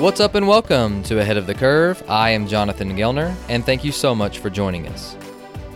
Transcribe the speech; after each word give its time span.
What's 0.00 0.18
up 0.18 0.34
and 0.34 0.48
welcome 0.48 1.02
to 1.02 1.20
Ahead 1.20 1.36
of 1.36 1.46
the 1.46 1.52
Curve. 1.52 2.02
I 2.08 2.30
am 2.30 2.46
Jonathan 2.46 2.96
Gelner, 2.96 3.34
and 3.50 3.66
thank 3.66 3.84
you 3.84 3.92
so 3.92 4.14
much 4.14 4.38
for 4.38 4.48
joining 4.48 4.88
us. 4.88 5.14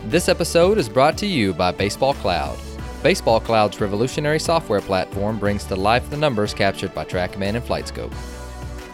This 0.06 0.30
episode 0.30 0.78
is 0.78 0.88
brought 0.88 1.18
to 1.18 1.26
you 1.26 1.52
by 1.52 1.72
Baseball 1.72 2.14
Cloud. 2.14 2.58
Baseball 3.02 3.38
Cloud's 3.38 3.82
revolutionary 3.82 4.40
software 4.40 4.80
platform 4.80 5.38
brings 5.38 5.64
to 5.64 5.76
life 5.76 6.08
the 6.08 6.16
numbers 6.16 6.54
captured 6.54 6.94
by 6.94 7.04
TrackMan 7.04 7.56
and 7.56 7.62
FlightScope. 7.62 8.14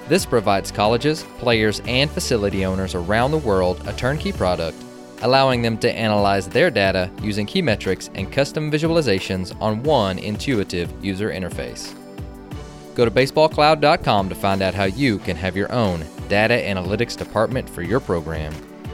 This 0.08 0.26
provides 0.26 0.72
colleges, 0.72 1.22
players, 1.38 1.80
and 1.86 2.10
facility 2.10 2.64
owners 2.64 2.96
around 2.96 3.30
the 3.30 3.38
world 3.38 3.80
a 3.86 3.92
turnkey 3.92 4.32
product, 4.32 4.76
allowing 5.22 5.62
them 5.62 5.78
to 5.78 5.92
analyze 5.92 6.48
their 6.48 6.72
data 6.72 7.08
using 7.22 7.46
key 7.46 7.62
metrics 7.62 8.10
and 8.16 8.32
custom 8.32 8.68
visualizations 8.68 9.56
on 9.62 9.84
one 9.84 10.18
intuitive 10.18 10.92
user 11.04 11.30
interface. 11.30 11.94
Go 12.94 13.04
to 13.04 13.10
baseballcloud.com 13.10 14.28
to 14.28 14.34
find 14.34 14.62
out 14.62 14.74
how 14.74 14.84
you 14.84 15.18
can 15.18 15.36
have 15.36 15.56
your 15.56 15.70
own 15.72 16.04
data 16.28 16.54
analytics 16.54 17.16
department 17.16 17.68
for 17.68 17.82
your 17.82 18.00
program. 18.00 18.52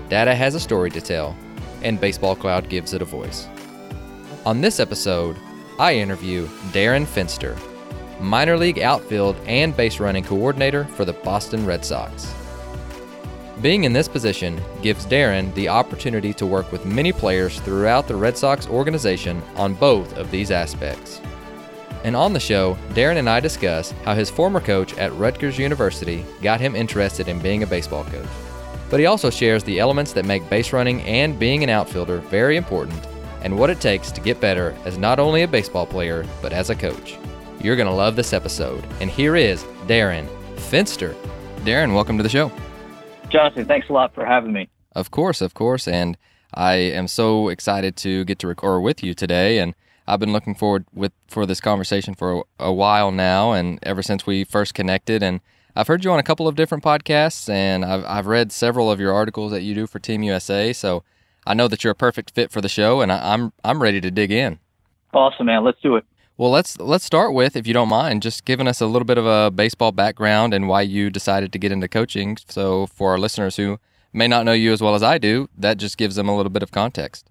Data 0.09 0.35
has 0.35 0.55
a 0.55 0.61
story 0.61 0.91
to 0.91 1.01
tell, 1.01 1.37
and 1.83 2.01
Baseball 2.01 2.37
Cloud 2.37 2.69
gives 2.69 2.93
it 2.93 3.03
a 3.03 3.07
voice. 3.07 3.49
On 4.45 4.61
this 4.61 4.79
episode, 4.79 5.37
I 5.79 5.95
interview 5.97 6.47
Darren 6.73 7.05
Fenster, 7.05 7.59
minor 8.21 8.57
league 8.57 8.79
outfield 8.79 9.37
and 9.47 9.77
base 9.77 9.99
running 9.99 10.25
coordinator 10.25 10.85
for 10.85 11.05
the 11.05 11.13
Boston 11.13 11.67
Red 11.67 11.85
Sox. 11.85 12.33
Being 13.63 13.85
in 13.85 13.93
this 13.93 14.09
position 14.09 14.61
gives 14.83 15.07
Darren 15.07 15.53
the 15.55 15.69
opportunity 15.69 16.35
to 16.35 16.47
work 16.47 16.71
with 16.71 16.85
many 16.85 17.11
players 17.11 17.59
throughout 17.61 18.07
the 18.07 18.15
Red 18.15 18.37
Sox 18.37 18.69
organization 18.69 19.43
on 19.57 19.75
both 19.75 20.13
of 20.17 20.31
these 20.31 20.51
aspects. 20.51 21.21
And 22.07 22.15
on 22.15 22.33
the 22.33 22.39
show, 22.39 22.79
Darren 22.91 23.17
and 23.17 23.29
I 23.29 23.41
discuss 23.41 23.91
how 24.05 24.15
his 24.15 24.31
former 24.31 24.61
coach 24.61 24.97
at 24.97 25.13
Rutgers 25.15 25.59
University 25.59 26.25
got 26.41 26.61
him 26.61 26.77
interested 26.77 27.27
in 27.27 27.41
being 27.41 27.65
a 27.65 27.67
baseball 27.67 28.05
coach. 28.05 28.29
But 28.89 29.01
he 29.01 29.07
also 29.07 29.29
shares 29.29 29.65
the 29.65 29.81
elements 29.81 30.13
that 30.13 30.25
make 30.25 30.49
base 30.49 30.73
running 30.73 31.03
and 31.03 31.37
being 31.37 31.65
an 31.65 31.69
outfielder 31.69 32.19
very 32.19 32.57
important 32.57 33.05
and 33.43 33.59
what 33.59 33.71
it 33.71 33.81
takes 33.81 34.13
to 34.13 34.21
get 34.21 34.41
better 34.41 34.77
as 34.85 34.99
not 34.99 35.19
only 35.19 35.43
a 35.43 35.49
baseball 35.49 35.85
player, 35.85 36.25
but 36.41 36.53
as 36.53 36.71
a 36.71 36.77
coach. 36.77 37.17
You're 37.61 37.75
going 37.75 37.89
to 37.89 37.93
love 37.93 38.15
this 38.15 38.33
episode. 38.33 38.85
And 39.01 39.11
here 39.11 39.35
is 39.35 39.65
Darren 39.89 40.29
Fenster. 40.55 41.13
Darren, 41.65 41.93
welcome 41.93 42.17
to 42.19 42.23
the 42.23 42.29
show. 42.29 42.53
Jonathan, 43.31 43.65
thanks 43.65 43.89
a 43.89 43.93
lot 43.93 44.15
for 44.15 44.25
having 44.25 44.53
me. 44.53 44.69
Of 44.93 45.11
course, 45.11 45.41
of 45.41 45.55
course. 45.55 45.89
And 45.89 46.17
I 46.55 46.75
am 46.75 47.09
so 47.09 47.49
excited 47.49 47.97
to 47.97 48.25
get 48.27 48.39
to 48.39 48.47
record 48.47 48.85
with 48.85 49.03
you 49.03 49.13
today. 49.13 49.59
And 49.59 49.75
I've 50.09 50.21
been 50.21 50.33
looking 50.33 50.55
forward 50.55 50.87
with 50.95 51.13
for 51.29 51.47
this 51.47 51.61
conversation 51.61 52.15
for 52.15 52.45
a, 52.59 52.67
a, 52.67 52.73
while 52.73 53.11
now, 53.11 53.53
and 53.53 53.79
ever 53.83 54.03
since 54.03 54.27
we 54.27 54.45
first 54.45 54.75
connected. 54.75 55.23
And 55.23 55.41
I've 55.75 55.89
heard 55.89 56.05
you 56.05 56.13
on 56.13 56.19
a 56.19 56.23
couple 56.23 56.47
of 56.47 56.55
different 56.55 56.85
podcasts, 56.85 57.49
and 57.49 57.85
I've 57.85 58.05
I've 58.05 58.27
read 58.27 58.53
several 58.53 58.91
of 58.91 59.01
your 59.01 59.13
articles 59.13 59.51
that 59.53 59.63
you 59.63 59.75
do 59.75 59.87
for 59.87 59.99
Team 59.99 60.23
USA. 60.23 60.73
So 60.73 61.03
I 61.47 61.55
know 61.55 61.69
that 61.69 61.85
you're 61.85 61.93
a 61.93 61.97
perfect 61.97 62.31
fit 62.31 62.51
for 62.51 62.61
the 62.61 62.69
show, 62.69 63.01
and 63.01 63.11
I, 63.11 63.35
I'm 63.35 63.53
I'm 63.65 63.83
ready 63.83 64.01
to 64.01 64.11
dig 64.11 64.31
in. 64.31 64.59
Awesome, 65.13 65.47
man. 65.47 65.65
Let's 65.65 65.81
do 65.83 65.97
it. 65.97 66.05
Well, 66.37 66.51
let's 66.51 66.79
let's 66.79 67.05
start 67.05 67.33
with, 67.33 67.57
if 67.57 67.67
you 67.67 67.73
don't 67.73 67.89
mind, 67.89 68.23
just 68.23 68.45
giving 68.45 68.69
us 68.69 68.81
a 68.81 68.87
little 68.87 69.07
bit 69.07 69.17
of 69.17 69.27
a 69.27 69.51
baseball 69.51 69.91
background 69.91 70.53
and 70.53 70.69
why 70.69 70.83
you 70.83 71.09
decided 71.09 71.53
to 71.53 71.59
get 71.59 71.73
into 71.73 71.89
coaching. 71.89 72.37
So 72.49 72.87
for 72.87 73.13
our 73.13 73.19
listeners 73.19 73.57
who 73.57 73.79
may 74.13 74.29
not 74.29 74.45
know 74.45 74.53
you 74.53 74.73
as 74.73 74.83
well 74.83 74.95
as 74.95 75.03
I 75.03 75.17
do, 75.17 75.49
that 75.57 75.79
just 75.79 75.97
gives 75.97 76.17
them 76.17 76.29
a 76.29 76.37
little 76.37 76.51
bit 76.51 76.63
of 76.63 76.71
context. 76.71 77.31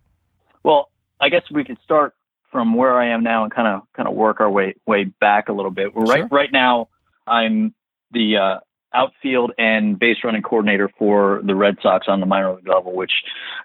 Well, 0.64 0.90
I 1.22 1.30
guess 1.30 1.44
we 1.52 1.64
could 1.64 1.78
start 1.84 2.16
from 2.56 2.74
where 2.74 2.98
I 2.98 3.10
am 3.10 3.22
now 3.22 3.44
and 3.44 3.54
kind 3.54 3.68
of 3.68 3.82
kind 3.98 4.08
of 4.08 4.16
work 4.16 4.40
our 4.40 4.50
way 4.50 4.76
way 4.88 5.04
back 5.04 5.50
a 5.50 5.52
little 5.52 5.72
bit. 5.72 5.92
Sure. 5.92 6.04
Right 6.04 6.24
right 6.32 6.50
now, 6.54 6.88
I'm 7.28 7.76
the 8.12 8.38
uh, 8.38 8.60
outfield 8.94 9.52
and 9.58 10.00
base 10.00 10.16
running 10.24 10.42
coordinator 10.42 10.90
for 10.98 11.42
the 11.44 11.54
Red 11.54 11.76
Sox 11.84 12.08
on 12.08 12.22
the 12.22 12.26
minor 12.26 12.56
league 12.56 12.66
level, 12.66 12.96
which 12.96 13.12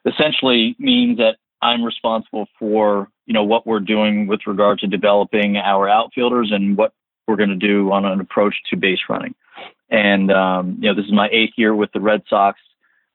essentially 0.04 0.75
means 0.81 1.19
that 1.19 1.37
I'm 1.62 1.84
responsible 1.84 2.48
for 2.59 3.06
you 3.26 3.32
know 3.32 3.44
what 3.44 3.65
we're 3.65 3.78
doing 3.78 4.26
with 4.26 4.41
regard 4.44 4.81
to 4.81 4.88
developing 4.88 5.56
our 5.56 5.88
outfielders 5.88 6.50
and 6.50 6.76
what 6.76 6.92
we're 7.28 7.36
going 7.36 7.50
to 7.50 7.54
do 7.54 7.92
on 7.92 8.04
an 8.04 8.19
approach 8.19 8.56
to 8.70 8.76
base 8.76 8.98
running. 9.09 9.36
And 9.88 10.32
um, 10.32 10.78
you 10.81 10.88
know 10.88 10.97
this 10.97 11.04
is 11.04 11.12
my 11.12 11.28
eighth 11.31 11.53
year 11.54 11.76
with 11.76 11.92
the 11.92 12.00
Red 12.00 12.22
Sox. 12.28 12.59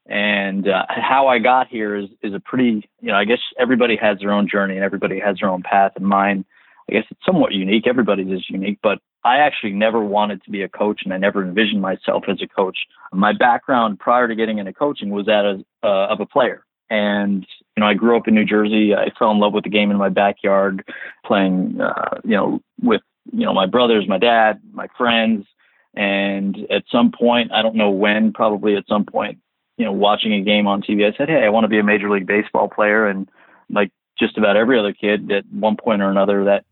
And 0.07 0.67
uh, 0.67 0.85
how 0.89 1.27
I 1.27 1.39
got 1.39 1.67
here 1.67 1.95
is 1.95 2.09
is 2.21 2.33
a 2.33 2.39
pretty, 2.39 2.87
you 3.01 3.11
know, 3.11 3.15
I 3.15 3.25
guess 3.25 3.39
everybody 3.59 3.95
has 3.95 4.19
their 4.19 4.31
own 4.31 4.47
journey 4.47 4.75
and 4.75 4.83
everybody 4.83 5.19
has 5.19 5.37
their 5.39 5.49
own 5.49 5.63
path. 5.63 5.93
And 5.95 6.05
mine, 6.05 6.45
I 6.89 6.93
guess 6.93 7.05
it's 7.09 7.25
somewhat 7.25 7.53
unique. 7.53 7.87
Everybody's 7.87 8.31
is 8.31 8.45
unique, 8.49 8.79
but 8.83 8.99
I 9.23 9.37
actually 9.37 9.71
never 9.71 9.99
wanted 10.01 10.43
to 10.43 10.51
be 10.51 10.61
a 10.61 10.69
coach, 10.69 11.01
and 11.03 11.11
I 11.11 11.17
never 11.17 11.43
envisioned 11.43 11.81
myself 11.81 12.25
as 12.27 12.37
a 12.43 12.47
coach. 12.47 12.77
My 13.11 13.33
background 13.33 13.99
prior 13.99 14.27
to 14.27 14.35
getting 14.35 14.59
into 14.59 14.71
coaching 14.71 15.09
was 15.09 15.25
that 15.25 15.45
of, 15.45 15.61
uh, 15.83 16.13
of 16.13 16.19
a 16.19 16.27
player. 16.27 16.63
And 16.91 17.45
you 17.75 17.81
know, 17.81 17.87
I 17.87 17.95
grew 17.95 18.15
up 18.15 18.27
in 18.27 18.35
New 18.35 18.45
Jersey. 18.45 18.93
I 18.93 19.09
fell 19.17 19.31
in 19.31 19.39
love 19.39 19.53
with 19.53 19.63
the 19.63 19.71
game 19.71 19.89
in 19.89 19.97
my 19.97 20.09
backyard, 20.09 20.87
playing, 21.25 21.81
uh, 21.81 22.19
you 22.23 22.35
know, 22.35 22.59
with 22.79 23.01
you 23.33 23.45
know 23.45 23.53
my 23.53 23.65
brothers, 23.65 24.07
my 24.07 24.19
dad, 24.19 24.61
my 24.71 24.87
friends. 24.95 25.47
And 25.95 26.57
at 26.69 26.83
some 26.91 27.11
point, 27.11 27.51
I 27.51 27.63
don't 27.63 27.75
know 27.75 27.89
when, 27.89 28.33
probably 28.33 28.75
at 28.75 28.83
some 28.87 29.05
point, 29.05 29.39
you 29.77 29.85
know, 29.85 29.91
watching 29.91 30.33
a 30.33 30.41
game 30.41 30.67
on 30.67 30.81
TV, 30.81 31.05
I 31.05 31.15
said, 31.17 31.29
Hey, 31.29 31.43
I 31.43 31.49
want 31.49 31.65
to 31.65 31.69
be 31.69 31.79
a 31.79 31.83
major 31.83 32.09
league 32.09 32.27
baseball 32.27 32.69
player. 32.69 33.07
And 33.07 33.29
like 33.69 33.91
just 34.17 34.37
about 34.37 34.55
every 34.55 34.79
other 34.79 34.93
kid 34.93 35.31
at 35.31 35.45
one 35.51 35.77
point 35.77 36.01
or 36.01 36.09
another, 36.09 36.45
that 36.45 36.65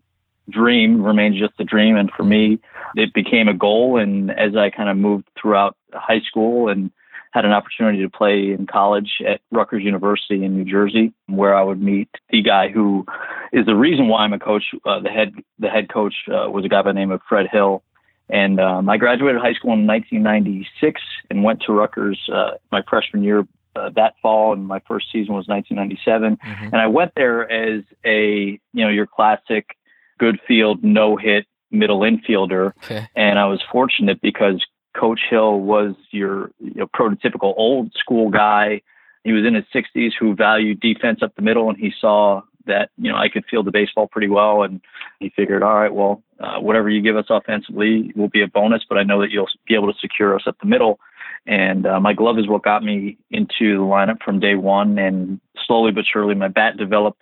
dream 0.49 1.03
remains 1.03 1.39
just 1.39 1.53
a 1.59 1.63
dream. 1.63 1.95
And 1.97 2.11
for 2.11 2.23
me, 2.23 2.59
it 2.95 3.13
became 3.13 3.47
a 3.47 3.53
goal. 3.53 3.97
And 3.97 4.31
as 4.31 4.55
I 4.55 4.69
kind 4.69 4.89
of 4.89 4.97
moved 4.97 5.27
throughout 5.39 5.75
high 5.93 6.21
school 6.21 6.69
and 6.69 6.91
had 7.31 7.45
an 7.45 7.51
opportunity 7.51 8.01
to 8.03 8.09
play 8.09 8.51
in 8.51 8.67
college 8.67 9.09
at 9.27 9.41
Rutgers 9.51 9.83
University 9.83 10.45
in 10.45 10.55
New 10.55 10.65
Jersey, 10.65 11.13
where 11.27 11.55
I 11.55 11.63
would 11.63 11.81
meet 11.81 12.09
the 12.29 12.43
guy 12.43 12.69
who 12.69 13.05
is 13.51 13.65
the 13.65 13.75
reason 13.75 14.07
why 14.07 14.23
I'm 14.23 14.33
a 14.33 14.39
coach. 14.39 14.63
Uh, 14.85 14.99
the 14.99 15.09
head 15.09 15.33
the 15.57 15.69
head 15.69 15.89
coach 15.91 16.13
uh, 16.27 16.49
was 16.49 16.63
a 16.63 16.69
guy 16.69 16.83
by 16.83 16.91
the 16.91 16.99
name 16.99 17.11
of 17.11 17.21
Fred 17.27 17.47
Hill, 17.51 17.83
and 18.29 18.59
um, 18.59 18.89
I 18.89 18.97
graduated 18.97 19.41
high 19.41 19.53
school 19.53 19.73
in 19.73 19.85
1996 19.85 21.01
and 21.29 21.43
went 21.43 21.61
to 21.63 21.73
Rutgers 21.73 22.19
uh, 22.31 22.51
my 22.71 22.81
freshman 22.87 23.23
year 23.23 23.47
uh, 23.75 23.89
that 23.95 24.13
fall, 24.21 24.53
and 24.53 24.67
my 24.67 24.79
first 24.87 25.07
season 25.11 25.33
was 25.33 25.47
1997. 25.47 26.37
Mm-hmm. 26.37 26.65
And 26.65 26.75
I 26.75 26.87
went 26.87 27.13
there 27.15 27.49
as 27.49 27.83
a 28.05 28.59
you 28.73 28.85
know 28.85 28.89
your 28.89 29.07
classic 29.07 29.77
good 30.19 30.39
field 30.47 30.83
no 30.83 31.17
hit 31.17 31.45
middle 31.71 32.01
infielder, 32.01 32.73
okay. 32.83 33.07
and 33.15 33.39
I 33.39 33.45
was 33.45 33.61
fortunate 33.71 34.21
because 34.21 34.63
Coach 34.95 35.21
Hill 35.29 35.59
was 35.59 35.95
your 36.11 36.51
you 36.59 36.75
know, 36.75 36.87
prototypical 36.87 37.53
old 37.57 37.93
school 37.93 38.29
guy. 38.29 38.81
He 39.23 39.31
was 39.31 39.45
in 39.45 39.55
his 39.55 39.63
60s 39.73 40.11
who 40.19 40.35
valued 40.35 40.81
defense 40.81 41.19
up 41.23 41.33
the 41.35 41.41
middle, 41.41 41.69
and 41.69 41.77
he 41.77 41.93
saw 41.99 42.41
that 42.65 42.89
you 42.97 43.11
know 43.11 43.17
I 43.17 43.29
could 43.29 43.45
field 43.49 43.65
the 43.65 43.71
baseball 43.71 44.07
pretty 44.07 44.29
well, 44.29 44.63
and 44.63 44.81
he 45.19 45.31
figured, 45.35 45.63
all 45.63 45.75
right, 45.75 45.93
well, 45.93 46.23
uh, 46.39 46.59
whatever 46.59 46.89
you 46.89 47.01
give 47.01 47.17
us 47.17 47.25
offensively 47.29 48.11
will 48.15 48.29
be 48.29 48.41
a 48.41 48.47
bonus, 48.47 48.83
but 48.87 48.97
I 48.97 49.03
know 49.03 49.21
that 49.21 49.31
you'll 49.31 49.47
be 49.67 49.75
able 49.75 49.91
to 49.91 49.99
secure 49.99 50.35
us 50.35 50.43
at 50.47 50.55
the 50.59 50.67
middle. 50.67 50.99
And 51.45 51.85
uh, 51.85 51.99
my 51.99 52.13
glove 52.13 52.39
is 52.39 52.47
what 52.47 52.63
got 52.63 52.83
me 52.83 53.17
into 53.29 53.77
the 53.77 53.83
lineup 53.83 54.21
from 54.23 54.39
day 54.39 54.55
one, 54.55 54.97
and 54.97 55.39
slowly 55.67 55.91
but 55.91 56.05
surely, 56.11 56.35
my 56.35 56.47
bat 56.47 56.77
developed 56.77 57.21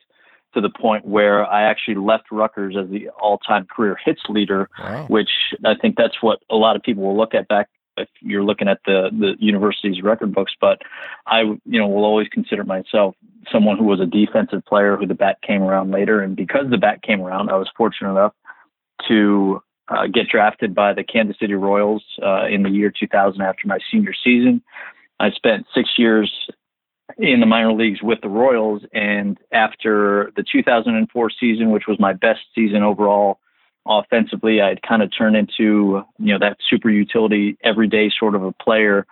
to 0.53 0.61
the 0.61 0.69
point 0.69 1.05
where 1.05 1.45
I 1.45 1.63
actually 1.63 1.95
left 1.95 2.25
Rutgers 2.31 2.75
as 2.77 2.89
the 2.89 3.09
all-time 3.09 3.65
career 3.65 3.97
hits 4.03 4.21
leader, 4.27 4.69
wow. 4.77 5.05
which 5.07 5.29
I 5.65 5.75
think 5.75 5.95
that's 5.95 6.21
what 6.21 6.39
a 6.49 6.55
lot 6.55 6.75
of 6.75 6.83
people 6.83 7.03
will 7.03 7.17
look 7.17 7.33
at 7.33 7.47
back 7.47 7.69
if 7.97 8.09
you're 8.19 8.43
looking 8.43 8.67
at 8.67 8.79
the 8.85 9.09
the 9.11 9.35
university's 9.39 10.01
record 10.01 10.33
books. 10.33 10.53
But 10.59 10.81
I, 11.25 11.41
you 11.41 11.79
know, 11.79 11.87
will 11.87 12.05
always 12.05 12.27
consider 12.27 12.63
myself 12.63 13.15
someone 13.51 13.77
who 13.77 13.85
was 13.85 13.99
a 13.99 14.05
defensive 14.05 14.65
player 14.65 14.97
who 14.97 15.07
the 15.07 15.13
bat 15.13 15.37
came 15.45 15.63
around 15.63 15.91
later. 15.91 16.21
And 16.21 16.35
because 16.35 16.69
the 16.69 16.77
bat 16.77 17.01
came 17.01 17.21
around, 17.21 17.49
I 17.49 17.55
was 17.55 17.69
fortunate 17.75 18.11
enough 18.11 18.33
to 19.07 19.61
uh, 19.87 20.07
get 20.07 20.27
drafted 20.29 20.73
by 20.75 20.93
the 20.93 21.03
Kansas 21.03 21.37
City 21.39 21.53
Royals 21.53 22.03
uh, 22.23 22.45
in 22.47 22.63
the 22.63 22.69
year 22.69 22.91
2000 22.97 23.41
after 23.41 23.67
my 23.67 23.79
senior 23.91 24.13
season. 24.23 24.61
I 25.19 25.31
spent 25.31 25.67
six 25.73 25.89
years 25.97 26.31
in 27.17 27.39
the 27.39 27.45
minor 27.45 27.73
leagues 27.73 28.01
with 28.01 28.21
the 28.21 28.29
Royals, 28.29 28.83
and 28.93 29.37
after 29.51 30.31
the 30.35 30.43
2004 30.49 31.29
season, 31.39 31.71
which 31.71 31.83
was 31.87 31.99
my 31.99 32.13
best 32.13 32.39
season 32.55 32.83
overall 32.83 33.39
offensively, 33.85 34.61
I 34.61 34.69
had 34.69 34.81
kind 34.81 35.01
of 35.01 35.11
turned 35.15 35.35
into 35.35 36.03
you 36.19 36.33
know 36.33 36.39
that 36.39 36.57
super 36.69 36.89
utility 36.89 37.57
everyday 37.63 38.11
sort 38.17 38.35
of 38.35 38.43
a 38.43 38.51
player 38.53 39.05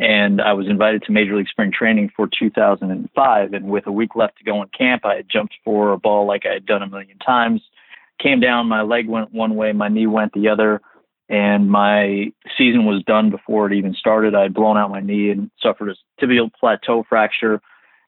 and 0.00 0.40
I 0.40 0.54
was 0.54 0.66
invited 0.66 1.02
to 1.02 1.12
Major 1.12 1.36
League 1.36 1.48
Spring 1.48 1.70
Training 1.70 2.10
for 2.16 2.26
2005. 2.26 3.52
And 3.52 3.66
with 3.66 3.86
a 3.86 3.92
week 3.92 4.16
left 4.16 4.38
to 4.38 4.44
go 4.44 4.62
in 4.62 4.68
camp, 4.68 5.04
I 5.04 5.16
had 5.16 5.28
jumped 5.30 5.54
for 5.62 5.92
a 5.92 5.98
ball 5.98 6.26
like 6.26 6.46
I 6.46 6.54
had 6.54 6.64
done 6.64 6.82
a 6.82 6.88
million 6.88 7.18
times. 7.18 7.60
Came 8.18 8.40
down, 8.40 8.66
my 8.66 8.80
leg 8.80 9.08
went 9.08 9.34
one 9.34 9.56
way, 9.56 9.72
my 9.72 9.88
knee 9.88 10.06
went 10.06 10.32
the 10.32 10.48
other, 10.48 10.80
and 11.28 11.70
my 11.70 12.32
season 12.56 12.86
was 12.86 13.02
done 13.04 13.30
before 13.30 13.66
it 13.66 13.74
even 13.74 13.94
started. 13.94 14.34
I 14.34 14.44
had 14.44 14.54
blown 14.54 14.78
out 14.78 14.90
my 14.90 15.00
knee 15.00 15.30
and 15.30 15.50
suffered 15.62 15.90
a 15.90 16.24
tibial 16.24 16.50
plateau 16.58 17.04
fracture, 17.06 17.60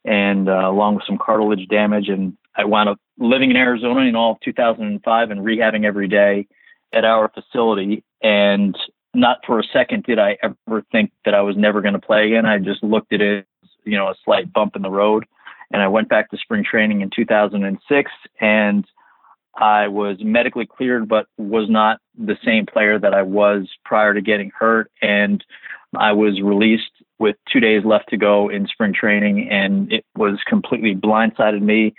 and 0.03 0.49
uh, 0.49 0.71
along 0.71 0.94
with 0.94 1.05
some 1.06 1.19
cartilage 1.19 1.69
damage. 1.69 2.09
And 2.09 2.39
I 2.56 2.65
wound 2.65 2.89
up 2.89 2.99
living 3.19 3.50
in 3.50 3.56
Arizona 3.56 4.00
in 4.00 4.17
all 4.17 4.33
of 4.33 4.41
2005 4.41 5.31
and 5.31 5.41
rehabbing 5.41 5.85
every 5.85 6.09
day 6.09 6.47
at 6.93 7.05
our 7.05 7.31
facility. 7.31 8.03
And 8.23 8.77
not 9.14 9.38
for 9.47 9.59
a 9.59 9.64
second 9.73 10.05
did 10.05 10.19
I 10.19 10.38
ever 10.43 10.82
think 10.91 11.12
that 11.25 11.35
I 11.35 11.43
was 11.43 11.56
never 11.56 11.81
going 11.81 11.94
to 11.94 12.00
play 12.00 12.26
again. 12.26 12.47
I 12.47 12.59
just 12.59 12.82
looked 12.82 13.12
at 13.12 13.20
it 13.20 13.47
as, 13.62 13.69
you 13.85 13.97
know, 13.97 14.09
a 14.09 14.14
slight 14.25 14.53
bump 14.53 14.76
in 14.76 14.82
the 14.82 14.91
road. 14.91 15.25
And 15.70 15.82
I 15.82 15.88
went 15.88 16.09
back 16.09 16.31
to 16.31 16.37
spring 16.37 16.64
training 16.64 17.00
in 17.00 17.11
2006 17.14 18.11
and 18.41 18.85
I 19.55 19.88
was 19.88 20.17
medically 20.20 20.67
cleared, 20.67 21.09
but 21.09 21.26
was 21.37 21.69
not 21.69 21.99
the 22.17 22.37
same 22.44 22.67
player 22.67 22.99
that 22.99 23.14
I 23.14 23.23
was 23.23 23.69
prior 23.85 24.14
to 24.14 24.20
getting 24.20 24.50
hurt. 24.59 24.91
And 25.03 25.44
I 25.97 26.12
was 26.12 26.41
released 26.41 26.91
with 27.19 27.37
two 27.53 27.61
days 27.61 27.85
left 27.85 28.08
to 28.11 28.17
go 28.17 28.49
in 28.49 28.67
spring 28.67 28.94
training, 28.94 29.50
and 29.50 29.93
it 29.93 30.05
was 30.17 30.38
completely 30.47 30.94
blindsided 30.94 31.61
me. 31.61 31.94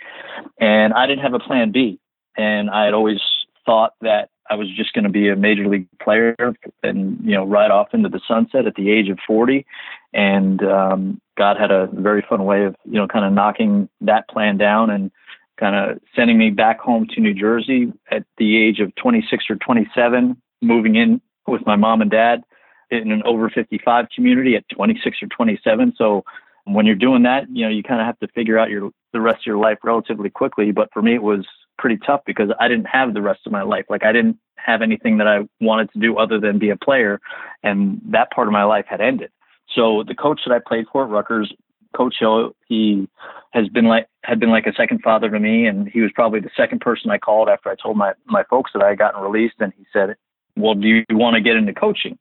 And 0.58 0.92
I 0.92 1.06
didn't 1.06 1.22
have 1.22 1.34
a 1.34 1.38
plan 1.38 1.70
B. 1.70 2.00
And 2.36 2.70
I 2.70 2.84
had 2.84 2.94
always 2.94 3.20
thought 3.64 3.92
that 4.00 4.30
I 4.50 4.56
was 4.56 4.68
just 4.76 4.92
going 4.92 5.04
to 5.04 5.10
be 5.10 5.28
a 5.28 5.36
major 5.36 5.66
league 5.66 5.88
player 6.02 6.36
and, 6.82 7.18
you 7.24 7.34
know, 7.34 7.44
ride 7.44 7.70
off 7.70 7.94
into 7.94 8.08
the 8.08 8.20
sunset 8.28 8.66
at 8.66 8.74
the 8.74 8.90
age 8.90 9.08
of 9.08 9.18
40. 9.26 9.64
And 10.12 10.62
um, 10.62 11.20
God 11.36 11.56
had 11.58 11.70
a 11.70 11.88
very 11.92 12.24
fun 12.28 12.44
way 12.44 12.64
of, 12.64 12.76
you 12.84 12.98
know, 12.98 13.08
kind 13.08 13.24
of 13.24 13.32
knocking 13.32 13.88
that 14.02 14.28
plan 14.28 14.58
down 14.58 14.90
and 14.90 15.10
kind 15.58 15.76
of 15.76 16.00
sending 16.14 16.36
me 16.36 16.50
back 16.50 16.78
home 16.78 17.06
to 17.14 17.20
New 17.20 17.34
Jersey 17.34 17.92
at 18.10 18.24
the 18.38 18.62
age 18.62 18.80
of 18.80 18.94
26 18.96 19.44
or 19.50 19.56
27, 19.56 20.40
moving 20.60 20.96
in 20.96 21.20
with 21.46 21.64
my 21.66 21.76
mom 21.76 22.02
and 22.02 22.10
dad 22.10 22.42
in 22.90 23.12
an 23.12 23.22
over 23.24 23.48
55 23.48 24.06
community 24.14 24.56
at 24.56 24.68
26 24.68 25.22
or 25.22 25.28
27. 25.28 25.94
So 25.96 26.24
when 26.64 26.86
you're 26.86 26.94
doing 26.94 27.22
that, 27.22 27.44
you 27.50 27.64
know, 27.64 27.70
you 27.70 27.82
kind 27.82 28.00
of 28.00 28.06
have 28.06 28.18
to 28.20 28.28
figure 28.28 28.58
out 28.58 28.70
your 28.70 28.90
the 29.12 29.20
rest 29.20 29.42
of 29.42 29.46
your 29.46 29.58
life 29.58 29.78
relatively 29.84 30.28
quickly. 30.28 30.72
But 30.72 30.90
for 30.92 31.00
me, 31.00 31.14
it 31.14 31.22
was 31.22 31.46
pretty 31.78 31.98
tough 32.04 32.22
because 32.26 32.50
I 32.60 32.68
didn't 32.68 32.86
have 32.86 33.14
the 33.14 33.22
rest 33.22 33.40
of 33.46 33.52
my 33.52 33.62
life. 33.62 33.86
Like 33.88 34.04
I 34.04 34.12
didn't 34.12 34.38
have 34.56 34.82
anything 34.82 35.18
that 35.18 35.26
I 35.26 35.40
wanted 35.60 35.92
to 35.92 35.98
do 35.98 36.16
other 36.16 36.40
than 36.40 36.58
be 36.58 36.70
a 36.70 36.76
player, 36.76 37.20
and 37.62 38.00
that 38.10 38.30
part 38.30 38.48
of 38.48 38.52
my 38.52 38.64
life 38.64 38.86
had 38.88 39.00
ended. 39.00 39.30
So 39.74 40.04
the 40.06 40.14
coach 40.14 40.40
that 40.46 40.54
I 40.54 40.58
played 40.58 40.86
for 40.92 41.06
Rutgers, 41.06 41.52
Coach 41.96 42.16
Hill, 42.18 42.54
he 42.68 43.08
has 43.52 43.68
been 43.68 43.86
like 43.86 44.08
had 44.24 44.40
been 44.40 44.50
like 44.50 44.66
a 44.66 44.72
second 44.72 45.02
father 45.02 45.30
to 45.30 45.38
me, 45.38 45.66
and 45.66 45.88
he 45.88 46.00
was 46.00 46.10
probably 46.14 46.40
the 46.40 46.50
second 46.56 46.80
person 46.80 47.10
I 47.10 47.18
called 47.18 47.48
after 47.48 47.70
I 47.70 47.74
told 47.74 47.96
my 47.96 48.12
my 48.26 48.44
folks 48.44 48.72
that 48.74 48.82
I 48.82 48.90
had 48.90 48.98
gotten 48.98 49.22
released, 49.22 49.56
and 49.60 49.72
he 49.76 49.84
said, 49.92 50.16
"Well, 50.56 50.74
do 50.74 50.88
you 50.88 51.04
want 51.10 51.34
to 51.34 51.40
get 51.40 51.56
into 51.56 51.72
coaching?" 51.72 52.18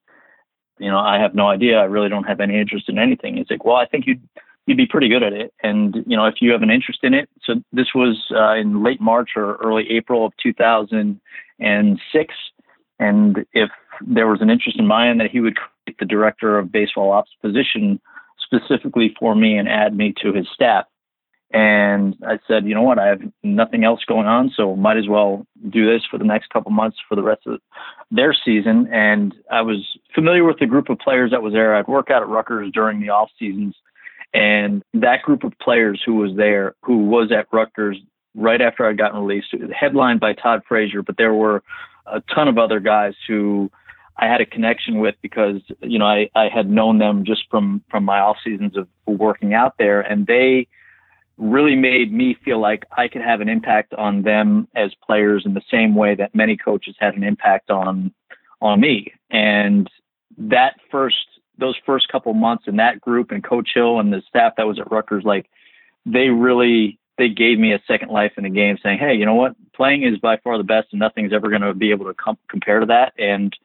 You 0.80 0.90
know, 0.90 1.00
I 1.00 1.20
have 1.20 1.36
no 1.36 1.48
idea. 1.48 1.80
I 1.80 1.86
really 1.86 2.10
don't 2.10 2.24
have 2.26 2.40
any 2.40 2.60
interest 2.60 2.90
in 2.90 2.98
anything. 2.98 3.38
He's 3.38 3.50
like, 3.50 3.66
"Well, 3.66 3.76
I 3.76 3.86
think 3.86 4.08
you'd 4.08 4.28
you'd 4.66 4.78
be 4.78 4.88
pretty 4.88 5.10
good 5.10 5.24
at 5.24 5.34
it, 5.34 5.54
and 5.62 5.96
you 6.08 6.18
know, 6.18 6.26
if 6.26 6.36
you 6.42 6.52
have 6.52 6.62
an 6.62 6.72
interest 6.72 7.00
in 7.04 7.14
it." 7.14 7.30
So 7.44 7.56
this 7.72 7.88
was 7.94 8.32
uh, 8.32 8.56
in 8.56 8.84
late 8.84 9.02
March 9.02 9.32
or 9.36 9.56
early 9.56 9.90
April 9.92 10.26
of 10.26 10.34
2006, 10.42 12.36
and 13.00 13.46
if 13.54 13.70
there 14.06 14.28
was 14.28 14.42
an 14.42 14.50
interest 14.50 14.80
in 14.80 14.88
mine 14.88 15.18
that 15.18 15.32
he 15.32 15.40
would 15.40 15.56
create 15.56 15.98
the 16.00 16.06
director 16.06 16.58
of 16.58 16.72
baseball 16.72 17.12
ops 17.12 17.32
position 17.42 18.00
specifically 18.40 19.16
for 19.20 19.36
me 19.36 19.58
and 19.58 19.68
add 19.70 19.96
me 19.96 20.14
to 20.22 20.34
his 20.34 20.48
staff. 20.54 20.86
And 21.52 22.16
I 22.28 22.40
said, 22.48 22.66
you 22.66 22.74
know 22.74 22.82
what, 22.82 22.98
I 22.98 23.08
have 23.08 23.22
nothing 23.44 23.84
else 23.84 24.04
going 24.08 24.26
on, 24.26 24.52
so 24.56 24.76
might 24.76 24.98
as 24.98 25.08
well 25.08 25.46
do 25.70 25.86
this 25.86 26.02
for 26.10 26.18
the 26.18 26.24
next 26.26 26.50
couple 26.50 26.72
months 26.72 26.98
for 27.08 27.16
the 27.16 27.22
rest 27.22 27.46
of 27.46 27.60
their 28.10 28.34
season. 28.34 28.90
And 28.92 29.36
I 29.52 29.62
was 29.62 30.00
familiar 30.16 30.44
with 30.44 30.58
the 30.58 30.66
group 30.66 30.90
of 30.90 30.98
players 30.98 31.30
that 31.30 31.44
was 31.44 31.54
there. 31.54 31.76
I'd 31.76 31.88
work 31.88 32.10
out 32.10 32.24
at 32.24 32.28
Rutgers 32.28 32.72
during 32.74 33.02
the 33.02 33.10
off 33.10 33.30
seasons, 33.38 33.76
and 34.34 34.84
that 34.94 35.22
group 35.22 35.44
of 35.44 35.54
players 35.60 36.02
who 36.06 36.16
was 36.16 36.36
there, 36.36 36.76
who 36.84 37.06
was 37.06 37.32
at 37.32 37.48
Rutgers 37.52 37.98
right 38.36 38.62
after 38.62 38.88
I'd 38.88 38.98
gotten 38.98 39.20
released, 39.20 39.54
headlined 39.74 40.20
by 40.20 40.34
Todd 40.34 40.62
Frazier, 40.68 41.04
but 41.04 41.18
there 41.18 41.34
were 41.34 41.64
a 42.06 42.22
ton 42.34 42.48
of 42.48 42.58
other 42.58 42.80
guys 42.80 43.14
who 43.28 43.72
I 44.18 44.28
had 44.28 44.42
a 44.42 44.46
connection 44.46 45.00
with 45.00 45.16
because 45.22 45.62
you 45.82 45.98
know 45.98 46.06
I, 46.06 46.30
I 46.36 46.50
had 46.50 46.70
known 46.70 47.00
them 47.00 47.24
just 47.26 47.44
from 47.50 47.84
from 47.90 48.04
my 48.06 48.20
off 48.20 48.38
seasons 48.44 48.78
of 48.78 48.88
working 49.06 49.54
out 49.54 49.76
there, 49.78 50.02
and 50.02 50.28
they 50.28 50.68
really 51.38 51.76
made 51.76 52.14
me 52.14 52.38
feel 52.46 52.60
like 52.60 52.86
I 52.96 53.08
could 53.08 53.22
have 53.22 53.42
an 53.42 53.50
impact 53.50 53.94
on 53.96 54.22
them 54.22 54.68
as 54.76 54.92
players 55.06 55.44
in 55.46 55.56
the 55.56 55.64
same 55.72 55.96
way 55.96 56.14
that 56.16 56.36
many 56.36 56.56
coaches 56.56 56.96
had 57.00 57.16
an 57.16 57.24
impact 57.24 57.72
on 57.72 58.14
on 58.62 58.80
me. 58.80 59.14
And 59.32 59.90
that 60.38 60.76
first 60.92 61.26
those 61.58 61.76
first 61.86 62.08
couple 62.08 62.34
months 62.34 62.66
in 62.68 62.78
that 62.78 63.00
group 63.00 63.32
and 63.32 63.44
Coach 63.44 63.70
Hill 63.74 64.00
and 64.00 64.12
the 64.12 64.22
staff 64.28 64.54
that 64.58 64.68
was 64.68 64.80
at 64.80 64.92
Rutgers, 64.92 65.24
like 65.24 65.50
they 66.06 66.30
really 66.30 67.00
they 67.18 67.30
gave 67.30 67.60
me 67.60 67.74
a 67.74 67.82
second 67.88 68.10
life 68.10 68.34
in 68.38 68.44
the 68.44 68.50
game, 68.50 68.78
saying, 68.82 68.98
"Hey, 68.98 69.14
you 69.14 69.26
know 69.26 69.36
what? 69.36 69.56
Playing 69.74 70.04
is 70.04 70.18
by 70.18 70.38
far 70.38 70.58
the 70.58 70.64
best, 70.64 70.88
and 70.92 71.00
nothing's 71.00 71.34
ever 71.34 71.50
going 71.50 71.62
to 71.62 71.74
be 71.74 71.92
able 71.92 72.06
to 72.06 72.14
com- 72.14 72.38
compare 72.50 72.80
to 72.80 72.86
that." 72.88 73.14
And 73.18 73.56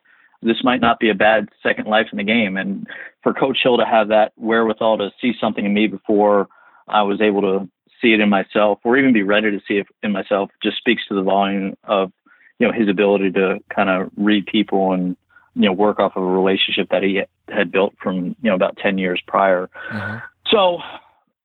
this 0.43 0.63
might 0.63 0.81
not 0.81 1.01
be 1.01 1.11
a 1.11 1.15
bad 1.15 1.49
second 1.63 1.87
life 1.87 2.09
in 2.13 2.19
the 2.19 2.25
game. 2.25 2.57
And 2.57 2.87
for 3.23 3.33
Coach 3.33 3.59
Hill 3.63 3.79
to 3.79 3.85
have 3.85 4.09
that 4.09 4.33
wherewithal 4.37 4.99
to 4.99 5.11
see 5.21 5.33
something 5.41 5.65
in 5.65 5.75
me 5.75 5.87
before 5.87 6.49
I 6.87 7.03
was 7.03 7.21
able 7.21 7.41
to 7.43 7.69
see 8.01 8.13
it 8.13 8.21
in 8.21 8.29
myself, 8.29 8.79
or 8.85 8.97
even 8.97 9.13
be 9.13 9.23
ready 9.23 9.51
to 9.51 9.61
see 9.67 9.79
it 9.79 9.87
in 10.03 10.13
myself, 10.13 10.51
just 10.63 10.77
speaks 10.77 11.03
to 11.09 11.15
the 11.15 11.23
volume 11.23 11.77
of 11.85 12.13
you 12.59 12.67
know 12.67 12.73
his 12.73 12.89
ability 12.89 13.31
to 13.33 13.59
kind 13.75 13.89
of 13.89 14.11
read 14.17 14.47
people 14.47 14.93
and 14.93 15.17
you 15.59 15.67
know 15.67 15.73
work 15.73 15.99
off 15.99 16.13
of 16.17 16.23
a 16.23 16.27
relationship 16.27 16.89
that 16.91 17.03
he 17.03 17.21
had 17.49 17.73
built 17.73 17.95
from 18.01 18.37
you 18.41 18.51
know 18.51 18.55
about 18.55 18.77
10 18.77 18.97
years 18.97 19.21
prior 19.27 19.69
mm-hmm. 19.91 20.19
so 20.47 20.79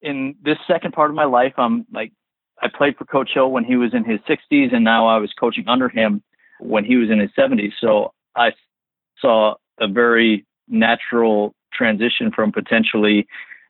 in 0.01 0.36
this 0.44 0.57
second 0.68 0.94
part 0.94 1.10
of 1.10 1.15
my 1.15 1.25
life 1.25 1.54
i'm 1.57 1.86
like 1.92 2.12
i 2.62 2.68
played 2.68 2.95
for 2.95 3.06
coach 3.06 3.31
hill 3.33 3.51
when 3.51 3.63
he 3.63 3.75
was 3.75 3.94
in 3.94 4.04
his 4.04 4.19
60s 4.21 4.74
and 4.74 4.83
now 4.83 5.07
i 5.07 5.18
was 5.18 5.33
coaching 5.33 5.68
under 5.68 5.89
him 5.89 6.21
when 6.60 6.86
he 6.86 6.95
was 6.95 7.10
in 7.10 7.19
his 7.19 7.31
70s 7.38 7.74
so 7.81 8.13
i 8.36 8.51
saw 9.19 9.56
a 9.80 9.88
very 9.88 10.45
natural 10.68 11.56
transition 11.74 12.31
from 12.31 12.51
potentially 12.51 13.27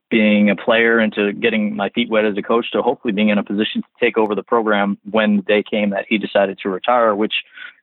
being 0.10 0.50
a 0.50 0.56
player 0.56 1.00
into 1.00 1.34
getting 1.34 1.76
my 1.76 1.90
feet 1.90 2.08
wet 2.08 2.24
as 2.24 2.38
a 2.38 2.42
coach 2.42 2.70
to 2.72 2.84
hopefully 2.84 3.12
being 3.12 3.30
in 3.30 3.40
a 3.40 3.44
position 3.44 3.82
to 3.82 3.88
take 4.00 4.16
over 4.16 4.36
the 4.36 4.44
program 4.44 4.96
when 5.10 5.38
the 5.38 5.42
day 5.42 5.64
came 5.64 5.90
that 5.90 6.06
he 6.08 6.20
decided 6.20 6.60
to 6.60 6.70
retire, 6.70 7.16
which, 7.16 7.34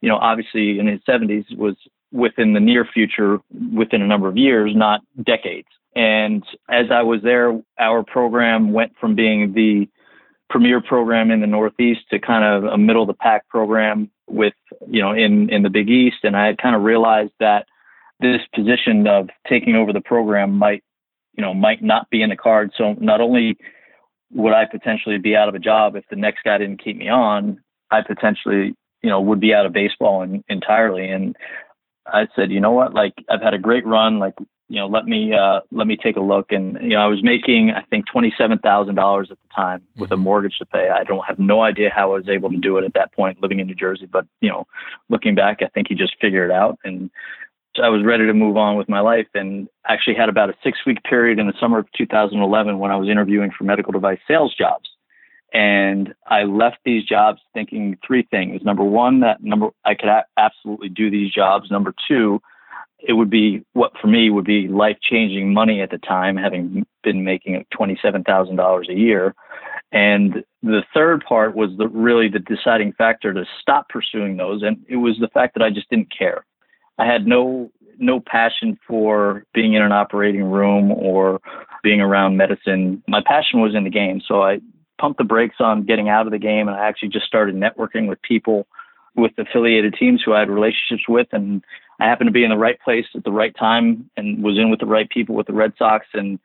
you 0.01 0.09
know, 0.09 0.17
obviously 0.17 0.79
in 0.79 0.87
his 0.87 1.01
70s 1.01 1.57
was 1.57 1.75
within 2.12 2.53
the 2.55 2.61
near 2.61 2.85
future, 2.85 3.39
within 3.75 4.03
a 4.03 4.07
number 4.07 4.29
of 4.29 4.37
years, 4.37 4.73
not 4.75 5.01
decades. 5.23 5.69
And 5.95 6.45
as 6.69 6.87
I 6.91 7.03
was 7.03 7.21
there, 7.23 7.61
our 7.79 8.03
program 8.03 8.73
went 8.73 8.93
from 9.01 9.15
being 9.15 9.53
the 9.55 9.89
premier 10.49 10.81
program 10.81 11.31
in 11.31 11.41
the 11.41 11.47
Northeast 11.47 12.01
to 12.11 12.19
kind 12.19 12.45
of 12.45 12.65
a 12.73 12.79
middle 12.79 13.03
of 13.03 13.09
the 13.09 13.15
pack 13.15 13.49
program 13.49 14.11
with, 14.29 14.55
you 14.88 15.00
know, 15.00 15.12
in, 15.12 15.49
in 15.50 15.62
the 15.62 15.71
Big 15.71 15.88
East. 15.88 16.19
And 16.23 16.37
I 16.37 16.47
had 16.47 16.59
kind 16.59 16.76
of 16.76 16.83
realized 16.83 17.33
that 17.40 17.67
this 18.21 18.40
position 18.55 19.07
of 19.07 19.29
taking 19.49 19.76
over 19.76 19.93
the 19.93 20.00
program 20.00 20.57
might, 20.57 20.83
you 21.35 21.43
know, 21.43 21.55
might 21.55 21.83
not 21.83 22.11
be 22.11 22.23
in 22.23 22.31
the 22.31 22.37
card. 22.37 22.73
So 22.76 22.95
not 22.95 23.21
only 23.21 23.57
would 24.33 24.52
I 24.52 24.64
potentially 24.67 25.19
be 25.19 25.35
out 25.35 25.49
of 25.49 25.55
a 25.55 25.61
job 25.61 25.97
if 25.97 26.05
the 26.11 26.17
next 26.17 26.45
guy 26.45 26.59
didn't 26.59 26.83
keep 26.83 26.97
me 26.97 27.09
on, 27.09 27.61
I 27.90 28.02
potentially, 28.02 28.75
you 29.02 29.11
know, 29.11 29.21
would 29.21 29.40
be 29.40 29.55
out 29.55 29.67
of 29.67 29.73
baseball 29.73 30.23
in, 30.23 30.45
entirely. 30.49 31.09
And 31.09 31.37
I 32.07 32.26
said, 32.35 32.50
you 32.50 32.61
know 32.61 32.73
what, 32.73 32.95
like 32.95 33.14
I've 33.28 33.42
had 33.42 33.54
a 33.54 33.59
great 33.59 33.87
run. 33.87 34.19
Like 34.19 34.35
you 34.71 34.76
know, 34.76 34.87
let 34.87 35.04
me 35.04 35.35
uh, 35.35 35.61
let 35.73 35.88
me 35.88 35.97
take 35.97 36.16
a 36.16 36.21
look. 36.21 36.52
And 36.52 36.78
you 36.80 36.90
know, 36.90 37.00
I 37.00 37.07
was 37.07 37.23
making 37.25 37.73
I 37.73 37.83
think 37.83 38.07
twenty 38.07 38.33
seven 38.38 38.59
thousand 38.59 38.95
dollars 38.95 39.28
at 39.30 39.38
the 39.42 39.54
time 39.54 39.83
with 39.97 40.12
a 40.12 40.14
mm-hmm. 40.14 40.23
mortgage 40.23 40.59
to 40.59 40.66
pay. 40.66 40.88
I 40.90 41.02
don't 41.02 41.25
have 41.26 41.40
no 41.40 41.62
idea 41.62 41.90
how 41.90 42.12
I 42.12 42.19
was 42.19 42.28
able 42.28 42.50
to 42.50 42.57
do 42.57 42.78
it 42.78 42.85
at 42.85 42.95
that 42.95 43.12
point, 43.12 43.42
living 43.42 43.59
in 43.59 43.66
New 43.66 43.75
Jersey. 43.75 44.07
But 44.07 44.26
you 44.40 44.49
know, 44.49 44.66
looking 45.09 45.35
back, 45.35 45.59
I 45.62 45.66
think 45.66 45.88
he 45.88 45.95
just 45.97 46.14
figured 46.21 46.50
it 46.50 46.54
out. 46.54 46.78
And 46.85 47.11
so 47.76 47.83
I 47.83 47.88
was 47.88 48.04
ready 48.04 48.26
to 48.26 48.35
move 48.35 48.57
on 48.57 48.76
with 48.76 48.88
my 48.88 49.00
life. 49.00 49.26
And 49.35 49.69
actually 49.88 50.16
had 50.16 50.28
about 50.28 50.50
a 50.50 50.54
six 50.62 50.78
week 50.87 51.02
period 51.02 51.38
in 51.38 51.47
the 51.47 51.54
summer 51.61 51.78
of 51.78 51.87
2011 51.97 52.78
when 52.78 52.90
I 52.90 52.97
was 52.97 53.09
interviewing 53.09 53.50
for 53.57 53.64
medical 53.64 53.92
device 53.92 54.19
sales 54.28 54.54
jobs. 54.57 54.89
And 55.52 56.14
I 56.26 56.45
left 56.45 56.78
these 56.85 57.04
jobs 57.04 57.40
thinking 57.54 57.99
three 58.07 58.26
things. 58.30 58.62
Number 58.62 58.85
one, 58.85 59.21
that 59.21 59.42
number 59.42 59.71
I 59.85 59.95
could 59.95 60.09
a- 60.09 60.26
absolutely 60.37 60.88
do 60.88 61.11
these 61.11 61.33
jobs. 61.33 61.71
Number 61.71 61.92
two, 62.07 62.40
it 63.00 63.14
would 63.14 63.30
be 63.30 63.64
what 63.73 63.92
for 64.00 64.07
me 64.07 64.30
would 64.30 64.45
be 64.45 64.69
life 64.69 64.99
changing 65.02 65.52
money 65.52 65.80
at 65.80 65.90
the 65.90 65.99
time, 65.99 66.37
having 66.37 66.87
been 67.02 67.25
making 67.25 67.64
$27,000 67.75 68.88
a 68.88 68.95
year. 68.95 69.35
And 69.92 70.45
the 70.62 70.83
third 70.95 71.25
part 71.25 71.57
was 71.57 71.71
the 71.76 71.88
really 71.88 72.28
the 72.28 72.38
deciding 72.38 72.92
factor 72.92 73.33
to 73.33 73.45
stop 73.61 73.88
pursuing 73.88 74.37
those. 74.37 74.62
And 74.62 74.85
it 74.88 74.97
was 74.97 75.16
the 75.19 75.28
fact 75.28 75.54
that 75.54 75.62
I 75.62 75.71
just 75.71 75.90
didn't 75.90 76.16
care. 76.16 76.45
I 76.99 77.07
had 77.07 77.26
no, 77.26 77.73
no 77.99 78.21
passion 78.21 78.78
for 78.87 79.45
being 79.54 79.73
in 79.73 79.83
an 79.83 79.92
operating 79.92 80.45
room 80.45 80.92
or 80.92 81.40
being 81.83 82.00
around 82.00 82.37
medicine. 82.37 83.02
My 83.09 83.23
passion 83.25 83.61
was 83.61 83.75
in 83.75 83.85
the 83.85 83.90
game. 83.90 84.21
So 84.26 84.42
I 84.42 84.61
pumped 85.00 85.19
the 85.19 85.25
brakes 85.25 85.57
on 85.61 85.85
getting 85.85 86.09
out 86.09 86.26
of 86.26 86.33
the 86.33 86.38
game. 86.38 86.69
And 86.69 86.76
I 86.76 86.87
actually 86.87 87.09
just 87.09 87.26
started 87.26 87.54
networking 87.54 88.09
with 88.09 88.21
people 88.23 88.66
with 89.16 89.33
affiliated 89.38 89.95
teams 89.95 90.23
who 90.25 90.33
I 90.33 90.40
had 90.40 90.50
relationships 90.50 91.09
with 91.09 91.26
and 91.33 91.62
I 92.00 92.07
happened 92.07 92.28
to 92.28 92.33
be 92.33 92.45
in 92.45 92.50
the 92.50 92.57
right 92.57 92.80
place 92.80 93.04
at 93.14 93.25
the 93.25 93.33
right 93.33 93.54
time 93.54 94.11
and 94.16 94.42
was 94.42 94.57
in 94.57 94.71
with 94.71 94.80
the 94.80 94.87
right 94.87 95.09
people 95.09 95.35
with 95.35 95.47
the 95.47 95.52
Red 95.52 95.75
Sox. 95.78 96.07
And 96.14 96.38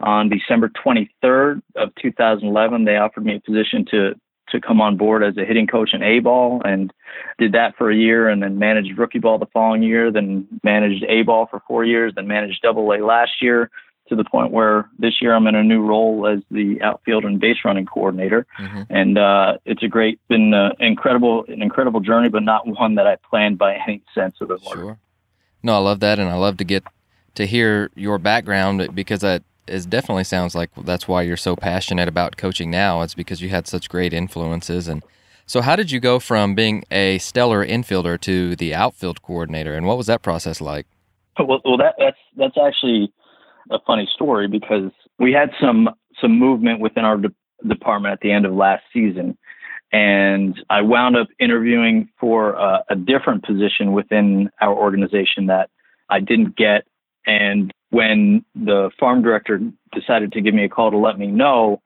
on 0.00 0.28
December 0.28 0.68
23rd 0.68 1.62
of 1.76 1.94
2011, 2.00 2.84
they 2.84 2.96
offered 2.96 3.24
me 3.24 3.36
a 3.36 3.40
position 3.40 3.84
to 3.90 4.14
to 4.50 4.60
come 4.62 4.80
on 4.80 4.96
board 4.96 5.22
as 5.22 5.36
a 5.36 5.44
hitting 5.44 5.66
coach 5.66 5.90
in 5.92 6.02
A 6.02 6.20
ball 6.20 6.62
and 6.64 6.90
did 7.38 7.52
that 7.52 7.76
for 7.76 7.90
a 7.90 7.94
year 7.94 8.30
and 8.30 8.42
then 8.42 8.58
managed 8.58 8.96
rookie 8.96 9.18
ball 9.18 9.36
the 9.36 9.44
following 9.52 9.82
year, 9.82 10.10
then 10.10 10.48
managed 10.64 11.04
A 11.04 11.20
ball 11.20 11.46
for 11.50 11.60
four 11.68 11.84
years, 11.84 12.14
then 12.16 12.26
managed 12.26 12.62
double 12.62 12.90
A 12.92 13.04
last 13.04 13.42
year 13.42 13.70
to 14.08 14.16
the 14.16 14.24
point 14.24 14.52
where 14.52 14.88
this 14.98 15.14
year 15.20 15.34
I'm 15.34 15.46
in 15.46 15.54
a 15.54 15.62
new 15.62 15.82
role 15.82 16.26
as 16.26 16.40
the 16.50 16.80
outfield 16.82 17.24
and 17.24 17.40
base 17.40 17.58
running 17.64 17.86
coordinator. 17.86 18.46
Mm-hmm. 18.58 18.82
And 18.90 19.18
uh, 19.18 19.58
it's 19.64 19.82
a 19.82 19.88
great, 19.88 20.20
been 20.28 20.54
uh, 20.54 20.70
incredible, 20.80 21.44
an 21.48 21.62
incredible 21.62 22.00
journey, 22.00 22.28
but 22.28 22.42
not 22.42 22.66
one 22.66 22.94
that 22.96 23.06
I 23.06 23.16
planned 23.16 23.58
by 23.58 23.74
any 23.74 24.02
sense 24.14 24.36
of 24.40 24.48
the 24.48 24.54
word. 24.54 24.74
Sure. 24.74 24.98
No, 25.62 25.74
I 25.74 25.78
love 25.78 26.00
that. 26.00 26.18
And 26.18 26.28
I 26.28 26.34
love 26.34 26.56
to 26.58 26.64
get 26.64 26.84
to 27.34 27.46
hear 27.46 27.90
your 27.94 28.18
background 28.18 28.94
because 28.94 29.20
that 29.20 29.42
is 29.66 29.86
definitely 29.86 30.24
sounds 30.24 30.54
like 30.54 30.70
that's 30.76 31.06
why 31.06 31.22
you're 31.22 31.36
so 31.36 31.54
passionate 31.54 32.08
about 32.08 32.36
coaching 32.36 32.70
now. 32.70 33.02
It's 33.02 33.14
because 33.14 33.40
you 33.40 33.48
had 33.50 33.66
such 33.66 33.88
great 33.88 34.12
influences. 34.12 34.88
And 34.88 35.02
so, 35.46 35.60
how 35.60 35.76
did 35.76 35.90
you 35.90 36.00
go 36.00 36.18
from 36.18 36.54
being 36.54 36.84
a 36.90 37.18
stellar 37.18 37.64
infielder 37.64 38.20
to 38.22 38.56
the 38.56 38.74
outfield 38.74 39.22
coordinator, 39.22 39.74
and 39.74 39.86
what 39.86 39.96
was 39.96 40.06
that 40.06 40.22
process 40.22 40.60
like? 40.60 40.86
Well, 41.38 41.60
well 41.64 41.76
that, 41.78 41.94
that's 41.98 42.18
that's 42.36 42.56
actually 42.58 43.12
a 43.70 43.78
funny 43.86 44.08
story 44.14 44.48
because 44.48 44.90
we 45.18 45.32
had 45.32 45.50
some 45.60 45.90
some 46.20 46.38
movement 46.38 46.80
within 46.80 47.04
our 47.04 47.16
de- 47.16 47.34
department 47.66 48.12
at 48.12 48.20
the 48.20 48.32
end 48.32 48.44
of 48.46 48.52
last 48.52 48.82
season, 48.92 49.36
and 49.92 50.58
I 50.68 50.82
wound 50.82 51.16
up 51.16 51.28
interviewing 51.38 52.08
for 52.18 52.54
a, 52.54 52.84
a 52.90 52.96
different 52.96 53.44
position 53.44 53.92
within 53.92 54.50
our 54.60 54.74
organization 54.74 55.46
that 55.46 55.70
I 56.08 56.20
didn't 56.20 56.56
get. 56.56 56.86
And 57.26 57.72
when 57.90 58.44
the 58.54 58.90
farm 58.98 59.22
director 59.22 59.60
decided 59.92 60.32
to 60.32 60.40
give 60.40 60.54
me 60.54 60.64
a 60.64 60.68
call 60.68 60.90
to 60.90 60.98
let 60.98 61.18
me 61.18 61.26
know, 61.26 61.82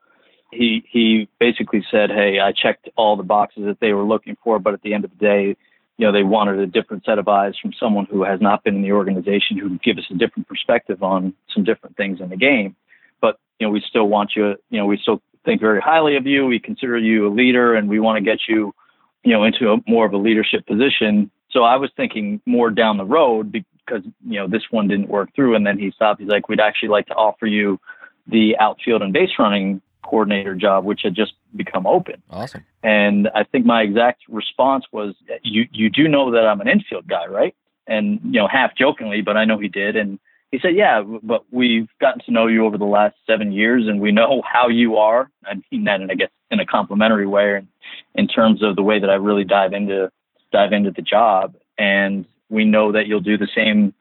he 0.52 0.84
he 0.90 1.28
basically 1.40 1.84
said, 1.90 2.10
"Hey, 2.10 2.38
I 2.40 2.52
checked 2.52 2.88
all 2.96 3.16
the 3.16 3.22
boxes 3.22 3.64
that 3.64 3.80
they 3.80 3.92
were 3.92 4.04
looking 4.04 4.36
for, 4.42 4.58
but 4.58 4.74
at 4.74 4.82
the 4.82 4.94
end 4.94 5.04
of 5.04 5.10
the 5.10 5.16
day, 5.16 5.56
you 5.98 6.06
know, 6.06 6.12
they 6.12 6.22
wanted 6.22 6.58
a 6.58 6.66
different 6.66 7.04
set 7.04 7.18
of 7.18 7.28
eyes 7.28 7.54
from 7.60 7.72
someone 7.78 8.06
who 8.06 8.24
has 8.24 8.40
not 8.40 8.64
been 8.64 8.76
in 8.76 8.82
the 8.82 8.92
organization 8.92 9.58
who 9.58 9.78
give 9.78 9.98
us 9.98 10.04
a 10.10 10.14
different 10.14 10.48
perspective 10.48 11.02
on 11.02 11.34
some 11.54 11.64
different 11.64 11.96
things 11.96 12.20
in 12.20 12.30
the 12.30 12.36
game. 12.36 12.74
But 13.20 13.38
you 13.58 13.66
know, 13.66 13.70
we 13.70 13.82
still 13.88 14.08
want 14.08 14.32
you. 14.34 14.56
You 14.70 14.78
know, 14.78 14.86
we 14.86 14.98
still 14.98 15.22
think 15.44 15.60
very 15.60 15.80
highly 15.80 16.16
of 16.16 16.26
you. 16.26 16.46
We 16.46 16.58
consider 16.58 16.98
you 16.98 17.28
a 17.28 17.32
leader, 17.32 17.74
and 17.74 17.88
we 17.88 18.00
want 18.00 18.16
to 18.16 18.24
get 18.24 18.40
you, 18.48 18.74
you 19.22 19.32
know, 19.32 19.44
into 19.44 19.72
a, 19.72 19.76
more 19.86 20.06
of 20.06 20.12
a 20.12 20.18
leadership 20.18 20.66
position. 20.66 21.30
So 21.50 21.64
I 21.64 21.76
was 21.76 21.90
thinking 21.96 22.40
more 22.46 22.70
down 22.70 22.96
the 22.96 23.04
road 23.04 23.52
because 23.52 24.02
you 24.26 24.38
know 24.38 24.48
this 24.48 24.62
one 24.70 24.88
didn't 24.88 25.08
work 25.08 25.34
through, 25.34 25.54
and 25.54 25.66
then 25.66 25.78
he 25.78 25.90
stopped. 25.90 26.20
He's 26.20 26.30
like, 26.30 26.48
"We'd 26.48 26.60
actually 26.60 26.88
like 26.88 27.06
to 27.08 27.14
offer 27.14 27.46
you 27.46 27.78
the 28.26 28.56
outfield 28.58 29.02
and 29.02 29.12
base 29.12 29.30
running 29.38 29.82
coordinator 30.02 30.54
job, 30.54 30.84
which 30.84 31.02
had 31.02 31.14
just 31.14 31.34
become 31.56 31.86
open." 31.86 32.22
Awesome. 32.30 32.64
And 32.82 33.28
I 33.34 33.44
think 33.44 33.66
my 33.66 33.82
exact 33.82 34.22
response 34.28 34.84
was, 34.92 35.14
"You 35.42 35.66
you 35.72 35.90
do 35.90 36.08
know 36.08 36.30
that 36.30 36.46
I'm 36.46 36.60
an 36.60 36.68
infield 36.68 37.06
guy, 37.06 37.26
right?" 37.26 37.54
And 37.86 38.20
you 38.24 38.40
know, 38.40 38.48
half 38.48 38.76
jokingly, 38.76 39.22
but 39.22 39.36
I 39.36 39.44
know 39.44 39.58
he 39.58 39.68
did, 39.68 39.96
and 39.96 40.18
he 40.52 40.58
said, 40.58 40.74
"Yeah, 40.76 41.02
but 41.22 41.44
we've 41.50 41.88
gotten 42.00 42.20
to 42.26 42.30
know 42.30 42.46
you 42.46 42.66
over 42.66 42.78
the 42.78 42.84
last 42.84 43.16
seven 43.26 43.52
years, 43.52 43.88
and 43.88 44.00
we 44.00 44.12
know 44.12 44.42
how 44.52 44.68
you 44.68 44.96
are." 44.98 45.30
I 45.44 45.54
mean 45.70 45.84
that, 45.84 46.00
and 46.00 46.10
I 46.10 46.14
guess 46.14 46.30
in 46.50 46.60
a 46.60 46.66
complimentary 46.66 47.26
way, 47.26 47.56
in, 47.56 47.68
in 48.14 48.28
terms 48.28 48.62
of 48.62 48.76
the 48.76 48.82
way 48.82 48.98
that 48.98 49.10
I 49.10 49.14
really 49.14 49.44
dive 49.44 49.72
into 49.72 50.10
dive 50.52 50.72
into 50.72 50.90
the 50.90 51.02
job, 51.02 51.54
and 51.78 52.26
we 52.50 52.64
know 52.64 52.92
that 52.92 53.06
you'll 53.06 53.20
do 53.20 53.38
the 53.38 53.48
same 53.54 53.94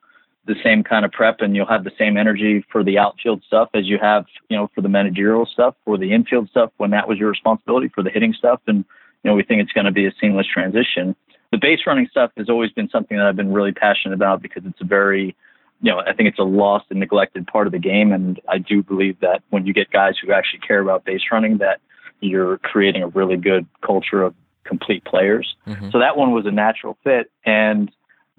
the 0.54 0.62
same 0.64 0.84
kind 0.84 1.06
of 1.06 1.12
prep, 1.12 1.42
and 1.42 1.56
you'll 1.56 1.66
have 1.68 1.84
the 1.84 1.92
same 1.98 2.18
energy 2.18 2.66
for 2.72 2.84
the 2.84 2.98
outfield 2.98 3.44
stuff 3.46 3.70
as 3.74 3.86
you 3.86 3.98
have, 4.00 4.26
you 4.50 4.58
know, 4.58 4.70
for 4.74 4.82
the 4.82 4.90
managerial 4.90 5.46
stuff, 5.46 5.76
for 5.86 5.98
the 5.98 6.12
infield 6.14 6.50
stuff 6.50 6.72
when 6.78 6.92
that 6.92 7.08
was 7.08 7.18
your 7.18 7.30
responsibility, 7.30 7.90
for 7.94 8.04
the 8.04 8.10
hitting 8.10 8.34
stuff, 8.34 8.60
and 8.68 8.86
you 9.24 9.30
know, 9.30 9.36
we 9.36 9.44
think 9.44 9.62
it's 9.62 9.72
going 9.72 9.86
to 9.86 9.92
be 9.92 10.06
a 10.06 10.12
seamless 10.20 10.48
transition. 10.48 11.16
The 11.52 11.58
base 11.58 11.82
running 11.86 12.08
stuff 12.10 12.32
has 12.38 12.50
always 12.50 12.72
been 12.72 12.90
something 12.90 13.18
that 13.18 13.28
I've 13.28 13.36
been 13.36 13.54
really 13.54 13.72
passionate 13.72 14.16
about 14.16 14.42
because 14.42 14.64
it's 14.66 14.82
a 14.82 14.86
very 14.86 15.36
you 15.82 15.92
know, 15.92 16.00
I 16.00 16.14
think 16.14 16.30
it's 16.30 16.40
a 16.40 16.44
lost 16.44 16.86
and 16.92 17.00
neglected 17.00 17.48
part 17.48 17.66
of 17.66 17.74
the 17.74 17.80
game. 17.80 18.12
And 18.12 18.40
I 18.48 18.60
do 18.60 18.84
believe 18.84 19.20
that 19.22 19.42
when 19.50 19.66
you 19.66 19.74
get 19.74 19.90
guys 19.92 20.14
who 20.22 20.32
actually 20.32 20.60
care 20.60 20.80
about 20.80 21.06
base 21.06 21.22
running, 21.32 21.58
that 21.58 21.82
you're 22.20 22.60
creating 22.60 23.02
a 23.02 23.08
really 23.08 23.36
good 23.36 23.66
culture 23.82 24.22
of 24.22 24.36
complete 24.64 25.04
players. 25.06 25.56
Mm-hmm. 25.68 25.90
So 25.90 26.00
that 26.00 26.18
one 26.18 26.32
was 26.32 26.46
a 26.46 26.52
natural 26.52 26.98
fit. 27.04 27.32
And 27.46 27.92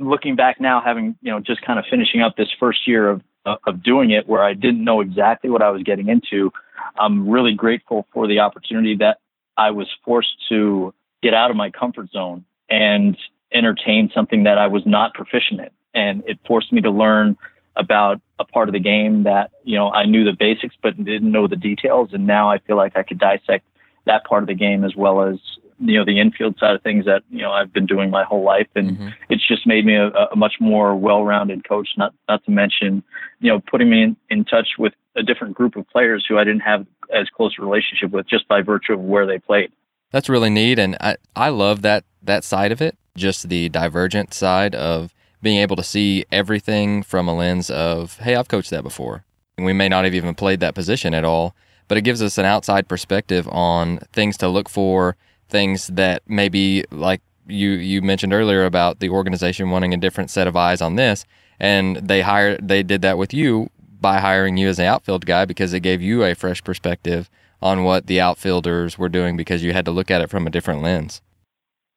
looking 0.09 0.37
back 0.37 0.61
now, 0.61 0.81
having, 0.81 1.17
you 1.23 1.31
know, 1.31 1.41
just 1.41 1.63
kind 1.63 1.79
of 1.79 1.85
finishing 1.91 2.23
up 2.23 2.37
this 2.37 2.49
first 2.59 2.87
year 2.87 3.09
of, 3.09 3.23
of 3.45 3.83
doing 3.83 4.11
it 4.11 4.29
where 4.29 4.43
I 4.43 4.55
didn't 4.55 4.85
know 4.85 5.01
exactly 5.01 5.51
what 5.51 5.63
I 5.63 5.71
was 5.71 5.83
getting 5.83 6.09
into, 6.09 6.53
I'm 6.99 7.29
really 7.29 7.55
grateful 7.55 8.07
for 8.13 8.27
the 8.27 8.41
opportunity 8.41 8.97
that 8.97 9.19
I 9.57 9.71
was 9.71 9.89
forced 10.05 10.37
to 10.49 10.95
get 11.23 11.35
out 11.35 11.51
of 11.51 11.57
my 11.57 11.71
comfort 11.71 12.11
zone 12.11 12.45
and 12.69 13.17
entertain 13.53 14.11
something 14.15 14.45
that 14.45 14.59
I 14.59 14.67
was 14.67 14.83
not 14.87 15.15
proficient 15.15 15.61
in. 15.61 15.71
And 15.95 16.23
it 16.27 16.39
forced 16.47 16.73
me 16.73 16.81
to 16.81 16.91
learn 16.91 17.37
about 17.77 18.21
a 18.39 18.45
part 18.45 18.69
of 18.69 18.73
the 18.73 18.81
game 18.81 19.23
that 19.25 19.51
you 19.65 19.77
know 19.77 19.91
I 19.91 20.05
knew 20.05 20.25
the 20.25 20.37
basics 20.39 20.75
but 20.83 20.97
didn't 20.97 21.31
know 21.31 21.47
the 21.47 21.57
details, 21.57 22.11
and 22.13 22.27
now 22.27 22.51
I 22.51 22.59
feel 22.59 22.77
like 22.77 22.97
I 22.97 23.03
could 23.03 23.19
dissect 23.19 23.67
that 24.07 24.25
part 24.25 24.43
of 24.43 24.47
the 24.49 24.55
game 24.55 24.85
as 24.85 24.97
well 24.97 25.23
as 25.23 25.39
you 25.83 25.99
know 25.99 26.05
the 26.05 26.21
infield 26.21 26.59
side 26.59 26.75
of 26.75 26.83
things 26.83 27.05
that 27.05 27.23
you 27.31 27.43
know 27.43 27.53
I've 27.53 27.73
been 27.73 27.87
doing 27.87 28.11
my 28.11 28.25
whole 28.25 28.45
life, 28.45 28.69
and 28.75 28.93
mm-hmm. 28.93 29.09
it's 29.29 29.47
just 29.47 29.67
made 29.67 29.85
me 29.85 29.97
a, 29.97 30.09
a 30.09 30.37
much 30.37 30.55
more 30.61 30.95
well-rounded 30.95 31.69
coach. 31.69 31.89
Not 31.97 32.15
not 32.29 32.45
to 32.45 32.51
mention 32.51 33.03
you 33.41 33.51
know 33.51 33.61
putting 33.61 33.91
me 33.91 34.03
in, 34.03 34.17
in 34.31 34.45
touch 34.45 34.69
with 34.79 34.95
a 35.17 35.23
different 35.23 35.55
group 35.55 35.77
of 35.77 35.89
players 35.89 36.25
who 36.29 36.39
I 36.39 36.45
didn't 36.45 36.61
have 36.61 36.87
as 37.15 37.29
close 37.29 37.55
a 37.59 37.62
relationship 37.62 38.11
with 38.11 38.27
just 38.27 38.49
by 38.49 38.62
virtue 38.62 38.95
of 38.95 39.01
where 39.01 39.27
they 39.27 39.39
played. 39.39 39.71
That's 40.11 40.29
really 40.29 40.51
neat, 40.51 40.79
and 40.79 40.97
I 41.01 41.17
I 41.37 41.49
love 41.49 41.83
that 41.83 42.05
that 42.23 42.45
side 42.45 42.73
of 42.73 42.81
it, 42.81 42.97
just 43.17 43.49
the 43.49 43.69
divergent 43.69 44.33
side 44.33 44.75
of 44.75 45.12
being 45.43 45.59
able 45.59 45.77
to 45.77 45.83
see 45.83 46.25
everything 46.31 47.03
from 47.03 47.27
a 47.29 47.35
lens 47.35 47.69
of, 47.69 48.19
hey, 48.19 48.37
I've 48.37 48.49
coached 48.49 48.71
that 48.71 48.85
before. 48.85 49.25
And 49.57 49.67
we 49.67 49.73
may 49.73 49.89
not 49.89 50.05
have 50.05 50.15
even 50.15 50.35
played 50.35 50.61
that 50.61 50.75
position 50.75 51.12
at 51.12 51.25
all, 51.25 51.55
but 51.89 51.99
it 51.99 52.03
gives 52.03 52.23
us 52.23 52.39
an 52.39 52.45
outside 52.45 52.89
perspective 52.89 53.49
on 53.49 53.99
things 54.12 54.37
to 54.39 54.49
look 54.49 54.69
for, 54.69 55.17
things 55.53 55.87
that 55.89 56.23
maybe 56.27 56.85
like 56.91 57.21
you 57.47 57.71
you 57.71 58.03
mentioned 58.03 58.33
earlier 58.33 58.65
about 58.65 58.99
the 58.99 59.11
organization 59.11 59.71
wanting 59.71 59.95
a 59.95 59.97
different 59.97 60.31
set 60.31 60.49
of 60.49 60.57
eyes 60.57 60.81
on 60.81 60.97
this, 60.97 61.25
and 61.61 61.97
they 61.97 62.23
hired 62.23 62.67
they 62.67 62.83
did 62.83 63.03
that 63.03 63.19
with 63.19 63.33
you 63.33 63.71
by 64.01 64.19
hiring 64.19 64.57
you 64.57 64.69
as 64.69 64.81
an 64.81 64.87
outfield 64.87 65.25
guy 65.25 65.45
because 65.45 65.73
it 65.73 65.81
gave 65.81 66.03
you 66.03 66.25
a 66.25 66.35
fresh 66.35 66.65
perspective 66.65 67.31
on 67.61 67.85
what 67.85 68.09
the 68.09 68.21
outfielders 68.21 68.99
were 68.99 69.09
doing 69.09 69.37
because 69.37 69.63
you 69.63 69.73
had 69.73 69.85
to 69.85 69.93
look 69.93 70.11
at 70.11 70.21
it 70.21 70.29
from 70.29 70.47
a 70.47 70.51
different 70.51 70.83
lens. 70.83 71.23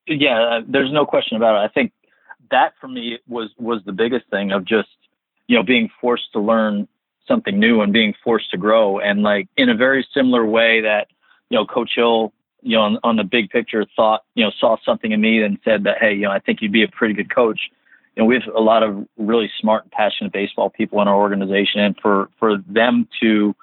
Yeah, 0.05 0.39
uh, 0.39 0.61
there's 0.67 0.93
no 0.93 1.07
question 1.07 1.35
about 1.35 1.55
it. 1.55 1.65
I 1.65 1.73
think 1.73 1.91
that 2.51 2.73
for 2.79 2.87
me 2.87 3.17
was 3.27 3.49
was 3.57 3.81
the 3.85 3.91
biggest 3.91 4.29
thing 4.29 4.51
of 4.51 4.65
just 4.65 4.89
you 5.47 5.57
know 5.57 5.63
being 5.63 5.89
forced 5.99 6.31
to 6.33 6.39
learn 6.39 6.87
something 7.27 7.59
new 7.59 7.81
and 7.81 7.91
being 7.91 8.13
forced 8.23 8.51
to 8.51 8.57
grow 8.57 8.99
and 8.99 9.23
like 9.23 9.47
in 9.57 9.69
a 9.69 9.75
very 9.75 10.05
similar 10.13 10.45
way 10.45 10.81
that 10.81 11.07
you 11.49 11.57
know 11.57 11.65
coach 11.65 11.93
hill 11.95 12.31
you 12.65 12.75
know 12.75 12.81
on, 12.81 12.97
on 13.03 13.15
the 13.15 13.23
big 13.23 13.49
picture 13.49 13.85
thought 13.95 14.23
you 14.35 14.43
know 14.43 14.51
saw 14.59 14.75
something 14.85 15.11
in 15.11 15.21
me 15.21 15.41
and 15.41 15.57
said 15.63 15.83
that 15.83 15.97
hey 15.99 16.13
you 16.13 16.23
know 16.23 16.31
i 16.31 16.39
think 16.39 16.61
you'd 16.61 16.71
be 16.71 16.83
a 16.83 16.87
pretty 16.87 17.13
good 17.13 17.33
coach 17.33 17.59
you 18.15 18.21
know 18.21 18.25
we 18.25 18.35
have 18.35 18.43
a 18.55 18.61
lot 18.61 18.83
of 18.83 19.05
really 19.17 19.49
smart 19.59 19.83
and 19.83 19.91
passionate 19.91 20.33
baseball 20.33 20.69
people 20.69 21.01
in 21.01 21.07
our 21.07 21.15
organization 21.15 21.79
and 21.81 21.95
for 22.01 22.29
for 22.39 22.57
them 22.67 23.07
to 23.21 23.55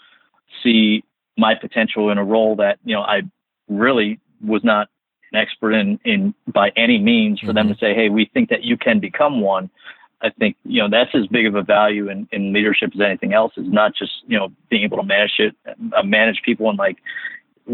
see 0.62 1.02
my 1.37 1.54
potential 1.54 2.11
in 2.11 2.18
a 2.18 2.25
role 2.25 2.56
that 2.56 2.78
you 2.85 2.94
know 2.94 3.02
i 3.02 3.23
really 3.68 4.18
was 4.42 4.62
not 4.64 4.88
an 5.32 5.40
expert 5.40 5.73
in 5.73 5.99
in 6.04 6.35
by 6.52 6.71
any 6.76 6.99
means 6.99 7.40
for 7.40 7.47
mm-hmm. 7.47 7.56
them 7.56 7.68
to 7.68 7.75
say, 7.76 7.94
hey, 7.94 8.09
we 8.09 8.30
think 8.32 8.50
that 8.50 8.62
you 8.64 8.76
can 8.76 9.00
become 9.00 9.40
one. 9.40 9.71
I 10.21 10.30
think 10.30 10.56
you 10.64 10.80
know 10.80 10.88
that's 10.88 11.14
as 11.14 11.26
big 11.26 11.47
of 11.47 11.54
a 11.54 11.62
value 11.62 12.09
in, 12.09 12.28
in 12.30 12.52
leadership 12.52 12.92
as 12.94 13.00
anything 13.00 13.32
else. 13.32 13.52
Is 13.56 13.66
not 13.66 13.94
just 13.97 14.12
you 14.26 14.38
know 14.38 14.49
being 14.71 14.85
able 14.85 14.99
to 14.99 15.02
manage 15.02 15.32
it, 15.38 15.56
uh, 15.66 16.02
manage 16.02 16.42
people, 16.44 16.68
and 16.68 16.78
like 16.78 16.99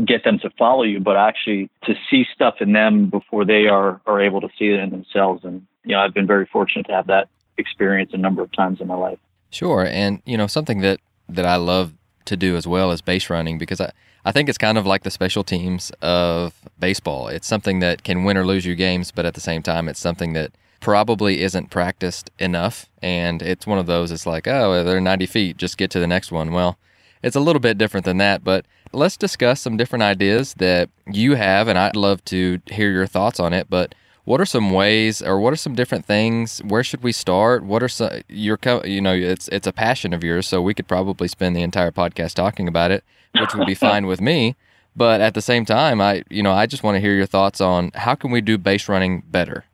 get 0.04 0.24
them 0.24 0.38
to 0.40 0.50
follow 0.58 0.82
you, 0.82 1.00
but 1.00 1.16
actually 1.16 1.70
to 1.84 1.94
see 2.10 2.26
stuff 2.34 2.56
in 2.60 2.72
them 2.72 3.08
before 3.08 3.44
they 3.44 3.66
are 3.66 4.00
are 4.06 4.20
able 4.20 4.40
to 4.40 4.48
see 4.58 4.66
it 4.66 4.80
in 4.80 4.90
themselves. 4.90 5.44
And 5.44 5.66
you 5.84 5.92
know, 5.92 6.00
I've 6.00 6.14
been 6.14 6.26
very 6.26 6.46
fortunate 6.46 6.86
to 6.86 6.92
have 6.92 7.06
that 7.06 7.28
experience 7.56 8.10
a 8.12 8.18
number 8.18 8.42
of 8.42 8.52
times 8.52 8.80
in 8.80 8.86
my 8.86 8.94
life. 8.94 9.18
Sure, 9.50 9.84
and 9.84 10.22
you 10.24 10.36
know 10.36 10.46
something 10.46 10.80
that 10.80 11.00
that 11.28 11.46
I 11.46 11.56
love 11.56 11.94
to 12.26 12.36
do 12.36 12.56
as 12.56 12.66
well 12.66 12.90
as 12.90 13.00
base 13.00 13.30
running 13.30 13.58
because 13.58 13.80
I 13.80 13.92
I 14.24 14.32
think 14.32 14.48
it's 14.48 14.58
kind 14.58 14.76
of 14.76 14.84
like 14.84 15.04
the 15.04 15.10
special 15.10 15.42
teams 15.44 15.90
of 16.02 16.52
baseball. 16.78 17.28
It's 17.28 17.46
something 17.46 17.78
that 17.80 18.04
can 18.04 18.24
win 18.24 18.36
or 18.36 18.44
lose 18.44 18.66
you 18.66 18.74
games, 18.74 19.10
but 19.10 19.24
at 19.24 19.34
the 19.34 19.40
same 19.40 19.62
time, 19.62 19.88
it's 19.88 20.00
something 20.00 20.34
that 20.34 20.52
probably 20.80 21.42
isn't 21.42 21.70
practiced 21.70 22.30
enough. 22.38 22.90
And 23.00 23.42
it's 23.42 23.66
one 23.66 23.78
of 23.78 23.86
those, 23.86 24.10
it's 24.10 24.26
like, 24.26 24.46
oh, 24.46 24.84
they're 24.84 25.00
90 25.00 25.26
feet, 25.26 25.56
just 25.56 25.78
get 25.78 25.90
to 25.92 26.00
the 26.00 26.06
next 26.06 26.30
one. 26.30 26.52
Well, 26.52 26.76
it's 27.22 27.36
a 27.36 27.40
little 27.40 27.60
bit 27.60 27.78
different 27.78 28.04
than 28.04 28.18
that, 28.18 28.44
but 28.44 28.66
let's 28.92 29.16
discuss 29.16 29.60
some 29.60 29.76
different 29.76 30.02
ideas 30.02 30.54
that 30.54 30.90
you 31.06 31.34
have, 31.34 31.68
and 31.68 31.78
I'd 31.78 31.96
love 31.96 32.24
to 32.26 32.60
hear 32.66 32.90
your 32.90 33.06
thoughts 33.06 33.40
on 33.40 33.52
it. 33.52 33.68
But 33.68 33.94
what 34.24 34.40
are 34.40 34.46
some 34.46 34.70
ways, 34.70 35.22
or 35.22 35.40
what 35.40 35.52
are 35.52 35.56
some 35.56 35.74
different 35.74 36.04
things? 36.04 36.60
Where 36.64 36.84
should 36.84 37.02
we 37.02 37.12
start? 37.12 37.64
What 37.64 37.82
are 37.82 37.88
some 37.88 38.10
your, 38.28 38.58
you 38.84 39.00
know, 39.00 39.14
it's 39.14 39.48
it's 39.48 39.66
a 39.66 39.72
passion 39.72 40.12
of 40.12 40.22
yours, 40.22 40.46
so 40.46 40.60
we 40.60 40.74
could 40.74 40.88
probably 40.88 41.28
spend 41.28 41.56
the 41.56 41.62
entire 41.62 41.90
podcast 41.90 42.34
talking 42.34 42.68
about 42.68 42.90
it 42.90 43.04
which 43.32 43.54
would 43.54 43.66
be 43.66 43.74
fine 43.88 44.06
with 44.06 44.20
me. 44.20 44.56
But 44.96 45.20
at 45.20 45.34
the 45.34 45.42
same 45.42 45.64
time, 45.64 46.00
I 46.00 46.24
you 46.28 46.42
know 46.42 46.52
I 46.52 46.66
just 46.66 46.82
want 46.82 46.96
to 46.96 47.00
hear 47.00 47.14
your 47.14 47.26
thoughts 47.26 47.60
on 47.60 47.92
how 47.94 48.14
can 48.14 48.30
we 48.30 48.40
do 48.40 48.58
base 48.58 48.88
running 48.88 49.22
better. 49.26 49.64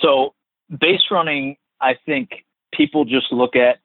So 0.00 0.34
base 0.80 1.02
running, 1.10 1.56
I 1.80 1.94
think 2.06 2.44
people 2.72 3.04
just 3.04 3.30
look 3.30 3.56
at 3.56 3.78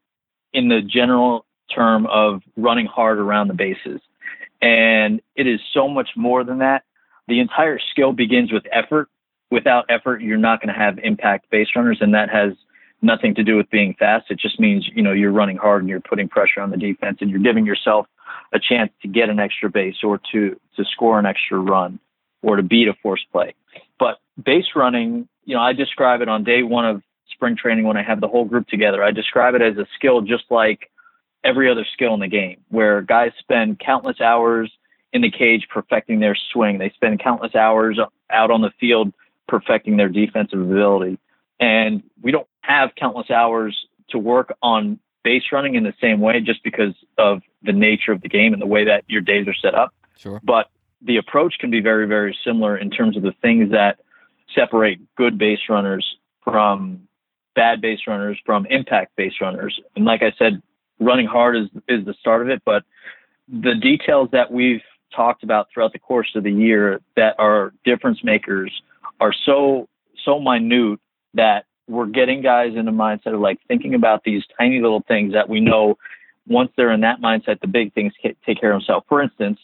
in 0.54 0.70
the 0.70 0.82
general 0.82 1.46
term 1.74 2.08
of 2.08 2.42
running 2.56 2.86
hard 2.86 3.20
around 3.20 3.50
the 3.50 3.54
bases. 3.54 4.02
And 4.62 5.22
it 5.36 5.48
is 5.48 5.60
so 5.74 5.88
much 5.88 6.10
more 6.16 6.44
than 6.44 6.60
that. 6.60 6.84
The 7.28 7.40
entire 7.40 7.80
skill 7.92 8.12
begins 8.12 8.52
with 8.52 8.64
effort. 8.72 9.10
Without 9.52 9.86
effort, 9.90 10.22
you're 10.22 10.38
not 10.38 10.62
going 10.62 10.74
to 10.74 10.80
have 10.80 11.00
impact 11.00 11.50
base 11.50 11.70
runners, 11.76 12.00
and 12.02 12.14
that 12.14 12.30
has 12.30 12.54
nothing 13.02 13.36
to 13.36 13.44
do 13.44 13.56
with 13.56 13.70
being 13.70 13.96
fast. 13.98 14.30
It 14.30 14.40
just 14.40 14.60
means, 14.60 14.88
you 14.94 15.02
know, 15.02 15.14
you're 15.14 15.32
running 15.32 15.58
hard 15.58 15.82
and 15.82 15.90
you're 15.90 16.02
putting 16.02 16.28
pressure 16.28 16.62
on 16.62 16.72
the 16.72 16.78
defense 16.78 17.20
and 17.22 17.30
you're 17.30 17.40
giving 17.40 17.66
yourself 17.66 18.08
a 18.54 18.60
chance 18.60 18.92
to 19.02 19.08
get 19.08 19.30
an 19.30 19.40
extra 19.40 19.70
base 19.70 19.98
or 20.04 20.20
to 20.32 20.60
to 20.76 20.86
score 20.86 21.20
an 21.20 21.26
extra 21.26 21.58
run 21.58 22.00
or 22.42 22.56
to 22.56 22.64
beat 22.64 22.88
a 22.88 22.94
force 23.02 23.26
play. 23.32 23.54
But 24.00 24.20
base 24.44 24.66
running, 24.76 25.28
you 25.46 25.56
know, 25.56 25.62
I 25.62 25.74
describe 25.74 26.22
it 26.22 26.30
on 26.30 26.44
day 26.44 26.64
one 26.64 26.86
of 26.86 27.02
spring 27.32 27.56
training 27.56 27.86
when 27.86 27.98
I 27.98 28.04
have 28.04 28.22
the 28.22 28.28
whole 28.28 28.46
group 28.46 28.68
together. 28.68 29.04
I 29.04 29.12
describe 29.12 29.56
it 29.56 29.62
as 29.62 29.78
a 29.78 29.86
skill 29.96 30.22
just 30.22 30.46
like 30.50 30.90
every 31.44 31.70
other 31.70 31.86
skill 31.94 32.14
in 32.14 32.20
the 32.20 32.28
game, 32.28 32.62
where 32.70 33.02
guys 33.02 33.32
spend 33.40 33.80
countless 33.80 34.20
hours 34.22 34.72
in 35.14 35.22
the 35.22 35.32
cage 35.32 35.68
perfecting 35.70 36.20
their 36.20 36.38
swing. 36.52 36.78
They 36.78 36.92
spend 36.92 37.20
countless 37.20 37.56
hours 37.56 38.00
out 38.30 38.52
on 38.52 38.62
the 38.62 38.72
field 38.80 39.14
perfecting 39.48 39.98
their 39.98 40.10
defensive 40.10 40.60
ability. 40.60 41.18
And 41.60 42.04
we 42.22 42.32
don't 42.32 42.48
have 42.62 42.92
countless 42.96 43.32
hours 43.32 43.88
to 44.10 44.20
work 44.20 44.54
on 44.62 45.00
base 45.24 45.44
running 45.52 45.76
in 45.76 45.84
the 45.84 45.94
same 46.00 46.22
way 46.22 46.40
just 46.40 46.64
because 46.64 46.94
of 47.18 47.42
the 47.64 47.74
nature 47.74 48.12
of 48.12 48.22
the 48.22 48.30
game 48.30 48.54
and 48.54 48.62
the 48.62 48.68
way 48.68 48.86
that 48.86 49.04
your 49.08 49.22
days 49.22 49.48
are 49.48 49.56
set 49.56 49.76
up. 49.76 49.94
Sure. 50.18 50.40
But 50.44 50.70
the 51.02 51.18
approach 51.18 51.56
can 51.60 51.72
be 51.72 51.82
very, 51.82 52.08
very 52.08 52.38
similar 52.44 52.78
in 52.78 52.90
terms 52.90 53.18
of 53.18 53.24
the 53.24 53.34
things 53.42 53.72
that 53.72 54.00
separate 54.54 55.00
good 55.16 55.38
base 55.38 55.60
runners 55.70 56.18
from 56.44 57.08
bad 57.56 57.82
base 57.82 58.02
runners 58.08 58.40
from 58.46 58.66
impact 58.68 59.16
base 59.16 59.34
runners. 59.42 59.80
And 59.96 60.06
like 60.06 60.22
I 60.22 60.34
said, 60.38 60.62
running 61.00 61.28
hard 61.28 61.56
is 61.58 61.68
is 61.88 62.06
the 62.06 62.14
start 62.20 62.42
of 62.42 62.50
it, 62.50 62.62
but 62.66 62.84
the 63.48 63.76
details 63.76 64.30
that 64.32 64.52
we've 64.52 64.82
talked 65.16 65.44
about 65.44 65.68
throughout 65.74 65.94
the 65.94 66.00
course 66.00 66.30
of 66.36 66.44
the 66.44 66.52
year 66.52 67.02
that 67.16 67.36
are 67.40 67.74
difference 67.84 68.24
makers 68.24 68.72
are 69.20 69.34
so 69.46 69.88
so 70.24 70.40
minute 70.40 71.00
that 71.34 71.66
we're 71.88 72.06
getting 72.06 72.42
guys 72.42 72.74
in 72.76 72.88
a 72.88 72.92
mindset 72.92 73.34
of 73.34 73.40
like 73.40 73.60
thinking 73.68 73.96
about 73.96 74.24
these 74.24 74.44
tiny 74.60 74.80
little 74.80 75.04
things 75.08 75.34
that 75.34 75.50
we 75.50 75.60
know 75.60 75.98
once 76.48 76.72
they're 76.76 76.92
in 76.92 77.02
that 77.02 77.22
mindset, 77.22 77.60
the 77.62 77.68
big 77.68 77.94
things 77.94 78.14
take 78.24 78.60
care 78.60 78.72
of 78.72 78.82
themselves. 78.82 79.06
For 79.08 79.22
instance, 79.22 79.60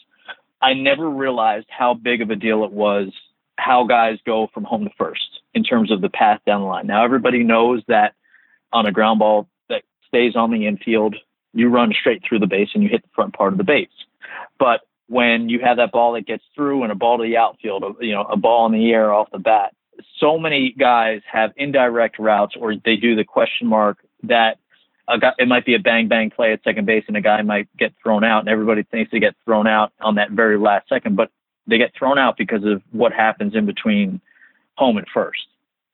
I 0.62 0.74
never 0.74 1.08
realized 1.08 1.66
how 1.68 1.94
big 1.94 2.22
of 2.22 2.30
a 2.30 2.36
deal 2.36 2.64
it 2.64 2.72
was 2.72 3.12
how 3.58 3.84
guys 3.84 4.18
go 4.24 4.48
from 4.52 4.64
home 4.64 4.84
to 4.84 4.90
first 4.98 5.40
in 5.54 5.64
terms 5.64 5.90
of 5.90 6.00
the 6.00 6.08
path 6.08 6.40
down 6.46 6.60
the 6.60 6.66
line. 6.66 6.86
Now 6.86 7.04
everybody 7.04 7.42
knows 7.42 7.82
that 7.88 8.14
on 8.72 8.86
a 8.86 8.92
ground 8.92 9.18
ball 9.18 9.48
that 9.68 9.82
stays 10.06 10.36
on 10.36 10.50
the 10.50 10.66
infield, 10.66 11.16
you 11.56 11.68
run 11.68 11.92
straight 11.98 12.22
through 12.22 12.38
the 12.38 12.46
base 12.46 12.68
and 12.74 12.82
you 12.82 12.88
hit 12.88 13.02
the 13.02 13.08
front 13.14 13.34
part 13.34 13.52
of 13.52 13.58
the 13.58 13.64
base. 13.64 13.88
But 14.58 14.82
when 15.08 15.48
you 15.48 15.60
have 15.60 15.78
that 15.78 15.90
ball 15.90 16.12
that 16.12 16.26
gets 16.26 16.44
through 16.54 16.82
and 16.82 16.92
a 16.92 16.94
ball 16.94 17.18
to 17.18 17.24
the 17.24 17.36
outfield, 17.36 17.82
uh, 17.82 17.92
you 18.00 18.12
know, 18.12 18.22
a 18.22 18.36
ball 18.36 18.66
in 18.66 18.72
the 18.72 18.92
air 18.92 19.12
off 19.12 19.30
the 19.32 19.38
bat, 19.38 19.74
so 20.18 20.38
many 20.38 20.74
guys 20.78 21.22
have 21.30 21.52
indirect 21.56 22.18
routes 22.18 22.54
or 22.58 22.74
they 22.84 22.96
do 22.96 23.16
the 23.16 23.24
question 23.24 23.66
mark 23.66 23.98
that 24.24 24.58
a 25.08 25.18
guy, 25.18 25.32
it 25.38 25.48
might 25.48 25.64
be 25.64 25.74
a 25.74 25.78
bang 25.78 26.08
bang 26.08 26.30
play 26.30 26.52
at 26.52 26.62
second 26.62 26.84
base 26.84 27.04
and 27.08 27.16
a 27.16 27.20
guy 27.20 27.40
might 27.42 27.68
get 27.78 27.94
thrown 28.02 28.24
out 28.24 28.40
and 28.40 28.48
everybody 28.48 28.82
thinks 28.82 29.10
they 29.10 29.20
get 29.20 29.34
thrown 29.44 29.66
out 29.66 29.92
on 30.00 30.16
that 30.16 30.30
very 30.32 30.58
last 30.58 30.88
second, 30.88 31.16
but 31.16 31.30
they 31.66 31.78
get 31.78 31.92
thrown 31.96 32.18
out 32.18 32.36
because 32.36 32.64
of 32.64 32.82
what 32.92 33.12
happens 33.12 33.54
in 33.54 33.64
between 33.64 34.20
home 34.74 34.98
and 34.98 35.06
first. 35.14 35.46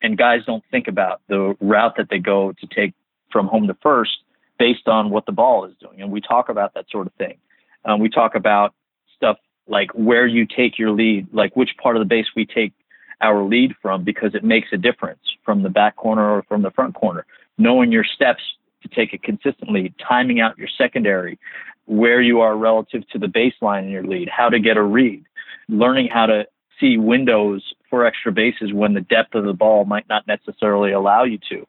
And 0.02 0.19
guys 0.19 0.40
don't 0.45 0.64
think 0.71 0.88
about 0.88 1.21
the 1.28 1.57
route 1.61 1.95
that 1.97 2.09
they 2.11 2.19
go 2.19 2.52
to 2.52 2.67
take 2.67 2.95
from 3.30 3.47
home 3.47 3.69
to 3.69 3.76
first 3.82 4.19
based 4.58 4.88
on 4.88 5.10
what 5.10 5.26
the 5.26 5.32
ball 5.32 5.65
is 5.65 5.75
doing. 5.80 6.00
And 6.00 6.10
we 6.10 6.21
talk 6.21 6.49
about 6.49 6.75
that 6.75 6.86
sort 6.91 7.06
of 7.06 7.12
thing. 7.15 7.38
Um, 7.84 8.00
we 8.00 8.08
talk 8.08 8.34
about 8.34 8.75
stuff 9.17 9.38
like 9.67 9.91
where 9.93 10.26
you 10.26 10.47
take 10.47 10.78
your 10.78 10.91
lead, 10.91 11.26
like 11.32 11.56
which 11.56 11.71
part 11.82 11.97
of 11.97 12.00
the 12.00 12.06
base 12.06 12.26
we 12.36 12.47
take 12.47 12.73
our 13.21 13.43
lead 13.43 13.75
from, 13.80 14.04
because 14.04 14.34
it 14.34 14.45
makes 14.45 14.69
a 14.73 14.76
difference 14.76 15.21
from 15.45 15.62
the 15.62 15.71
back 15.71 15.97
corner 15.97 16.36
or 16.36 16.43
from 16.43 16.62
the 16.62 16.71
front 16.71 16.95
corner. 16.95 17.25
Knowing 17.58 17.93
your 17.93 18.04
steps 18.04 18.43
to 18.82 18.88
take 18.88 19.12
it 19.12 19.23
consistently, 19.23 19.95
timing 20.06 20.41
out 20.41 20.58
your 20.58 20.69
secondary, 20.76 21.38
where 21.86 22.21
you 22.21 22.41
are 22.41 22.56
relative 22.56 23.06
to 23.08 23.19
the 23.19 23.26
baseline 23.26 23.84
in 23.84 23.91
your 23.91 24.04
lead, 24.04 24.28
how 24.28 24.49
to 24.49 24.58
get 24.58 24.76
a 24.76 24.82
read, 24.82 25.25
learning 25.69 26.08
how 26.08 26.26
to 26.26 26.47
see 26.80 26.97
windows 26.97 27.75
for 27.88 28.04
extra 28.04 28.32
bases 28.32 28.73
when 28.73 28.95
the 28.95 29.00
depth 29.00 29.34
of 29.34 29.45
the 29.45 29.52
ball 29.52 29.84
might 29.84 30.08
not 30.08 30.26
necessarily 30.26 30.93
allow 30.93 31.23
you 31.25 31.38
to. 31.49 31.67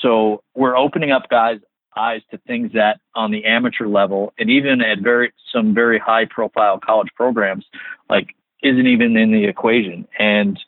So 0.00 0.42
we're 0.54 0.76
opening 0.76 1.10
up 1.10 1.28
guys' 1.28 1.60
eyes 1.96 2.20
to 2.30 2.38
things 2.46 2.72
that 2.74 3.00
on 3.14 3.30
the 3.30 3.44
amateur 3.44 3.86
level 3.86 4.32
and 4.38 4.50
even 4.50 4.80
at 4.80 5.00
very 5.00 5.32
some 5.52 5.74
very 5.74 5.98
high 5.98 6.24
profile 6.26 6.78
college 6.78 7.08
programs 7.16 7.64
like 8.10 8.34
isn't 8.62 8.86
even 8.86 9.16
in 9.16 9.32
the 9.32 9.44
equation. 9.44 10.06
And 10.18 10.58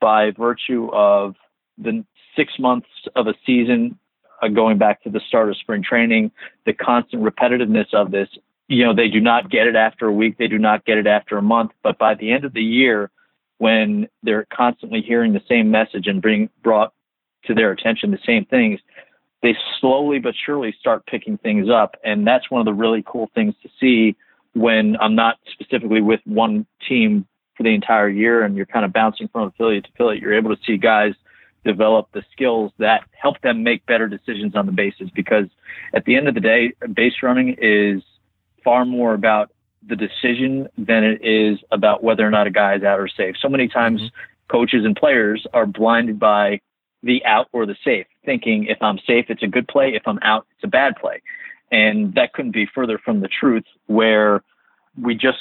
by 0.00 0.30
virtue 0.32 0.90
of 0.92 1.34
the 1.78 2.04
six 2.36 2.52
months 2.58 2.88
of 3.14 3.26
a 3.26 3.34
season 3.46 3.98
uh, 4.42 4.48
going 4.48 4.78
back 4.78 5.02
to 5.02 5.10
the 5.10 5.20
start 5.28 5.48
of 5.48 5.56
spring 5.56 5.82
training, 5.82 6.30
the 6.66 6.72
constant 6.72 7.22
repetitiveness 7.22 7.92
of 7.94 8.10
this, 8.10 8.28
you 8.68 8.84
know, 8.84 8.94
they 8.94 9.08
do 9.08 9.20
not 9.20 9.50
get 9.50 9.66
it 9.66 9.76
after 9.76 10.06
a 10.06 10.12
week, 10.12 10.38
they 10.38 10.48
do 10.48 10.58
not 10.58 10.84
get 10.84 10.98
it 10.98 11.06
after 11.06 11.36
a 11.36 11.42
month, 11.42 11.72
but 11.82 11.98
by 11.98 12.14
the 12.14 12.32
end 12.32 12.44
of 12.44 12.52
the 12.52 12.62
year, 12.62 13.10
when 13.58 14.08
they're 14.22 14.46
constantly 14.52 15.00
hearing 15.00 15.32
the 15.32 15.42
same 15.48 15.70
message 15.70 16.06
and 16.06 16.20
being 16.20 16.50
brought 16.62 16.92
to 17.44 17.54
their 17.54 17.70
attention 17.70 18.10
the 18.10 18.18
same 18.26 18.44
things, 18.46 18.80
they 19.44 19.54
slowly 19.78 20.18
but 20.18 20.34
surely 20.34 20.74
start 20.80 21.04
picking 21.04 21.36
things 21.36 21.68
up. 21.68 21.96
And 22.02 22.26
that's 22.26 22.50
one 22.50 22.62
of 22.62 22.64
the 22.64 22.72
really 22.72 23.04
cool 23.06 23.30
things 23.34 23.54
to 23.62 23.68
see 23.78 24.16
when 24.54 24.96
I'm 25.02 25.14
not 25.14 25.36
specifically 25.52 26.00
with 26.00 26.20
one 26.24 26.66
team 26.88 27.26
for 27.54 27.62
the 27.62 27.74
entire 27.74 28.08
year 28.08 28.42
and 28.42 28.56
you're 28.56 28.64
kind 28.64 28.86
of 28.86 28.92
bouncing 28.94 29.28
from 29.28 29.48
affiliate 29.48 29.84
to 29.84 29.90
affiliate. 29.90 30.22
You're 30.22 30.32
able 30.32 30.56
to 30.56 30.62
see 30.64 30.78
guys 30.78 31.12
develop 31.62 32.08
the 32.12 32.22
skills 32.32 32.72
that 32.78 33.02
help 33.12 33.38
them 33.42 33.62
make 33.62 33.84
better 33.84 34.08
decisions 34.08 34.56
on 34.56 34.64
the 34.64 34.72
bases 34.72 35.10
because 35.14 35.46
at 35.92 36.06
the 36.06 36.16
end 36.16 36.26
of 36.26 36.34
the 36.34 36.40
day, 36.40 36.72
base 36.94 37.22
running 37.22 37.54
is 37.60 38.02
far 38.64 38.86
more 38.86 39.12
about 39.12 39.50
the 39.86 39.94
decision 39.94 40.68
than 40.78 41.04
it 41.04 41.22
is 41.22 41.58
about 41.70 42.02
whether 42.02 42.26
or 42.26 42.30
not 42.30 42.46
a 42.46 42.50
guy 42.50 42.76
is 42.76 42.82
out 42.82 42.98
or 42.98 43.08
safe. 43.08 43.36
So 43.42 43.50
many 43.50 43.68
times 43.68 44.00
mm-hmm. 44.00 44.48
coaches 44.48 44.86
and 44.86 44.96
players 44.96 45.46
are 45.52 45.66
blinded 45.66 46.18
by 46.18 46.60
the 47.02 47.22
out 47.26 47.48
or 47.52 47.66
the 47.66 47.76
safe, 47.84 48.06
thinking 48.24 48.66
if 48.66 48.78
I'm 48.80 48.98
safe, 49.06 49.26
it's 49.28 49.42
a 49.42 49.46
good 49.48 49.68
play. 49.68 49.94
If 49.94 50.02
I'm 50.06 50.18
out, 50.22 50.46
it's 50.52 50.64
a 50.64 50.68
bad 50.68 50.96
play. 50.96 51.22
And 51.70 52.14
that 52.14 52.32
couldn't 52.32 52.52
be 52.52 52.66
further 52.74 52.98
from 52.98 53.20
the 53.20 53.28
truth 53.28 53.64
where 53.86 54.42
we 55.00 55.14
just 55.14 55.38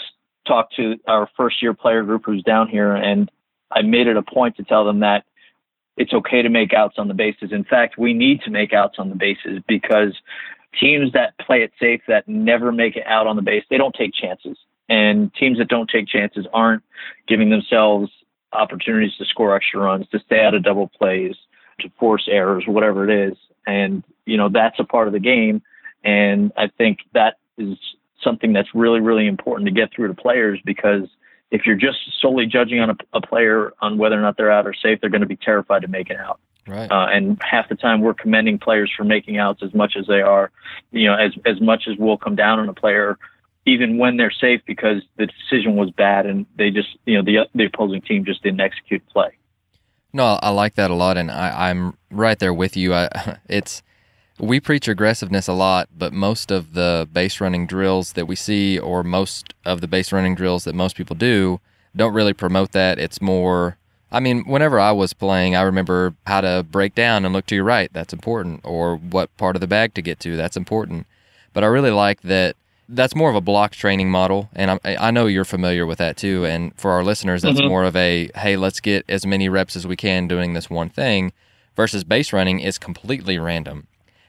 talked 0.48 0.76
to 0.76 0.96
our 1.08 1.30
first 1.38 1.62
year 1.62 1.74
player 1.74 2.04
group 2.04 2.24
who's 2.26 2.44
down 2.44 2.68
here 2.68 2.94
and 2.94 3.30
I 3.72 3.82
made 3.82 4.08
it 4.08 4.18
a 4.18 4.22
point 4.22 4.58
to 4.58 4.64
tell 4.64 4.86
them 4.86 5.00
that 5.00 5.26
it's 5.98 6.14
okay 6.14 6.42
to 6.42 6.50
make 6.50 6.74
outs 6.74 6.96
on 6.98 7.08
the 7.08 7.14
bases. 7.14 7.52
In 7.52 7.64
fact, 7.64 7.98
we 7.98 8.14
need 8.14 8.42
to 8.42 8.52
make 8.52 8.74
outs 8.74 8.96
on 8.98 9.10
the 9.10 9.16
bases 9.16 9.62
because 9.68 10.14
teams 10.80 11.14
that 11.14 11.38
play 11.40 11.64
it 11.64 11.72
safe 11.80 12.02
that 12.08 12.28
never 12.28 12.72
make 12.72 12.96
it 12.96 13.06
out 13.06 13.28
on 13.28 13.36
the 13.36 13.42
base, 13.42 13.64
they 13.70 13.78
don't 13.78 13.96
take 13.96 14.14
chances. 14.14 14.58
And 14.90 15.34
teams 15.34 15.60
that 15.60 15.68
don't 15.68 15.90
take 15.90 16.08
chances 16.08 16.46
aren't 16.54 16.84
giving 17.28 17.50
themselves 17.50 18.12
opportunities 18.52 19.16
to 19.18 19.26
score 19.26 19.56
extra 19.56 19.82
runs, 19.82 20.08
to 20.10 20.20
stay 20.20 20.44
out 20.44 20.54
of 20.54 20.64
double 20.64 20.88
plays, 20.88 21.36
to 21.80 21.90
force 22.00 22.28
errors, 22.30 22.66
whatever 22.68 23.10
it 23.10 23.30
is. 23.30 23.38
And, 23.66 24.04
you 24.26 24.38
know, 24.38 24.50
that's 24.50 24.80
a 24.80 24.84
part 24.84 25.08
of 25.08 25.14
the 25.14 25.20
game. 25.20 25.62
And 26.04 26.52
I 26.58 26.68
think 26.68 27.00
that 27.14 27.38
is 27.58 27.78
something 28.22 28.54
that's 28.54 28.70
really, 28.74 29.00
really 29.00 29.28
important 29.28 29.68
to 29.68 29.74
get 29.74 29.94
through 29.94 30.08
to 30.08 30.14
players 30.14 30.60
because 30.64 31.08
if 31.52 31.66
you're 31.66 31.76
just 31.76 31.98
solely 32.20 32.46
judging 32.46 32.80
on 32.80 32.90
a, 32.90 32.96
a 33.14 33.22
player 33.22 33.74
on 33.80 33.98
whether 33.98 34.18
or 34.18 34.22
not 34.22 34.38
they're 34.38 34.52
out 34.52 34.66
or 34.66 34.74
safe, 34.74 35.00
they're 35.00 35.10
going 35.10 35.22
to 35.22 35.28
be 35.28 35.36
terrified 35.36 35.84
to 35.84 35.88
make 35.88 36.10
it 36.10 36.18
out. 36.18 36.40
Right. 36.66 36.90
Uh, 36.90 37.08
and 37.12 37.42
half 37.44 37.70
the 37.70 37.76
time 37.76 38.02
we're 38.02 38.14
commending 38.14 38.58
players 38.58 38.92
for 38.96 39.04
making 39.04 39.38
outs 39.38 39.62
as 39.62 39.74
much 39.74 39.96
as 39.98 40.08
they 40.08 40.22
are, 40.22 40.50
you 40.92 41.08
know, 41.08 41.16
as 41.16 41.34
as 41.46 41.60
much 41.60 41.88
as 41.90 41.98
we'll 41.98 42.18
come 42.18 42.38
down 42.38 42.60
on 42.60 42.70
a 42.70 42.74
player, 42.74 43.18
even 43.66 43.98
when 43.98 44.16
they're 44.16 44.32
safe 44.32 44.62
because 44.66 45.02
the 45.18 45.28
decision 45.28 45.76
was 45.76 45.92
bad 45.92 46.26
and 46.26 46.46
they 46.56 46.72
just, 46.72 46.98
you 47.06 47.18
know, 47.18 47.24
the 47.24 47.50
the 47.54 47.66
opposing 47.66 48.02
team 48.02 48.24
just 48.24 48.42
didn't 48.44 48.62
execute 48.62 49.06
play. 49.10 49.32
No, 50.14 50.40
I 50.42 50.50
like 50.50 50.76
that 50.76 50.92
a 50.92 50.96
lot, 50.96 51.18
and 51.18 51.32
I, 51.32 51.70
I'm 51.70 51.98
right 52.12 52.38
there 52.38 52.54
with 52.54 52.78
you. 52.78 52.94
I, 52.94 53.38
it's 53.50 53.82
we 54.40 54.60
preach 54.60 54.88
aggressiveness 54.88 55.48
a 55.48 55.54
lot, 55.54 55.90
but 55.98 56.14
most 56.14 56.52
of 56.52 56.74
the 56.74 57.08
base 57.12 57.42
running 57.42 57.68
drills 57.68 58.14
that 58.14 58.28
we 58.28 58.36
see, 58.36 58.78
or 58.80 59.04
most 59.04 59.54
of 59.66 59.82
the 59.82 59.88
base 59.88 60.12
running 60.12 60.36
drills 60.36 60.64
that 60.66 60.76
most 60.76 60.96
people 60.96 61.16
do, 61.16 61.60
don't 61.96 62.14
really 62.14 62.34
promote 62.34 62.72
that. 62.72 63.00
It's 63.00 63.22
more 63.22 63.78
I 64.14 64.20
mean, 64.20 64.44
whenever 64.46 64.80
I 64.80 64.92
was 64.92 65.12
playing, 65.12 65.56
I 65.56 65.64
remember 65.64 66.14
how 66.28 66.42
to 66.42 66.64
break 66.70 66.94
down 66.94 67.26
and 67.26 67.34
look 67.34 67.48
to 67.48 67.56
your 67.56 67.64
right. 67.64 67.92
That's 67.92 68.14
important. 68.14 68.62
Or 68.64 68.96
what 68.96 69.36
part 69.38 69.56
of 69.56 69.60
the 69.60 69.68
bag 69.68 69.96
to 69.96 70.04
get 70.04 70.20
to. 70.20 70.38
That's 70.38 70.56
important. 70.56 71.08
But 71.52 71.64
I 71.64 71.68
really 71.68 71.90
like 71.90 72.22
that 72.22 72.56
that's 72.90 73.16
more 73.16 73.30
of 73.30 73.36
a 73.36 73.42
block 73.42 73.72
training 73.72 74.10
model, 74.10 74.50
and 74.54 74.72
I'm, 74.72 74.80
i 74.84 75.12
know 75.12 75.26
you're 75.26 75.46
familiar 75.46 75.86
with 75.86 75.98
that 76.00 76.18
too. 76.18 76.46
And 76.46 76.78
for 76.78 76.92
our 76.92 77.04
listeners, 77.04 77.42
that's 77.42 77.60
mm-hmm. 77.60 77.68
more 77.68 77.84
of 77.84 77.96
a 77.96 78.30
hey, 78.36 78.58
let's 78.58 78.80
get 78.80 79.06
as 79.08 79.26
many 79.26 79.50
reps 79.50 79.76
as 79.76 79.88
we 79.88 79.96
can 79.96 80.28
doing 80.28 80.54
this 80.54 80.70
one 80.70 80.90
thing. 80.90 81.32
Versus 81.76 82.04
base 82.04 82.32
running 82.32 82.60
is 82.60 82.78
completely 82.78 83.40
random. 83.40 83.88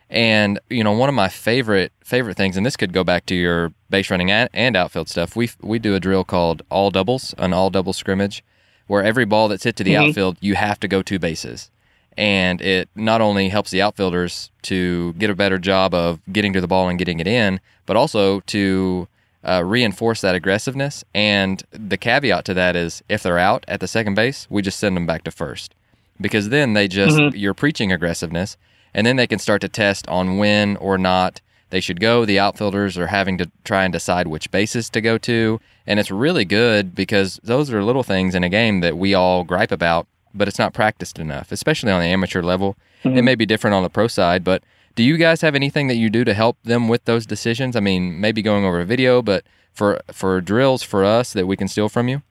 And 0.09 0.59
you 0.71 0.83
know, 0.85 0.93
one 0.93 1.09
of 1.09 1.14
my 1.14 1.29
favorite 1.29 1.93
favorite 2.05 2.37
things, 2.37 2.57
and 2.57 2.64
this 2.64 2.77
could 2.77 2.93
go 2.93 3.05
back 3.05 3.27
to 3.27 3.35
your 3.35 3.73
base 3.90 4.11
running 4.11 4.31
and, 4.31 4.49
and 4.53 4.77
outfield 4.77 5.09
stuff. 5.09 5.37
We 5.37 5.51
we 5.61 5.79
do 5.79 5.95
a 5.95 6.01
drill 6.01 6.25
called 6.25 6.62
all 6.71 6.90
doubles, 6.90 7.35
an 7.38 7.53
all 7.53 7.71
double 7.71 7.93
scrimmage, 7.93 8.45
where 8.87 9.03
every 9.03 9.25
ball 9.25 9.49
that's 9.49 9.64
hit 9.64 9.77
to 9.77 9.85
the 9.85 9.95
mm-hmm. 9.95 10.09
outfield, 10.11 10.38
you 10.40 10.55
have 10.55 10.81
to 10.81 10.88
go 10.88 11.03
two 11.03 11.19
bases 11.19 11.71
and 12.16 12.61
it 12.61 12.88
not 12.94 13.20
only 13.20 13.48
helps 13.48 13.70
the 13.70 13.83
outfielders 13.83 14.50
to 14.62 15.12
get 15.14 15.31
a 15.31 15.35
better 15.35 15.59
job 15.59 15.94
of 15.94 16.20
getting 16.33 16.53
to 16.53 16.61
the 16.61 16.68
ball 16.68 16.88
and 16.88 16.98
getting 16.98 17.20
it 17.20 17.27
in, 17.27 17.61
but 17.87 17.96
also 17.96 18.40
to 18.40 19.09
uh, 19.44 19.62
reinforce 19.64 20.20
that 20.22 20.35
aggressiveness. 20.35 21.05
And 21.14 21.62
the 21.70 21.96
caveat 21.96 22.44
to 22.46 22.55
that 22.55 22.77
is 22.77 23.03
if 23.09 23.22
they're 23.22 23.38
out 23.38 23.64
at 23.68 23.81
the 23.81 23.88
second 23.88 24.14
base, 24.14 24.46
we 24.48 24.62
just 24.62 24.79
send 24.79 24.96
them 24.96 25.07
back 25.07 25.24
to 25.24 25.31
first 25.31 25.74
because 26.20 26.48
then 26.48 26.74
they 26.74 26.88
just 26.88 27.16
mm-hmm. 27.16 27.37
you're 27.37 27.55
preaching 27.55 27.92
aggressiveness, 27.92 28.57
and 28.92 29.07
then 29.07 29.16
they 29.16 29.27
can 29.27 29.38
start 29.38 29.61
to 29.62 29.68
test 29.68 30.09
on 30.09 30.38
when 30.38 30.77
or 30.77 30.96
not 30.96 31.40
they 31.70 31.81
should 31.81 32.00
go. 32.00 32.24
The 32.24 32.38
outfielders 32.38 32.96
are 32.96 33.09
having 33.09 33.37
to 33.38 33.50
try 33.64 33.85
and 33.85 33.92
decide 33.92 34.29
which 34.29 34.50
bases 34.50 34.88
to 34.90 35.00
go 35.00 35.18
to, 35.18 35.61
and 35.87 35.98
it's 35.98 36.11
really 36.11 36.44
good 36.44 36.94
because 36.94 37.40
those 37.42 37.72
are 37.72 37.83
little 37.83 38.05
things 38.05 38.35
in 38.35 38.44
a 38.44 38.48
game 38.48 38.81
that 38.81 38.96
we 38.96 39.14
all 39.14 39.44
gripe 39.44 39.72
about 39.72 40.07
but 40.35 40.49
it's 40.49 40.59
not 40.59 40.75
practiced 40.75 41.18
enough, 41.18 41.53
especially 41.53 41.90
on 41.90 42.01
the 42.01 42.07
amateur 42.07 42.42
level. 42.42 42.77
Mm-hmm. 43.05 43.18
It 43.18 43.23
may 43.23 43.35
be 43.35 43.47
different 43.47 43.75
on 43.75 43.83
the 43.83 43.90
pro 43.90 44.09
side, 44.09 44.44
but 44.44 44.62
do 44.94 45.03
you 45.03 45.16
guys 45.16 45.40
have 45.40 45.55
anything 45.55 45.88
that 45.88 45.97
you 45.97 46.11
do 46.11 46.25
to 46.25 46.35
help 46.35 46.57
them 46.62 46.88
with 46.88 47.05
those 47.05 47.27
decisions? 47.27 47.77
I 47.77 47.81
mean, 47.81 48.20
maybe 48.20 48.42
going 48.42 48.64
over 48.64 48.81
a 48.81 48.85
video, 48.85 49.23
but 49.23 49.44
for 49.73 50.01
for 50.12 50.40
drills 50.40 50.83
for 50.83 51.05
us 51.05 51.33
that 51.33 51.47
we 51.47 51.57
can 51.57 51.68
steal 51.68 51.88
from 51.88 52.09
you. 52.09 52.23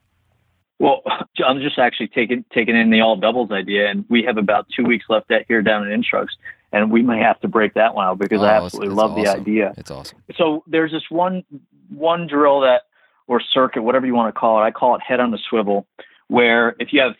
Well, 0.78 1.02
I'm 1.46 1.60
just 1.60 1.78
actually 1.78 2.08
taking 2.08 2.44
taking 2.52 2.76
in 2.76 2.90
the 2.90 3.00
all 3.00 3.16
doubles 3.16 3.50
idea, 3.50 3.90
and 3.90 4.04
we 4.08 4.22
have 4.24 4.38
about 4.38 4.66
two 4.74 4.84
weeks 4.84 5.06
left 5.08 5.30
at 5.30 5.44
here 5.46 5.62
down 5.62 5.86
in 5.86 5.92
Instructs, 5.92 6.36
and 6.72 6.90
we 6.90 7.02
may 7.02 7.20
have 7.20 7.40
to 7.40 7.48
break 7.48 7.74
that 7.74 7.94
one 7.94 8.06
out 8.06 8.18
because 8.18 8.40
oh, 8.40 8.44
I 8.44 8.54
absolutely 8.54 8.88
it's, 8.88 8.92
it's 8.92 8.98
love 8.98 9.10
awesome. 9.12 9.24
the 9.24 9.30
idea. 9.30 9.74
It's 9.76 9.90
awesome. 9.90 10.18
So 10.36 10.64
there's 10.66 10.90
this 10.90 11.04
one 11.10 11.44
one 11.90 12.26
drill 12.26 12.60
that 12.60 12.82
or 13.26 13.40
circuit, 13.40 13.82
whatever 13.82 14.06
you 14.06 14.14
want 14.14 14.34
to 14.34 14.38
call 14.38 14.60
it. 14.60 14.66
I 14.66 14.70
call 14.70 14.94
it 14.94 15.02
head 15.02 15.20
on 15.20 15.30
the 15.30 15.38
swivel, 15.48 15.86
where 16.28 16.76
if 16.78 16.92
you 16.92 17.00
have 17.00 17.14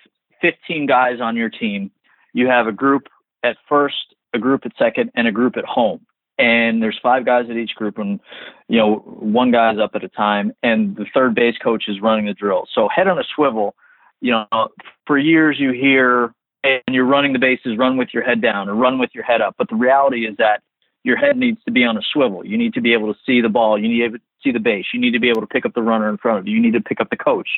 15 0.45 0.85
guys 0.85 1.23
on 1.23 1.37
your 1.37 1.49
team, 1.49 1.91
you 2.35 2.49
have 2.49 2.67
a 2.67 2.73
group 2.73 3.09
at 3.43 3.57
first, 3.67 4.15
a 4.35 4.39
group 4.39 4.67
at 4.67 4.73
second, 4.79 5.11
and 5.15 5.27
a 5.27 5.33
group 5.33 5.57
at 5.57 5.65
home. 5.65 6.05
And 6.39 6.83
there's 6.83 6.99
five 7.03 7.25
guys 7.25 7.47
at 7.49 7.57
each 7.57 7.75
group, 7.75 7.97
and 7.97 8.21
you 8.69 8.77
know 8.77 8.97
one 8.97 9.53
guy's 9.53 9.79
up 9.79 9.93
at 9.95 10.05
a 10.05 10.09
time, 10.09 10.53
and 10.63 10.97
the 10.97 11.07
third 11.15 11.35
base 11.35 11.57
coach 11.57 11.85
is 11.89 12.03
running 12.03 12.27
the 12.27 12.35
drill. 12.35 12.67
So 12.75 12.89
head 12.89 13.09
on 13.09 13.19
a 13.19 13.25
swivel. 13.35 13.75
You 14.21 14.33
know, 14.33 14.69
for 15.07 15.17
years 15.17 15.57
you 15.59 15.73
hear, 15.73 16.35
and 16.63 16.83
you're 16.89 17.07
running 17.07 17.33
the 17.33 17.39
bases, 17.39 17.79
run 17.79 17.97
with 17.97 18.09
your 18.13 18.25
head 18.25 18.43
down 18.43 18.69
or 18.69 18.75
run 18.75 18.99
with 18.99 19.11
your 19.15 19.25
head 19.25 19.41
up. 19.41 19.55
But 19.57 19.71
the 19.71 19.77
reality 19.77 20.27
is 20.27 20.37
that 20.39 20.63
your 21.05 21.17
head 21.17 21.37
needs 21.37 21.63
to 21.65 21.71
be 21.71 21.85
on 21.85 21.97
a 21.97 22.03
swivel. 22.13 22.45
You 22.45 22.59
need 22.59 22.75
to 22.75 22.81
be 22.81 22.93
able 22.93 23.15
to 23.15 23.21
see 23.25 23.41
the 23.41 23.49
ball. 23.49 23.79
You 23.79 23.89
need 23.89 24.13
to 24.13 24.19
see 24.43 24.51
the 24.51 24.59
base. 24.59 24.87
You 24.93 25.01
need 25.01 25.13
to 25.13 25.21
be 25.21 25.29
able 25.29 25.43
to 25.43 25.47
pick 25.47 25.65
up 25.65 25.75
the 25.75 25.83
runner 25.83 26.09
in 26.09 26.17
front 26.17 26.41
of 26.41 26.49
you. 26.49 26.55
You 26.55 26.61
need 26.61 26.73
to 26.73 26.81
pick 26.81 27.01
up 27.01 27.11
the 27.11 27.17
coach. 27.17 27.49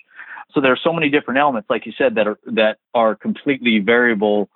So 0.52 0.60
there 0.60 0.72
are 0.72 0.78
so 0.82 0.92
many 0.92 1.10
different 1.10 1.38
elements, 1.38 1.68
like 1.68 1.86
you 1.86 1.92
said, 1.96 2.14
that 2.14 2.26
are 2.26 2.38
that 2.46 2.78
are 2.94 3.14
completely 3.14 3.78
variable 3.78 4.48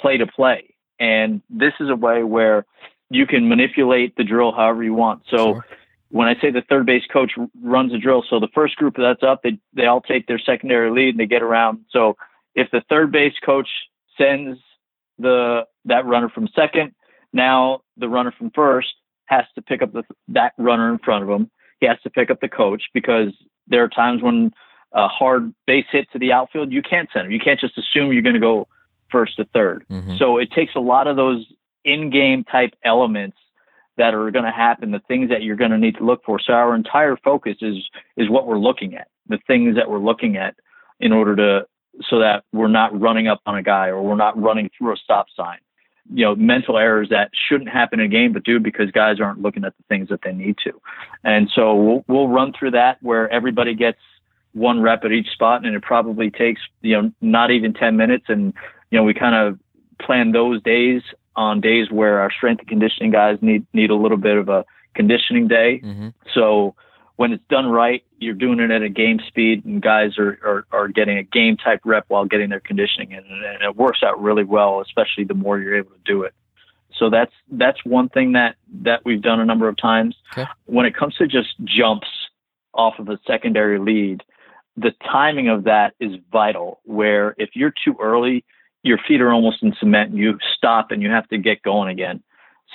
play 0.00 0.16
to 0.16 0.26
play. 0.26 0.74
And 0.98 1.42
this 1.50 1.72
is 1.80 1.90
a 1.90 1.96
way 1.96 2.22
where 2.22 2.66
you 3.10 3.26
can 3.26 3.48
manipulate 3.48 4.16
the 4.16 4.24
drill 4.24 4.52
however 4.52 4.82
you 4.82 4.94
want. 4.94 5.22
So 5.30 5.36
sure. 5.36 5.66
when 6.10 6.28
I 6.28 6.34
say 6.40 6.50
the 6.50 6.62
third 6.68 6.86
base 6.86 7.04
coach 7.12 7.32
runs 7.62 7.92
a 7.92 7.98
drill, 7.98 8.24
so 8.28 8.40
the 8.40 8.48
first 8.54 8.76
group 8.76 8.96
that's 8.96 9.22
up, 9.22 9.42
they 9.42 9.58
they 9.72 9.86
all 9.86 10.00
take 10.00 10.26
their 10.26 10.38
secondary 10.38 10.90
lead 10.90 11.10
and 11.10 11.20
they 11.20 11.26
get 11.26 11.42
around. 11.42 11.84
So 11.90 12.16
if 12.54 12.70
the 12.70 12.82
third 12.88 13.12
base 13.12 13.34
coach 13.44 13.68
sends 14.18 14.58
the 15.18 15.66
that 15.84 16.06
runner 16.06 16.28
from 16.28 16.48
second, 16.54 16.94
now 17.32 17.82
the 17.96 18.08
runner 18.08 18.32
from 18.36 18.50
first 18.50 18.94
has 19.26 19.44
to 19.54 19.62
pick 19.62 19.82
up 19.82 19.92
the, 19.92 20.02
that 20.28 20.52
runner 20.58 20.92
in 20.92 20.98
front 20.98 21.24
of 21.24 21.30
him. 21.30 21.50
He 21.80 21.86
has 21.86 22.00
to 22.02 22.10
pick 22.10 22.30
up 22.30 22.40
the 22.40 22.48
coach 22.48 22.82
because 22.92 23.32
there 23.66 23.82
are 23.84 23.88
times 23.88 24.22
when 24.22 24.52
a 24.94 25.08
hard 25.08 25.52
base 25.66 25.86
hit 25.90 26.10
to 26.12 26.18
the 26.18 26.32
outfield, 26.32 26.72
you 26.72 26.82
can't 26.82 27.08
send 27.12 27.26
him. 27.26 27.32
You 27.32 27.40
can't 27.40 27.60
just 27.60 27.76
assume 27.76 28.12
you're 28.12 28.22
going 28.22 28.34
to 28.34 28.40
go 28.40 28.68
first 29.10 29.36
to 29.36 29.44
3rd 29.46 29.86
mm-hmm. 29.90 30.16
So 30.16 30.38
it 30.38 30.50
takes 30.50 30.74
a 30.74 30.80
lot 30.80 31.06
of 31.06 31.16
those 31.16 31.46
in-game 31.84 32.44
type 32.44 32.74
elements 32.84 33.36
that 33.96 34.14
are 34.14 34.30
going 34.30 34.44
to 34.44 34.50
happen, 34.50 34.90
the 34.90 35.02
things 35.06 35.30
that 35.30 35.42
you're 35.42 35.56
going 35.56 35.70
to 35.70 35.78
need 35.78 35.96
to 35.96 36.04
look 36.04 36.24
for. 36.24 36.40
So 36.40 36.52
our 36.52 36.74
entire 36.74 37.16
focus 37.16 37.56
is 37.60 37.76
is 38.16 38.28
what 38.28 38.46
we're 38.46 38.58
looking 38.58 38.94
at, 38.94 39.08
the 39.28 39.38
things 39.46 39.76
that 39.76 39.88
we're 39.88 39.98
looking 39.98 40.36
at 40.36 40.56
in 40.98 41.12
order 41.12 41.36
to 41.36 41.66
so 42.08 42.18
that 42.18 42.44
we're 42.52 42.68
not 42.68 42.98
running 42.98 43.28
up 43.28 43.40
on 43.46 43.56
a 43.56 43.62
guy 43.62 43.88
or 43.88 44.02
we're 44.02 44.16
not 44.16 44.40
running 44.40 44.68
through 44.76 44.92
a 44.92 44.96
stop 44.96 45.26
sign. 45.36 45.58
You 46.12 46.24
know, 46.24 46.34
mental 46.34 46.76
errors 46.76 47.08
that 47.10 47.30
shouldn't 47.48 47.70
happen 47.70 48.00
in 48.00 48.06
a 48.06 48.08
game, 48.08 48.32
but 48.32 48.44
do 48.44 48.58
because 48.60 48.90
guys 48.90 49.20
aren't 49.20 49.40
looking 49.40 49.64
at 49.64 49.74
the 49.76 49.84
things 49.88 50.08
that 50.08 50.20
they 50.22 50.32
need 50.32 50.56
to. 50.64 50.72
And 51.22 51.48
so 51.54 51.74
we'll, 51.74 52.04
we'll 52.08 52.28
run 52.28 52.52
through 52.52 52.72
that 52.72 52.98
where 53.00 53.32
everybody 53.32 53.74
gets 53.74 53.98
one 54.54 54.80
rep 54.80 55.04
at 55.04 55.12
each 55.12 55.28
spot, 55.28 55.66
and 55.66 55.74
it 55.76 55.82
probably 55.82 56.30
takes 56.30 56.62
you 56.80 57.00
know 57.00 57.12
not 57.20 57.50
even 57.50 57.74
ten 57.74 57.96
minutes. 57.96 58.26
And 58.28 58.54
you 58.90 58.98
know 58.98 59.04
we 59.04 59.14
kind 59.14 59.34
of 59.34 59.58
plan 60.00 60.32
those 60.32 60.62
days 60.62 61.02
on 61.36 61.60
days 61.60 61.90
where 61.90 62.20
our 62.20 62.30
strength 62.30 62.60
and 62.60 62.68
conditioning 62.68 63.10
guys 63.10 63.38
need 63.42 63.66
need 63.72 63.90
a 63.90 63.96
little 63.96 64.16
bit 64.16 64.36
of 64.36 64.48
a 64.48 64.64
conditioning 64.94 65.48
day. 65.48 65.80
Mm-hmm. 65.84 66.08
So 66.32 66.74
when 67.16 67.32
it's 67.32 67.44
done 67.48 67.66
right, 67.66 68.02
you're 68.18 68.34
doing 68.34 68.60
it 68.60 68.70
at 68.70 68.82
a 68.82 68.88
game 68.88 69.20
speed, 69.26 69.64
and 69.64 69.80
guys 69.80 70.18
are, 70.18 70.38
are, 70.44 70.66
are 70.72 70.88
getting 70.88 71.18
a 71.18 71.22
game 71.22 71.56
type 71.56 71.80
rep 71.84 72.04
while 72.08 72.24
getting 72.24 72.50
their 72.50 72.60
conditioning 72.60 73.12
in, 73.12 73.18
and 73.18 73.62
it 73.62 73.76
works 73.76 74.00
out 74.02 74.20
really 74.20 74.44
well, 74.44 74.80
especially 74.80 75.24
the 75.24 75.34
more 75.34 75.58
you're 75.58 75.76
able 75.76 75.90
to 75.90 76.00
do 76.04 76.22
it. 76.22 76.34
So 76.98 77.10
that's 77.10 77.32
that's 77.50 77.84
one 77.84 78.08
thing 78.08 78.32
that 78.32 78.56
that 78.82 79.04
we've 79.04 79.22
done 79.22 79.40
a 79.40 79.44
number 79.44 79.68
of 79.68 79.76
times. 79.76 80.16
Okay. 80.32 80.48
When 80.66 80.86
it 80.86 80.94
comes 80.94 81.16
to 81.16 81.26
just 81.26 81.48
jumps 81.64 82.08
off 82.72 82.94
of 82.98 83.08
a 83.08 83.18
secondary 83.26 83.78
lead, 83.78 84.22
the 84.76 84.92
timing 85.10 85.48
of 85.48 85.64
that 85.64 85.94
is 86.00 86.12
vital. 86.32 86.80
Where 86.84 87.34
if 87.38 87.50
you're 87.54 87.74
too 87.84 87.96
early, 88.00 88.44
your 88.82 88.98
feet 89.08 89.20
are 89.20 89.32
almost 89.32 89.62
in 89.62 89.74
cement 89.78 90.10
and 90.10 90.18
you 90.18 90.38
stop 90.56 90.90
and 90.90 91.02
you 91.02 91.10
have 91.10 91.28
to 91.28 91.38
get 91.38 91.62
going 91.62 91.90
again. 91.90 92.22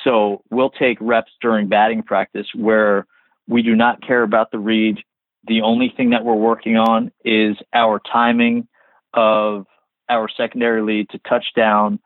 So 0.03 0.43
we'll 0.49 0.69
take 0.69 0.97
reps 1.01 1.31
during 1.41 1.67
batting 1.67 2.03
practice 2.03 2.47
where 2.55 3.05
we 3.47 3.61
do 3.61 3.75
not 3.75 4.01
care 4.01 4.23
about 4.23 4.51
the 4.51 4.59
read. 4.59 4.99
The 5.45 5.61
only 5.61 5.93
thing 5.95 6.11
that 6.11 6.23
we're 6.23 6.35
working 6.35 6.77
on 6.77 7.11
is 7.25 7.57
our 7.73 7.99
timing 8.11 8.67
of 9.13 9.65
our 10.09 10.29
secondary 10.29 10.81
lead 10.81 11.09
to 11.09 11.19
touchdown 11.19 11.99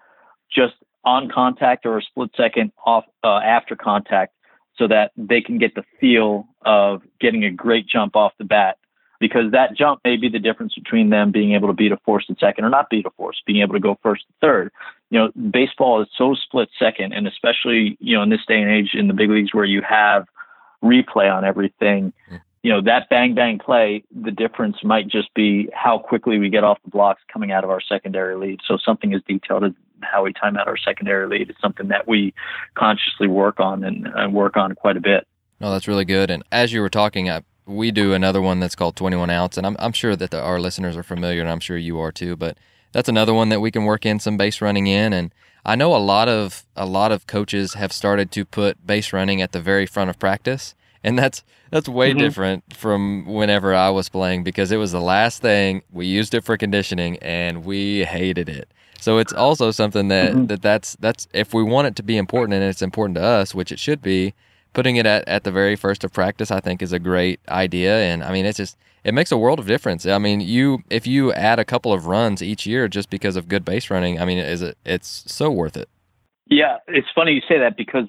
just 0.53 0.73
on 1.05 1.29
contact 1.29 1.85
or 1.85 1.97
a 1.97 2.01
split 2.01 2.31
second 2.35 2.71
off 2.85 3.05
uh, 3.23 3.39
after 3.39 3.75
contact 3.75 4.33
so 4.77 4.87
that 4.87 5.11
they 5.17 5.41
can 5.41 5.57
get 5.57 5.75
the 5.75 5.83
feel 5.99 6.47
of 6.65 7.01
getting 7.19 7.43
a 7.43 7.51
great 7.51 7.87
jump 7.87 8.15
off 8.15 8.31
the 8.37 8.45
bat 8.45 8.77
because 9.23 9.53
that 9.53 9.73
jump 9.73 10.01
may 10.03 10.17
be 10.17 10.27
the 10.27 10.37
difference 10.37 10.75
between 10.75 11.09
them 11.09 11.31
being 11.31 11.53
able 11.53 11.69
to 11.69 11.73
beat 11.73 11.93
a 11.93 11.97
force 12.03 12.25
to 12.25 12.35
second 12.41 12.65
or 12.65 12.69
not 12.69 12.89
beat 12.89 13.05
a 13.05 13.09
force, 13.11 13.41
being 13.47 13.61
able 13.61 13.73
to 13.73 13.79
go 13.79 13.97
first 14.03 14.25
and 14.27 14.35
third. 14.41 14.69
You 15.11 15.19
know, 15.19 15.31
baseball 15.49 16.01
is 16.01 16.09
so 16.17 16.35
split 16.35 16.67
second, 16.77 17.13
and 17.13 17.25
especially 17.25 17.95
you 18.01 18.17
know 18.17 18.21
in 18.21 18.29
this 18.29 18.45
day 18.45 18.61
and 18.61 18.69
age 18.69 18.89
in 18.93 19.07
the 19.07 19.13
big 19.13 19.29
leagues 19.29 19.53
where 19.53 19.63
you 19.63 19.81
have 19.81 20.27
replay 20.83 21.33
on 21.33 21.45
everything. 21.45 22.11
You 22.63 22.73
know 22.73 22.81
that 22.81 23.07
bang 23.09 23.33
bang 23.33 23.59
play. 23.59 24.03
The 24.13 24.31
difference 24.31 24.83
might 24.83 25.07
just 25.07 25.33
be 25.33 25.69
how 25.73 25.99
quickly 25.99 26.37
we 26.37 26.49
get 26.49 26.65
off 26.65 26.79
the 26.83 26.91
blocks 26.91 27.21
coming 27.31 27.53
out 27.53 27.63
of 27.63 27.69
our 27.69 27.79
secondary 27.79 28.35
lead. 28.35 28.59
So 28.67 28.77
something 28.77 29.13
as 29.13 29.21
detailed 29.25 29.63
as 29.63 29.71
how 30.01 30.23
we 30.23 30.33
time 30.33 30.57
out 30.57 30.67
our 30.67 30.75
secondary 30.75 31.27
lead 31.27 31.49
is 31.49 31.55
something 31.61 31.87
that 31.87 32.09
we 32.09 32.33
consciously 32.75 33.29
work 33.29 33.61
on 33.61 33.85
and, 33.85 34.05
and 34.15 34.33
work 34.33 34.57
on 34.57 34.75
quite 34.75 34.97
a 34.97 35.01
bit. 35.01 35.25
No, 35.61 35.71
that's 35.71 35.87
really 35.87 36.03
good. 36.03 36.29
And 36.29 36.43
as 36.51 36.73
you 36.73 36.81
were 36.81 36.89
talking, 36.89 37.29
I 37.29 37.41
we 37.65 37.91
do 37.91 38.13
another 38.13 38.41
one 38.41 38.59
that's 38.59 38.75
called 38.75 38.95
21 38.95 39.29
ounce, 39.29 39.57
and 39.57 39.65
I'm, 39.65 39.75
I'm 39.79 39.93
sure 39.93 40.15
that 40.15 40.31
the, 40.31 40.41
our 40.41 40.59
listeners 40.59 40.97
are 40.97 41.03
familiar, 41.03 41.41
and 41.41 41.49
I'm 41.49 41.59
sure 41.59 41.77
you 41.77 41.99
are 41.99 42.11
too. 42.11 42.35
But 42.35 42.57
that's 42.91 43.09
another 43.09 43.33
one 43.33 43.49
that 43.49 43.61
we 43.61 43.71
can 43.71 43.85
work 43.85 44.05
in 44.05 44.19
some 44.19 44.37
base 44.37 44.61
running 44.61 44.87
in, 44.87 45.13
and 45.13 45.33
I 45.65 45.75
know 45.75 45.95
a 45.95 45.97
lot 45.97 46.27
of 46.27 46.65
a 46.75 46.85
lot 46.85 47.11
of 47.11 47.27
coaches 47.27 47.73
have 47.75 47.93
started 47.93 48.31
to 48.31 48.45
put 48.45 48.85
base 48.85 49.13
running 49.13 49.41
at 49.41 49.51
the 49.51 49.61
very 49.61 49.85
front 49.85 50.09
of 50.09 50.19
practice, 50.19 50.75
and 51.03 51.17
that's 51.17 51.43
that's 51.69 51.87
way 51.87 52.11
mm-hmm. 52.11 52.19
different 52.19 52.73
from 52.73 53.25
whenever 53.25 53.73
I 53.73 53.89
was 53.89 54.09
playing 54.09 54.43
because 54.43 54.71
it 54.71 54.77
was 54.77 54.91
the 54.91 55.01
last 55.01 55.41
thing 55.41 55.81
we 55.91 56.05
used 56.05 56.33
it 56.33 56.43
for 56.43 56.57
conditioning, 56.57 57.17
and 57.19 57.65
we 57.65 58.03
hated 58.03 58.49
it. 58.49 58.69
So 58.99 59.17
it's 59.17 59.33
also 59.33 59.71
something 59.71 60.07
that, 60.07 60.31
mm-hmm. 60.31 60.45
that 60.45 60.61
that's 60.61 60.95
that's 60.99 61.27
if 61.33 61.53
we 61.53 61.61
want 61.61 61.87
it 61.87 61.95
to 61.97 62.03
be 62.03 62.15
important 62.15 62.53
and 62.53 62.63
it's 62.63 62.81
important 62.81 63.17
to 63.17 63.23
us, 63.23 63.53
which 63.53 63.71
it 63.71 63.79
should 63.79 64.01
be 64.01 64.33
putting 64.73 64.95
it 64.95 65.05
at, 65.05 65.27
at 65.27 65.43
the 65.43 65.51
very 65.51 65.75
first 65.75 66.03
of 66.03 66.11
practice, 66.11 66.51
I 66.51 66.59
think, 66.59 66.81
is 66.81 66.91
a 66.91 66.99
great 66.99 67.39
idea. 67.49 67.99
And 67.99 68.23
I 68.23 68.31
mean, 68.31 68.45
it's 68.45 68.57
just 68.57 68.77
it 69.03 69.13
makes 69.13 69.31
a 69.31 69.37
world 69.37 69.59
of 69.59 69.67
difference. 69.67 70.05
I 70.05 70.17
mean, 70.17 70.41
you 70.41 70.83
if 70.89 71.07
you 71.07 71.31
add 71.33 71.59
a 71.59 71.65
couple 71.65 71.93
of 71.93 72.07
runs 72.07 72.41
each 72.41 72.65
year 72.65 72.87
just 72.87 73.09
because 73.09 73.35
of 73.35 73.47
good 73.47 73.65
base 73.65 73.89
running, 73.89 74.19
I 74.19 74.25
mean, 74.25 74.37
is 74.37 74.61
it 74.61 74.77
it's 74.85 75.23
so 75.27 75.51
worth 75.51 75.77
it. 75.77 75.89
Yeah, 76.47 76.77
it's 76.87 77.07
funny 77.15 77.33
you 77.33 77.41
say 77.47 77.59
that 77.59 77.77
because 77.77 78.07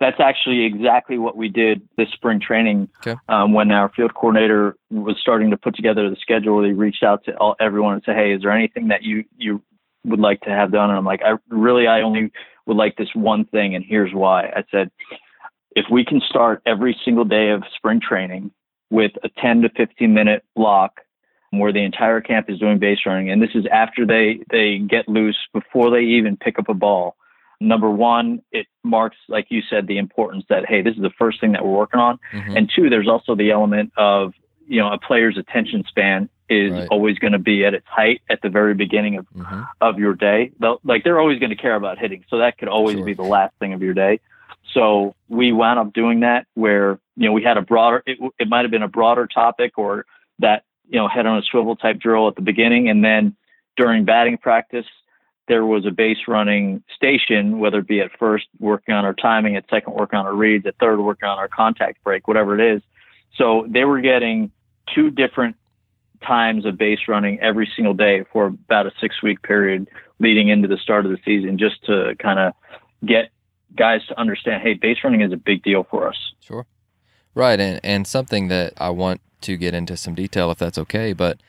that's 0.00 0.18
actually 0.18 0.64
exactly 0.64 1.18
what 1.18 1.36
we 1.36 1.48
did 1.48 1.86
this 1.96 2.08
spring 2.12 2.40
training. 2.40 2.88
Okay. 2.98 3.18
Um, 3.28 3.52
when 3.52 3.70
our 3.70 3.90
field 3.90 4.14
coordinator 4.14 4.76
was 4.90 5.16
starting 5.20 5.50
to 5.50 5.56
put 5.56 5.76
together 5.76 6.08
the 6.08 6.16
schedule, 6.16 6.64
he 6.64 6.72
reached 6.72 7.02
out 7.02 7.24
to 7.24 7.36
all, 7.36 7.54
everyone 7.60 7.94
and 7.94 8.02
said, 8.04 8.16
"Hey, 8.16 8.32
is 8.32 8.42
there 8.42 8.50
anything 8.50 8.88
that 8.88 9.02
you 9.02 9.24
you 9.36 9.62
would 10.04 10.20
like 10.20 10.40
to 10.42 10.50
have 10.50 10.72
done?" 10.72 10.88
And 10.88 10.98
I'm 10.98 11.04
like, 11.04 11.20
"I 11.22 11.36
really, 11.48 11.86
I 11.86 12.00
only 12.00 12.32
would 12.66 12.76
like 12.76 12.96
this 12.96 13.10
one 13.14 13.44
thing, 13.44 13.74
and 13.74 13.84
here's 13.84 14.14
why." 14.14 14.46
I 14.46 14.64
said, 14.70 14.90
"If 15.74 15.86
we 15.90 16.04
can 16.04 16.20
start 16.20 16.62
every 16.66 16.98
single 17.04 17.24
day 17.24 17.50
of 17.50 17.62
spring 17.74 18.00
training 18.00 18.50
with 18.90 19.12
a 19.22 19.28
10 19.40 19.62
to 19.62 19.68
15 19.70 20.12
minute 20.12 20.44
block." 20.54 21.00
Where 21.52 21.72
the 21.72 21.82
entire 21.82 22.20
camp 22.20 22.48
is 22.48 22.60
doing 22.60 22.78
base 22.78 23.00
running, 23.04 23.28
and 23.28 23.42
this 23.42 23.50
is 23.56 23.66
after 23.72 24.06
they 24.06 24.38
they 24.52 24.78
get 24.78 25.08
loose 25.08 25.36
before 25.52 25.90
they 25.90 26.02
even 26.02 26.36
pick 26.36 26.60
up 26.60 26.68
a 26.68 26.74
ball 26.74 27.16
number 27.60 27.90
one, 27.90 28.42
it 28.50 28.66
marks, 28.82 29.16
like 29.28 29.46
you 29.50 29.62
said, 29.68 29.86
the 29.86 29.98
importance 29.98 30.44
that, 30.48 30.66
hey, 30.66 30.82
this 30.82 30.96
is 30.96 31.02
the 31.02 31.10
first 31.18 31.40
thing 31.40 31.52
that 31.52 31.64
we're 31.64 31.76
working 31.76 32.00
on. 32.00 32.18
Mm-hmm. 32.32 32.56
And 32.56 32.72
two, 32.74 32.88
there's 32.88 33.08
also 33.08 33.34
the 33.34 33.50
element 33.50 33.92
of, 33.96 34.32
you 34.66 34.80
know, 34.80 34.92
a 34.92 34.98
player's 34.98 35.36
attention 35.36 35.84
span 35.86 36.28
is 36.48 36.72
right. 36.72 36.88
always 36.90 37.18
going 37.18 37.32
to 37.32 37.38
be 37.38 37.64
at 37.64 37.74
its 37.74 37.86
height 37.86 38.22
at 38.28 38.40
the 38.42 38.48
very 38.48 38.74
beginning 38.74 39.18
of, 39.18 39.26
mm-hmm. 39.36 39.62
of 39.80 39.98
your 39.98 40.14
day. 40.14 40.50
They'll, 40.58 40.80
like 40.84 41.04
they're 41.04 41.20
always 41.20 41.38
going 41.38 41.50
to 41.50 41.56
care 41.56 41.76
about 41.76 41.98
hitting. 41.98 42.24
So 42.28 42.38
that 42.38 42.58
could 42.58 42.68
always 42.68 42.96
sure. 42.96 43.04
be 43.04 43.14
the 43.14 43.22
last 43.22 43.54
thing 43.58 43.72
of 43.72 43.82
your 43.82 43.94
day. 43.94 44.20
So 44.72 45.14
we 45.28 45.52
wound 45.52 45.78
up 45.78 45.92
doing 45.92 46.20
that 46.20 46.46
where, 46.54 46.98
you 47.16 47.26
know, 47.26 47.32
we 47.32 47.42
had 47.42 47.56
a 47.56 47.62
broader, 47.62 48.02
it, 48.06 48.18
it 48.38 48.48
might 48.48 48.62
have 48.62 48.70
been 48.70 48.82
a 48.82 48.88
broader 48.88 49.26
topic 49.26 49.76
or 49.76 50.06
that, 50.38 50.64
you 50.88 50.98
know, 50.98 51.08
head 51.08 51.26
on 51.26 51.38
a 51.38 51.42
swivel 51.42 51.76
type 51.76 51.98
drill 51.98 52.28
at 52.28 52.36
the 52.36 52.42
beginning. 52.42 52.88
And 52.88 53.04
then 53.04 53.36
during 53.76 54.04
batting 54.04 54.38
practice, 54.38 54.86
there 55.48 55.66
was 55.66 55.84
a 55.84 55.90
base 55.90 56.28
running 56.28 56.82
station, 56.94 57.58
whether 57.58 57.80
it 57.80 57.88
be 57.88 58.00
at 58.00 58.16
first 58.18 58.46
working 58.60 58.94
on 58.94 59.04
our 59.04 59.14
timing, 59.14 59.56
at 59.56 59.64
second 59.68 59.94
working 59.94 60.18
on 60.18 60.26
our 60.26 60.34
reads, 60.34 60.64
at 60.66 60.76
third 60.78 61.00
working 61.00 61.28
on 61.28 61.38
our 61.38 61.48
contact 61.48 62.02
break, 62.04 62.28
whatever 62.28 62.58
it 62.58 62.76
is. 62.76 62.82
So 63.36 63.66
they 63.68 63.84
were 63.84 64.00
getting 64.00 64.52
two 64.94 65.10
different 65.10 65.56
times 66.24 66.66
of 66.66 66.78
base 66.78 67.00
running 67.08 67.40
every 67.40 67.68
single 67.74 67.94
day 67.94 68.24
for 68.32 68.46
about 68.46 68.86
a 68.86 68.92
six 69.00 69.22
week 69.22 69.42
period 69.42 69.88
leading 70.20 70.48
into 70.48 70.68
the 70.68 70.76
start 70.76 71.06
of 71.06 71.10
the 71.10 71.18
season, 71.24 71.58
just 71.58 71.84
to 71.86 72.14
kind 72.20 72.38
of 72.38 72.52
get 73.04 73.30
guys 73.76 74.06
to 74.08 74.18
understand, 74.18 74.62
hey, 74.62 74.74
base 74.74 74.98
running 75.04 75.20
is 75.20 75.32
a 75.32 75.36
big 75.36 75.62
deal 75.62 75.86
for 75.90 76.08
us. 76.08 76.16
Sure. 76.40 76.66
Right. 77.34 77.60
And, 77.60 77.80
and 77.84 78.06
something 78.06 78.48
that 78.48 78.74
I 78.78 78.90
want 78.90 79.20
to 79.42 79.56
get 79.56 79.74
into 79.74 79.96
some 79.96 80.14
detail, 80.14 80.50
if 80.50 80.58
that's 80.58 80.78
okay, 80.78 81.12
but 81.12 81.40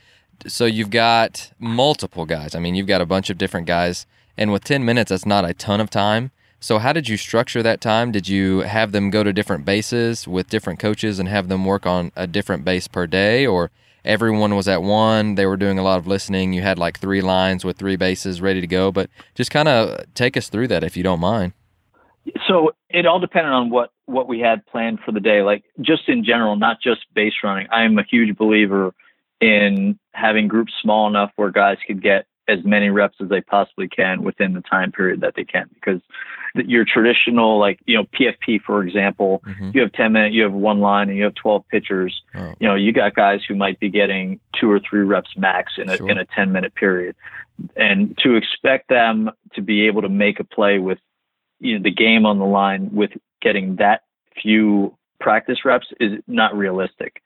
so 0.48 0.66
you've 0.66 0.90
got 0.90 1.52
multiple 1.60 2.26
guys. 2.26 2.56
I 2.56 2.60
mean, 2.60 2.76
you've 2.76 2.88
got 2.88 3.02
a 3.02 3.06
bunch 3.06 3.30
of 3.30 3.38
different 3.38 3.68
guys, 3.68 4.06
and 4.38 4.52
with 4.52 4.64
10 4.64 4.84
minutes, 4.84 5.10
that's 5.10 5.26
not 5.26 5.46
a 5.46 5.54
ton 5.54 5.80
of 5.80 5.90
time. 5.90 6.32
So, 6.60 6.78
how 6.78 6.94
did 6.94 7.10
you 7.10 7.18
structure 7.18 7.64
that 7.64 7.82
time? 7.82 8.12
Did 8.12 8.28
you 8.28 8.60
have 8.60 8.92
them 8.92 9.10
go 9.10 9.24
to 9.24 9.34
different 9.34 9.66
bases 9.66 10.28
with 10.28 10.50
different 10.50 10.80
coaches 10.80 11.18
and 11.18 11.28
have 11.28 11.48
them 11.48 11.66
work 11.66 11.86
on 11.86 12.12
a 12.16 12.28
different 12.28 12.64
base 12.64 12.88
per 12.88 13.08
day, 13.08 13.48
or 13.48 13.72
everyone 14.06 14.56
was 14.56 14.68
at 14.68 14.84
one? 14.84 15.36
They 15.36 15.48
were 15.48 15.58
doing 15.58 15.80
a 15.80 15.84
lot 15.84 15.98
of 15.98 16.06
listening. 16.06 16.54
You 16.54 16.62
had 16.62 16.78
like 16.78 17.00
three 17.00 17.22
lines 17.22 17.66
with 17.66 17.78
three 17.78 17.96
bases 17.96 18.42
ready 18.42 18.62
to 18.62 18.68
go, 18.68 18.92
but 18.92 19.10
just 19.34 19.50
kind 19.50 19.68
of 19.68 20.06
take 20.14 20.38
us 20.38 20.50
through 20.50 20.68
that 20.68 20.84
if 20.84 20.96
you 20.96 21.02
don't 21.02 21.20
mind. 21.20 21.54
So 22.48 22.72
it 22.90 23.06
all 23.06 23.20
depended 23.20 23.52
on 23.52 23.70
what 23.70 23.92
what 24.06 24.28
we 24.28 24.40
had 24.40 24.66
planned 24.66 25.00
for 25.06 25.12
the 25.12 25.20
day. 25.20 25.42
Like 25.42 25.64
just 25.80 26.08
in 26.08 26.24
general, 26.24 26.56
not 26.56 26.82
just 26.82 27.02
base 27.14 27.34
running. 27.44 27.68
I 27.72 27.84
am 27.84 27.98
a 27.98 28.04
huge 28.04 28.38
believer 28.38 28.94
in 29.40 29.98
having 30.14 30.48
groups 30.48 30.74
small 30.82 31.08
enough 31.08 31.32
where 31.36 31.50
guys 31.50 31.78
could 31.86 32.02
get 32.02 32.26
as 32.48 32.60
many 32.64 32.90
reps 32.90 33.18
as 33.22 33.30
they 33.30 33.42
possibly 33.42 33.88
can 33.88 34.24
within 34.24 34.54
the 34.54 34.62
time 34.62 34.92
period 34.92 35.22
that 35.22 35.34
they 35.36 35.44
can 35.44 35.70
because 35.74 36.02
your 36.56 36.84
traditional 36.84 37.60
like 37.60 37.80
you 37.86 37.96
know 37.96 38.04
pfp 38.06 38.60
for 38.62 38.84
example 38.84 39.42
mm-hmm. 39.46 39.72
you 39.74 39.82
have 39.82 39.92
10 39.94 40.12
minutes 40.12 40.36
you 40.36 40.44
have 40.44 40.52
one 40.52 40.80
line 40.80 41.08
and 41.08 41.18
you 41.18 41.24
have 41.24 41.36
12 41.36 41.64
pitchers 41.70 42.22
oh. 42.36 42.54
you 42.60 42.68
know 42.68 42.76
you 42.76 42.92
got 42.92 43.16
guys 43.16 43.42
who 43.48 43.56
might 43.56 43.80
be 43.80 43.90
getting 43.90 44.40
two 44.60 44.70
or 44.70 44.80
three 44.80 45.02
reps 45.02 45.30
max 45.38 45.74
in 45.78 45.90
a, 45.90 45.98
sure. 45.98 46.10
in 46.10 46.18
a 46.18 46.26
10 46.26 46.52
minute 46.52 46.74
period 46.76 47.16
and 47.76 48.18
to 48.18 48.36
expect 48.36 48.90
them 48.90 49.30
to 49.54 49.62
be 49.62 49.88
able 49.88 50.02
to 50.02 50.10
make 50.10 50.40
a 50.40 50.44
play 50.44 50.80
with 50.80 50.98
you 51.62 51.78
know 51.78 51.84
the 51.84 51.92
game 51.92 52.26
on 52.26 52.40
the 52.40 52.46
line 52.46 52.90
with 52.94 53.12
getting 53.42 53.78
that 53.78 54.02
few 54.42 54.96
practice 55.20 55.60
reps 55.64 55.88
is 56.00 56.20
not 56.28 56.56
realistic. 56.56 57.22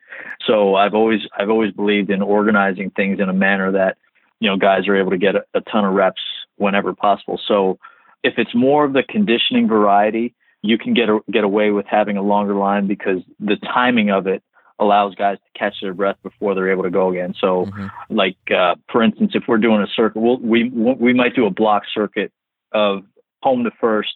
So 0.46 0.76
I've 0.76 0.94
always 0.94 1.22
I've 1.38 1.50
always 1.50 1.72
believed 1.72 2.10
in 2.10 2.22
organizing 2.22 2.92
things 2.92 3.20
in 3.20 3.30
a 3.30 3.34
manner 3.34 3.72
that 3.72 3.98
you 4.40 4.50
know 4.50 4.58
guys 4.58 4.88
are 4.88 4.96
able 4.96 5.12
to 5.12 5.18
get 5.18 5.36
a, 5.36 5.46
a 5.54 5.62
ton 5.62 5.86
of 5.86 5.94
reps 5.94 6.22
whenever 6.58 6.94
possible. 6.94 7.40
So 7.48 7.80
if 8.24 8.36
it's 8.38 8.54
more 8.54 8.86
of 8.86 8.94
the 8.94 9.04
conditioning 9.04 9.68
variety, 9.68 10.34
you 10.62 10.78
can 10.78 10.94
get 10.94 11.10
a, 11.10 11.20
get 11.32 11.44
away 11.44 11.72
with 11.72 11.86
having 11.88 12.18
a 12.18 12.22
longer 12.22 12.56
line 12.56 12.88
because 12.88 13.22
the 13.40 13.58
timing 13.58 14.10
of 14.12 14.28
it 14.28 14.44
allows 14.80 15.16
guys 15.16 15.38
to 15.38 15.60
catch 15.60 15.76
their 15.82 15.94
breath 15.94 16.18
before 16.22 16.54
they're 16.54 16.72
able 16.72 16.84
to 16.84 16.90
go 16.90 17.10
again. 17.10 17.34
So, 17.40 17.66
mm-hmm. 17.66 17.88
like 18.10 18.38
uh, 18.52 18.76
for 18.92 19.04
instance, 19.04 19.32
if 19.36 19.44
we're 19.48 19.58
doing 19.58 19.82
a 19.82 19.88
circuit, 19.96 20.20
we'll, 20.20 20.38
we 20.38 20.70
we 20.70 21.14
might 21.14 21.36
do 21.36 21.46
a 21.46 21.52
block 21.52 21.84
circuit 21.94 22.32
of 22.72 23.04
home 23.42 23.64
to 23.64 23.72
first, 23.80 24.16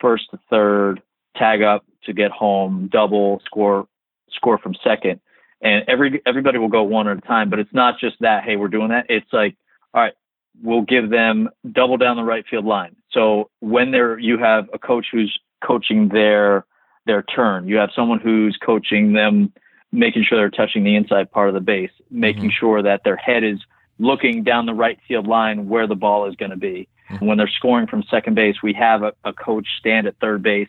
first 0.00 0.30
to 0.30 0.38
third, 0.48 1.02
tag 1.36 1.62
up 1.62 1.84
to 2.04 2.12
get 2.12 2.30
home, 2.30 2.88
double, 2.92 3.40
score 3.44 3.86
score 4.32 4.58
from 4.58 4.74
second. 4.82 5.20
And 5.62 5.84
every 5.88 6.22
everybody 6.26 6.58
will 6.58 6.68
go 6.68 6.82
one 6.82 7.08
at 7.08 7.18
a 7.18 7.20
time, 7.20 7.50
but 7.50 7.58
it's 7.58 7.72
not 7.72 7.98
just 8.00 8.16
that, 8.20 8.44
hey, 8.44 8.56
we're 8.56 8.68
doing 8.68 8.88
that. 8.88 9.06
It's 9.08 9.30
like, 9.32 9.56
all 9.92 10.02
right, 10.02 10.14
we'll 10.62 10.82
give 10.82 11.10
them 11.10 11.50
double 11.70 11.96
down 11.96 12.16
the 12.16 12.22
right 12.22 12.44
field 12.48 12.64
line. 12.64 12.96
So 13.12 13.50
when 13.60 13.90
there 13.90 14.18
you 14.18 14.38
have 14.38 14.68
a 14.72 14.78
coach 14.78 15.06
who's 15.12 15.38
coaching 15.62 16.08
their 16.08 16.64
their 17.06 17.22
turn, 17.22 17.68
you 17.68 17.76
have 17.76 17.90
someone 17.94 18.20
who's 18.20 18.58
coaching 18.64 19.12
them 19.12 19.52
making 19.92 20.24
sure 20.24 20.38
they're 20.38 20.50
touching 20.50 20.84
the 20.84 20.94
inside 20.94 21.30
part 21.30 21.48
of 21.48 21.54
the 21.54 21.60
base, 21.60 21.90
making 22.10 22.44
mm-hmm. 22.44 22.50
sure 22.58 22.82
that 22.82 23.02
their 23.04 23.16
head 23.16 23.42
is 23.42 23.58
looking 23.98 24.44
down 24.44 24.66
the 24.66 24.74
right 24.74 24.98
field 25.06 25.26
line 25.26 25.68
where 25.68 25.86
the 25.86 25.94
ball 25.94 26.28
is 26.28 26.36
going 26.36 26.50
to 26.50 26.56
be. 26.56 26.88
When 27.18 27.38
they're 27.38 27.48
scoring 27.48 27.86
from 27.86 28.04
second 28.04 28.34
base, 28.34 28.56
we 28.62 28.72
have 28.74 29.02
a, 29.02 29.12
a 29.24 29.32
coach 29.32 29.66
stand 29.78 30.06
at 30.06 30.16
third 30.20 30.42
base 30.42 30.68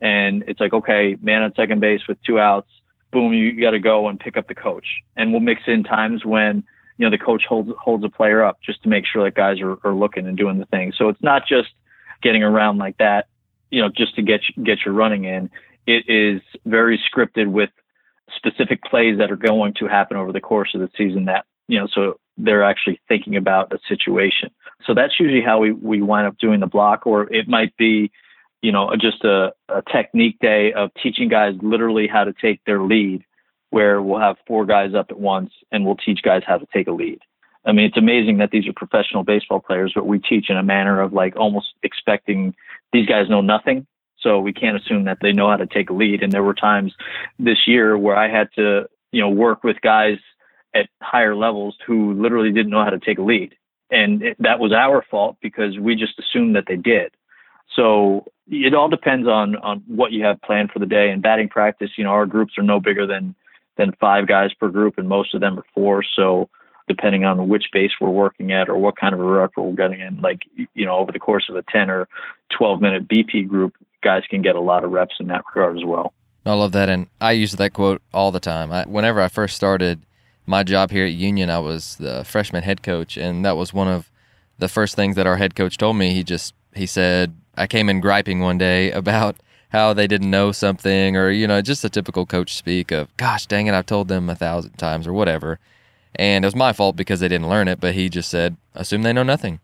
and 0.00 0.44
it's 0.46 0.60
like, 0.60 0.72
okay, 0.72 1.16
man 1.20 1.42
on 1.42 1.52
second 1.54 1.80
base 1.80 2.00
with 2.08 2.18
two 2.22 2.38
outs, 2.38 2.70
boom, 3.12 3.32
you 3.32 3.60
got 3.60 3.72
to 3.72 3.78
go 3.78 4.08
and 4.08 4.18
pick 4.18 4.36
up 4.36 4.48
the 4.48 4.54
coach. 4.54 4.86
And 5.16 5.32
we'll 5.32 5.40
mix 5.40 5.62
in 5.66 5.84
times 5.84 6.24
when, 6.24 6.64
you 6.96 7.06
know, 7.06 7.10
the 7.10 7.22
coach 7.22 7.42
holds, 7.48 7.70
holds 7.78 8.04
a 8.04 8.08
player 8.08 8.42
up 8.42 8.58
just 8.62 8.82
to 8.84 8.88
make 8.88 9.04
sure 9.06 9.24
that 9.24 9.34
guys 9.34 9.60
are, 9.60 9.78
are 9.84 9.94
looking 9.94 10.26
and 10.26 10.36
doing 10.36 10.58
the 10.58 10.66
thing. 10.66 10.92
So 10.96 11.08
it's 11.08 11.22
not 11.22 11.42
just 11.46 11.68
getting 12.22 12.42
around 12.42 12.78
like 12.78 12.98
that, 12.98 13.26
you 13.70 13.82
know, 13.82 13.88
just 13.88 14.14
to 14.16 14.22
get, 14.22 14.40
get 14.62 14.84
your 14.84 14.94
running 14.94 15.24
in. 15.24 15.50
It 15.86 16.04
is 16.08 16.40
very 16.64 17.00
scripted 17.12 17.48
with 17.48 17.70
specific 18.36 18.82
plays 18.84 19.18
that 19.18 19.30
are 19.30 19.36
going 19.36 19.74
to 19.80 19.86
happen 19.86 20.16
over 20.16 20.32
the 20.32 20.40
course 20.40 20.74
of 20.74 20.80
the 20.80 20.90
season 20.96 21.24
that, 21.26 21.46
you 21.68 21.78
know, 21.78 21.88
so 21.92 22.20
they're 22.44 22.64
actually 22.64 23.00
thinking 23.08 23.36
about 23.36 23.72
a 23.72 23.78
situation. 23.88 24.50
So 24.86 24.94
that's 24.94 25.18
usually 25.18 25.42
how 25.42 25.58
we, 25.58 25.72
we 25.72 26.02
wind 26.02 26.26
up 26.26 26.38
doing 26.38 26.60
the 26.60 26.66
block, 26.66 27.06
or 27.06 27.32
it 27.32 27.48
might 27.48 27.76
be, 27.76 28.10
you 28.62 28.72
know, 28.72 28.90
just 29.00 29.24
a, 29.24 29.52
a 29.68 29.82
technique 29.92 30.38
day 30.40 30.72
of 30.72 30.90
teaching 31.02 31.28
guys 31.28 31.54
literally 31.62 32.06
how 32.06 32.24
to 32.24 32.32
take 32.32 32.64
their 32.64 32.82
lead, 32.82 33.24
where 33.70 34.02
we'll 34.02 34.20
have 34.20 34.36
four 34.46 34.66
guys 34.66 34.94
up 34.94 35.06
at 35.10 35.18
once 35.18 35.52
and 35.70 35.84
we'll 35.84 35.96
teach 35.96 36.20
guys 36.22 36.42
how 36.46 36.58
to 36.58 36.66
take 36.72 36.88
a 36.88 36.92
lead. 36.92 37.20
I 37.64 37.72
mean, 37.72 37.84
it's 37.84 37.96
amazing 37.96 38.38
that 38.38 38.50
these 38.50 38.66
are 38.66 38.72
professional 38.72 39.22
baseball 39.22 39.60
players, 39.60 39.92
but 39.94 40.06
we 40.06 40.18
teach 40.18 40.48
in 40.48 40.56
a 40.56 40.62
manner 40.62 41.00
of 41.00 41.12
like 41.12 41.36
almost 41.36 41.74
expecting 41.82 42.54
these 42.92 43.06
guys 43.06 43.28
know 43.28 43.42
nothing. 43.42 43.86
So 44.20 44.40
we 44.40 44.52
can't 44.52 44.76
assume 44.76 45.04
that 45.04 45.18
they 45.20 45.32
know 45.32 45.48
how 45.48 45.56
to 45.56 45.66
take 45.66 45.90
a 45.90 45.94
lead. 45.94 46.22
And 46.22 46.32
there 46.32 46.42
were 46.42 46.54
times 46.54 46.94
this 47.38 47.66
year 47.66 47.96
where 47.96 48.16
I 48.16 48.30
had 48.30 48.48
to, 48.56 48.86
you 49.12 49.20
know, 49.20 49.30
work 49.30 49.62
with 49.62 49.80
guys 49.82 50.18
at 50.74 50.88
higher 51.00 51.34
levels 51.34 51.76
who 51.86 52.14
literally 52.14 52.52
didn't 52.52 52.70
know 52.70 52.84
how 52.84 52.90
to 52.90 52.98
take 52.98 53.18
a 53.18 53.22
lead. 53.22 53.54
And 53.90 54.22
it, 54.22 54.36
that 54.40 54.60
was 54.60 54.72
our 54.72 55.04
fault 55.10 55.36
because 55.42 55.78
we 55.78 55.96
just 55.96 56.18
assumed 56.18 56.54
that 56.56 56.64
they 56.68 56.76
did. 56.76 57.12
So 57.74 58.26
it 58.48 58.74
all 58.74 58.88
depends 58.88 59.28
on 59.28 59.56
on 59.56 59.82
what 59.86 60.12
you 60.12 60.24
have 60.24 60.42
planned 60.42 60.70
for 60.70 60.78
the 60.78 60.86
day. 60.86 61.10
And 61.10 61.22
batting 61.22 61.48
practice, 61.48 61.90
you 61.96 62.04
know, 62.04 62.10
our 62.10 62.26
groups 62.26 62.54
are 62.58 62.64
no 62.64 62.80
bigger 62.80 63.06
than 63.06 63.34
than 63.76 63.92
five 64.00 64.26
guys 64.26 64.52
per 64.52 64.68
group, 64.68 64.98
and 64.98 65.08
most 65.08 65.34
of 65.34 65.40
them 65.40 65.58
are 65.58 65.64
four. 65.74 66.02
So 66.02 66.48
depending 66.88 67.24
on 67.24 67.48
which 67.48 67.66
base 67.72 67.92
we're 68.00 68.10
working 68.10 68.52
at 68.52 68.68
or 68.68 68.76
what 68.76 68.96
kind 68.96 69.14
of 69.14 69.20
a 69.20 69.24
rep 69.24 69.52
we're 69.56 69.72
getting 69.72 70.00
in, 70.00 70.20
like 70.20 70.40
you 70.74 70.84
know, 70.84 70.96
over 70.96 71.12
the 71.12 71.20
course 71.20 71.46
of 71.48 71.56
a 71.56 71.62
ten 71.70 71.90
or 71.90 72.08
twelve 72.56 72.80
minute 72.80 73.08
BP 73.08 73.48
group, 73.48 73.74
guys 74.02 74.22
can 74.28 74.42
get 74.42 74.56
a 74.56 74.60
lot 74.60 74.84
of 74.84 74.90
reps 74.90 75.14
in 75.20 75.28
that 75.28 75.42
regard 75.54 75.76
as 75.76 75.84
well. 75.84 76.12
I 76.44 76.54
love 76.54 76.72
that, 76.72 76.88
and 76.88 77.06
I 77.20 77.32
use 77.32 77.52
that 77.52 77.72
quote 77.72 78.02
all 78.12 78.32
the 78.32 78.40
time. 78.40 78.72
I, 78.72 78.84
whenever 78.84 79.20
I 79.20 79.28
first 79.28 79.56
started 79.56 80.02
my 80.50 80.64
job 80.64 80.90
here 80.90 81.06
at 81.06 81.12
Union, 81.12 81.48
I 81.48 81.60
was 81.60 81.94
the 81.96 82.24
freshman 82.24 82.64
head 82.64 82.82
coach, 82.82 83.16
and 83.16 83.44
that 83.44 83.56
was 83.56 83.72
one 83.72 83.86
of 83.86 84.10
the 84.58 84.68
first 84.68 84.96
things 84.96 85.14
that 85.14 85.26
our 85.26 85.36
head 85.36 85.54
coach 85.54 85.78
told 85.78 85.96
me. 85.96 86.12
He 86.12 86.24
just 86.24 86.54
he 86.74 86.86
said, 86.86 87.34
I 87.56 87.68
came 87.68 87.88
in 87.88 88.00
griping 88.00 88.40
one 88.40 88.58
day 88.58 88.90
about 89.02 89.36
how 89.70 89.94
they 89.94 90.08
didn't 90.08 90.30
know 90.30 90.50
something 90.50 91.16
or, 91.16 91.30
you 91.30 91.46
know, 91.46 91.62
just 91.62 91.84
a 91.84 91.88
typical 91.88 92.26
coach 92.26 92.56
speak 92.56 92.90
of, 92.90 93.16
gosh 93.16 93.46
dang 93.46 93.68
it, 93.68 93.74
I've 93.74 93.86
told 93.86 94.08
them 94.08 94.28
a 94.28 94.34
thousand 94.34 94.72
times 94.72 95.06
or 95.06 95.12
whatever. 95.12 95.60
And 96.16 96.44
it 96.44 96.48
was 96.48 96.56
my 96.56 96.72
fault 96.72 96.96
because 96.96 97.20
they 97.20 97.28
didn't 97.28 97.48
learn 97.48 97.68
it, 97.68 97.78
but 97.78 97.94
he 97.94 98.08
just 98.08 98.28
said, 98.28 98.56
assume 98.74 99.02
they 99.02 99.12
know 99.12 99.22
nothing. 99.22 99.60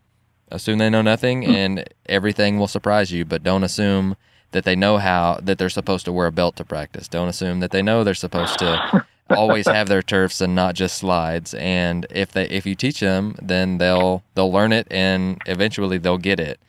Assume 0.49 0.77
they 0.77 0.89
know 0.89 1.01
nothing 1.01 1.43
hmm. 1.43 1.51
and 1.51 1.89
everything 2.05 2.57
will 2.57 2.69
surprise 2.69 3.11
you, 3.11 3.25
but 3.25 3.43
don't 3.43 3.65
assume 3.65 4.15
that 4.51 4.63
they 4.63 4.77
know 4.77 4.97
how 4.97 5.39
that 5.43 5.57
they're 5.57 5.67
supposed 5.67 6.05
to 6.05 6.13
wear 6.13 6.27
a 6.27 6.31
belt 6.31 6.55
to 6.55 6.63
practice. 6.63 7.09
Don't 7.09 7.27
assume 7.27 7.59
that 7.59 7.71
they 7.71 7.81
know 7.81 8.05
they're 8.05 8.13
supposed 8.13 8.57
to 8.59 9.05
always 9.29 9.67
have 9.67 9.87
their 9.87 10.01
turfs 10.01 10.41
and 10.41 10.55
not 10.55 10.75
just 10.75 10.97
slides. 10.97 11.53
And 11.55 12.05
if 12.09 12.31
they 12.31 12.47
if 12.49 12.65
you 12.65 12.75
teach 12.75 12.99
them, 12.99 13.35
then 13.41 13.77
they'll 13.77 14.23
they'll 14.35 14.51
learn 14.51 14.71
it 14.71 14.87
and 14.91 15.41
eventually 15.45 15.97
they'll 15.97 16.17
get 16.17 16.39
it. 16.39 16.59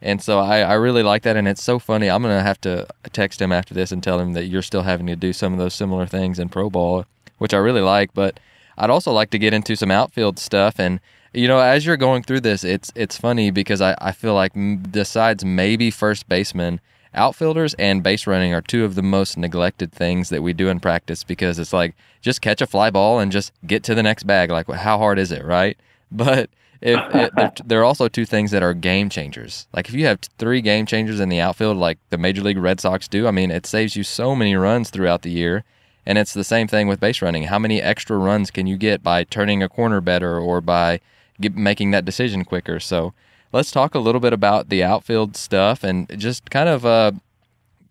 And 0.00 0.22
so 0.22 0.38
I, 0.38 0.60
I 0.60 0.74
really 0.74 1.02
like 1.02 1.22
that, 1.22 1.36
and 1.36 1.48
it's 1.48 1.62
so 1.62 1.80
funny. 1.80 2.08
I'm 2.08 2.22
gonna 2.22 2.42
have 2.42 2.60
to 2.60 2.86
text 3.12 3.42
him 3.42 3.50
after 3.50 3.74
this 3.74 3.90
and 3.90 4.02
tell 4.02 4.20
him 4.20 4.32
that 4.34 4.44
you're 4.44 4.62
still 4.62 4.82
having 4.82 5.06
to 5.08 5.16
do 5.16 5.32
some 5.32 5.52
of 5.52 5.58
those 5.58 5.74
similar 5.74 6.06
things 6.06 6.38
in 6.38 6.48
pro 6.48 6.70
ball, 6.70 7.04
which 7.38 7.52
I 7.52 7.58
really 7.58 7.80
like. 7.80 8.14
But 8.14 8.38
I'd 8.76 8.90
also 8.90 9.12
like 9.12 9.30
to 9.30 9.38
get 9.38 9.52
into 9.52 9.74
some 9.74 9.90
outfield 9.90 10.38
stuff. 10.38 10.78
And 10.78 11.00
you 11.34 11.48
know, 11.48 11.58
as 11.58 11.84
you're 11.84 11.96
going 11.96 12.22
through 12.22 12.40
this, 12.40 12.62
it's 12.62 12.92
it's 12.94 13.18
funny 13.18 13.50
because 13.50 13.80
I, 13.80 13.96
I 14.00 14.12
feel 14.12 14.34
like 14.34 14.52
besides 14.92 15.44
maybe 15.44 15.90
first 15.90 16.28
baseman, 16.28 16.80
outfielders 17.14 17.74
and 17.74 18.02
base 18.02 18.26
running 18.26 18.52
are 18.54 18.60
two 18.60 18.84
of 18.84 18.94
the 18.94 19.02
most 19.02 19.36
neglected 19.36 19.92
things 19.92 20.28
that 20.28 20.42
we 20.42 20.52
do 20.52 20.68
in 20.68 20.80
practice 20.80 21.24
because 21.24 21.58
it's 21.58 21.72
like 21.72 21.94
just 22.20 22.40
catch 22.40 22.60
a 22.60 22.66
fly 22.66 22.90
ball 22.90 23.18
and 23.18 23.32
just 23.32 23.52
get 23.66 23.82
to 23.84 23.94
the 23.94 24.02
next 24.02 24.24
bag. 24.24 24.50
Like 24.50 24.68
how 24.68 24.98
hard 24.98 25.18
is 25.18 25.32
it, 25.32 25.44
right? 25.44 25.76
But 26.10 26.48
if 26.80 26.98
it, 27.14 27.60
there 27.68 27.80
are 27.80 27.84
also 27.84 28.08
two 28.08 28.24
things 28.24 28.50
that 28.52 28.62
are 28.62 28.72
game 28.72 29.10
changers. 29.10 29.66
Like 29.74 29.88
if 29.88 29.94
you 29.94 30.06
have 30.06 30.20
three 30.38 30.62
game 30.62 30.86
changers 30.86 31.20
in 31.20 31.28
the 31.28 31.38
outfield, 31.40 31.76
like 31.76 31.98
the 32.08 32.16
Major 32.16 32.40
League 32.40 32.56
Red 32.56 32.80
Sox 32.80 33.08
do, 33.08 33.26
I 33.26 33.30
mean, 33.30 33.50
it 33.50 33.66
saves 33.66 33.94
you 33.94 34.02
so 34.04 34.34
many 34.34 34.54
runs 34.54 34.88
throughout 34.88 35.20
the 35.20 35.30
year. 35.30 35.64
And 36.06 36.16
it's 36.16 36.32
the 36.32 36.44
same 36.44 36.66
thing 36.66 36.88
with 36.88 37.00
base 37.00 37.20
running. 37.20 37.44
How 37.44 37.58
many 37.58 37.82
extra 37.82 38.16
runs 38.16 38.50
can 38.50 38.66
you 38.66 38.78
get 38.78 39.02
by 39.02 39.24
turning 39.24 39.62
a 39.62 39.68
corner 39.68 40.00
better 40.00 40.38
or 40.38 40.62
by 40.62 41.00
get, 41.38 41.54
making 41.54 41.90
that 41.90 42.06
decision 42.06 42.46
quicker? 42.46 42.80
So 42.80 43.12
let's 43.52 43.70
talk 43.70 43.94
a 43.94 43.98
little 43.98 44.20
bit 44.20 44.32
about 44.32 44.68
the 44.68 44.82
outfield 44.82 45.36
stuff 45.36 45.84
and 45.84 46.08
just 46.18 46.50
kind 46.50 46.68
of 46.68 46.84
uh, 46.84 47.12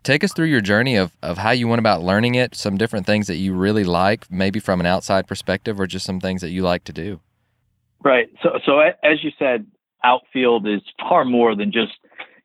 take 0.04 0.24
us 0.24 0.34
through 0.34 0.48
your 0.48 0.62
journey 0.62 0.96
of, 0.96 1.16
of 1.22 1.38
how 1.38 1.52
you 1.52 1.68
went 1.68 1.80
about 1.80 2.02
learning 2.02 2.36
it, 2.36 2.56
some 2.56 2.78
different 2.78 3.06
things 3.06 3.28
that 3.28 3.36
you 3.36 3.54
really 3.54 3.84
like, 3.84 4.30
maybe 4.32 4.60
from 4.60 4.80
an 4.80 4.86
outside 4.86 5.28
perspective, 5.28 5.80
or 5.80 5.88
just 5.88 6.06
some 6.06 6.20
things 6.20 6.42
that 6.42 6.50
you 6.50 6.62
like 6.62 6.84
to 6.86 6.94
do. 6.94 7.20
Right. 8.04 8.30
So, 8.44 8.60
so 8.66 8.80
as 8.80 9.24
you 9.24 9.32
said, 9.40 9.66
outfield 10.04 10.68
is 10.68 10.82
far 11.00 11.26
more 11.26 11.56
than 11.56 11.72
just 11.72 11.94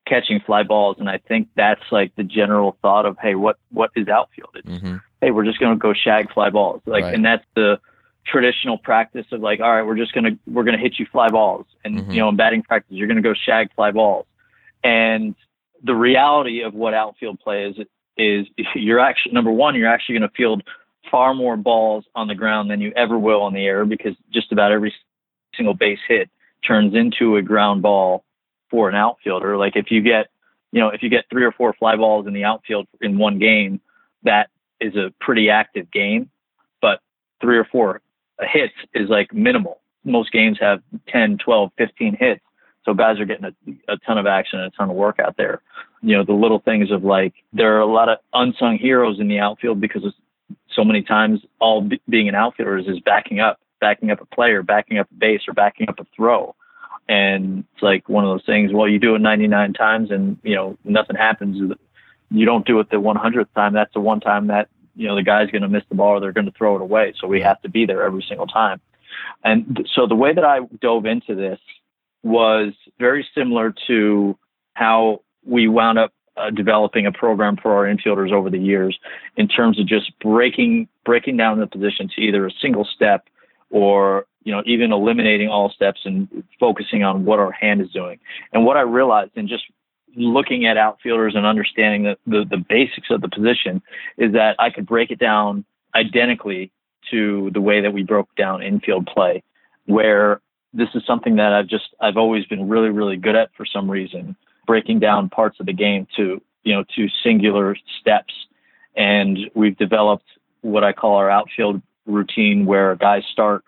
catching 0.07 0.40
fly 0.40 0.62
balls, 0.62 0.96
and 0.98 1.09
I 1.09 1.18
think 1.18 1.48
that's 1.55 1.83
like 1.90 2.14
the 2.16 2.25
general 2.25 2.77
thought 2.83 3.07
of, 3.07 3.16
hey, 3.20 3.35
what 3.35 3.57
what 3.70 3.90
is 3.94 4.09
outfield? 4.09 4.51
It's 4.57 4.68
mm-hmm 4.68 4.96
hey, 5.22 5.31
we're 5.31 5.44
just 5.44 5.59
going 5.59 5.72
to 5.72 5.79
go 5.79 5.94
shag 5.94 6.31
fly 6.35 6.51
balls. 6.51 6.83
Like, 6.85 7.05
right. 7.05 7.14
and 7.14 7.25
that's 7.25 7.44
the 7.55 7.81
traditional 8.27 8.79
practice 8.79 9.27
of 9.33 9.41
like, 9.41 9.61
all 9.61 9.71
right, 9.71 9.83
we're 9.83 9.97
just 9.97 10.13
going 10.13 10.25
to, 10.25 10.39
we're 10.47 10.65
going 10.65 10.77
to 10.77 10.83
hit 10.83 10.99
you 10.99 11.07
fly 11.11 11.29
balls. 11.29 11.67
And, 11.85 11.99
mm-hmm. 11.99 12.11
you 12.11 12.21
know, 12.21 12.29
in 12.29 12.37
batting 12.37 12.63
practice, 12.63 12.93
you're 12.93 13.09
going 13.09 13.17
to 13.17 13.23
go 13.23 13.35
shag 13.35 13.75
fly 13.75 13.91
balls. 13.91 14.27
And 14.85 15.35
the 15.83 15.95
reality 15.95 16.63
of 16.63 16.75
what 16.75 16.95
outfield 16.95 17.41
play 17.41 17.65
is, 17.65 17.77
is 18.17 18.47
you're 18.75 19.01
actually, 19.01 19.33
number 19.33 19.51
one, 19.51 19.75
you're 19.75 19.89
actually 19.89 20.19
going 20.19 20.29
to 20.29 20.37
field 20.37 20.63
far 21.11 21.35
more 21.35 21.57
balls 21.57 22.05
on 22.15 22.29
the 22.29 22.35
ground 22.35 22.71
than 22.71 22.81
you 22.81 22.93
ever 22.95 23.19
will 23.19 23.43
on 23.43 23.55
the 23.55 23.65
air 23.65 23.85
because 23.85 24.15
just 24.33 24.53
about 24.53 24.73
every 24.73 24.95
single 25.57 25.75
base 25.75 25.99
hit 26.07 26.31
turns 26.67 26.95
into 26.95 27.37
a 27.37 27.43
ground 27.43 27.83
ball 27.83 28.25
for 28.71 28.89
an 28.89 28.95
outfielder. 28.95 29.57
Like 29.57 29.77
if 29.77 29.91
you 29.91 30.01
get, 30.01 30.29
you 30.71 30.81
know, 30.81 30.89
if 30.89 31.03
you 31.03 31.11
get 31.11 31.25
three 31.31 31.45
or 31.45 31.53
four 31.53 31.75
fly 31.75 31.97
balls 31.97 32.27
in 32.27 32.33
the 32.33 32.45
outfield 32.45 32.87
in 33.01 33.19
one 33.19 33.39
game, 33.39 33.81
that 34.23 34.49
is 34.81 34.95
a 34.97 35.13
pretty 35.21 35.51
active 35.51 35.91
game, 35.91 36.31
but 36.81 37.01
three 37.41 37.59
or 37.59 37.65
four 37.65 38.01
hits 38.40 38.75
is 38.95 39.09
like 39.09 39.33
minimal. 39.33 39.81
Most 40.05 40.33
games 40.33 40.59
have 40.61 40.83
10, 41.09 41.38
12, 41.38 41.71
15 41.79 42.16
hits. 42.18 42.40
So 42.85 42.95
guys 42.95 43.21
are 43.21 43.25
getting 43.25 43.45
a, 43.45 43.92
a 43.92 43.97
ton 43.99 44.18
of 44.18 44.27
action 44.27 44.59
and 44.59 44.73
a 44.73 44.77
ton 44.77 44.90
of 44.90 44.97
work 44.97 45.21
out 45.21 45.37
there. 45.37 45.62
You 46.03 46.16
know, 46.16 46.25
the 46.25 46.33
little 46.33 46.59
things 46.59 46.90
of 46.90 47.05
like, 47.05 47.35
there 47.53 47.77
are 47.77 47.81
a 47.81 47.87
lot 47.87 48.09
of 48.09 48.18
unsung 48.33 48.77
heroes 48.79 49.21
in 49.21 49.29
the 49.29 49.38
outfield 49.38 49.81
because 49.81 50.03
so 50.75 50.85
many 50.85 51.03
times 51.03 51.40
all 51.61 51.83
b- 51.83 52.01
being 52.09 52.29
an 52.29 52.35
outfielder 52.35 52.79
is, 52.79 52.88
is 52.88 52.99
backing 53.01 53.38
up, 53.38 53.61
backing 53.81 54.11
up 54.11 54.21
a 54.21 54.27
player, 54.27 54.62
backing 54.62 54.99
up 54.99 55.09
a 55.12 55.14
base 55.14 55.42
or 55.47 55.55
backing 55.55 55.88
up 55.88 56.01
a 56.01 56.07
throw. 56.16 56.57
And 57.09 57.64
it's 57.75 57.83
like 57.83 58.09
one 58.09 58.25
of 58.25 58.31
those 58.31 58.45
things, 58.45 58.73
well, 58.73 58.88
you 58.88 58.99
do 58.99 59.14
it 59.14 59.21
99 59.21 59.73
times 59.75 60.11
and, 60.11 60.38
you 60.42 60.57
know, 60.57 60.77
nothing 60.85 61.16
happens 61.16 61.73
you 62.33 62.47
don't 62.47 62.66
do 62.66 62.81
it 62.81 62.90
the 62.90 62.97
100th 62.97 63.53
time, 63.55 63.75
that's 63.75 63.92
the 63.92 64.01
one 64.01 64.21
time 64.21 64.47
that 64.47 64.68
you 64.94 65.09
know 65.09 65.14
the 65.16 65.22
guy's 65.22 65.50
going 65.50 65.62
to 65.62 65.68
miss 65.68 65.85
the 65.88 65.94
ball 65.94 66.16
or 66.16 66.20
they're 66.20 66.33
going 66.33 66.46
to 66.46 66.52
throw 66.52 66.76
it 66.76 66.83
away. 66.83 67.14
So 67.20 67.26
we 67.26 67.40
have 67.40 67.61
to 67.62 67.68
be 67.68 67.87
there 67.87 68.02
every 68.02 68.24
single 68.28 68.46
time. 68.46 68.81
And 69.44 69.76
th- 69.76 69.88
so 69.94 70.07
the 70.07 70.14
way 70.14 70.33
that 70.35 70.44
I 70.44 70.61
dove 70.81 71.07
into 71.07 71.35
this 71.35 71.59
was 72.22 72.72
very 72.98 73.26
similar 73.35 73.74
to 73.88 74.38
how 74.74 75.22
we 75.44 75.68
wound 75.68 75.98
up 75.98 76.12
uh, 76.37 76.50
developing 76.50 77.07
a 77.07 77.12
program 77.12 77.57
for 77.57 77.74
our 77.74 77.85
infielders 77.85 78.33
over 78.33 78.48
the 78.48 78.59
years 78.59 78.98
in 79.37 79.48
terms 79.48 79.78
of 79.78 79.87
just 79.87 80.18
breaking 80.20 80.88
breaking 81.05 81.37
down 81.37 81.61
the 81.61 81.66
position 81.66 82.09
to 82.14 82.22
either 82.22 82.46
a 82.46 82.50
single 82.61 82.85
step 82.85 83.26
or 83.70 84.26
you 84.44 84.52
know 84.52 84.62
even 84.64 84.92
eliminating 84.92 85.48
all 85.48 85.70
steps 85.70 86.00
and 86.05 86.44
focusing 86.59 87.02
on 87.02 87.24
what 87.24 87.38
our 87.38 87.52
hand 87.52 87.81
is 87.81 87.90
doing. 87.90 88.18
And 88.52 88.64
what 88.64 88.76
I 88.76 88.83
realized 88.83 89.33
in 89.35 89.48
just 89.48 89.64
looking 90.14 90.66
at 90.66 90.77
outfielders 90.77 91.35
and 91.35 91.46
understanding 91.46 92.05
the, 92.05 92.16
the, 92.27 92.44
the 92.48 92.64
basics 92.68 93.09
of 93.11 93.20
the 93.20 93.29
position 93.29 93.83
is 94.18 94.33
that 94.33 94.57
I 94.59 94.70
could 94.70 94.87
break 94.87 95.11
it 95.11 95.18
down 95.18 95.64
identically 95.94 96.70
to 97.11 97.51
the 97.53 97.61
way 97.61 97.81
that 97.81 97.92
we 97.92 98.03
broke 98.03 98.35
down 98.37 98.62
infield 98.62 99.07
play, 99.07 99.42
where 99.87 100.40
this 100.72 100.88
is 100.94 101.03
something 101.07 101.37
that 101.37 101.53
I've 101.53 101.66
just 101.66 101.94
I've 102.01 102.16
always 102.16 102.46
been 102.46 102.68
really 102.68 102.90
really 102.90 103.16
good 103.16 103.35
at 103.35 103.51
for 103.57 103.66
some 103.66 103.90
reason, 103.90 104.37
breaking 104.66 105.01
down 105.01 105.29
parts 105.29 105.59
of 105.61 105.66
the 105.66 105.72
game 105.72 106.07
to 106.16 106.40
you 106.62 106.75
know 106.75 106.85
to 106.96 107.09
singular 107.22 107.77
steps, 108.01 108.33
and 108.96 109.38
we've 109.55 109.77
developed 109.77 110.25
what 110.61 110.85
I 110.85 110.92
call 110.92 111.16
our 111.16 111.31
outfield 111.31 111.83
routine, 112.07 112.66
where 112.66 112.94
guys 112.96 113.25
start 113.31 113.64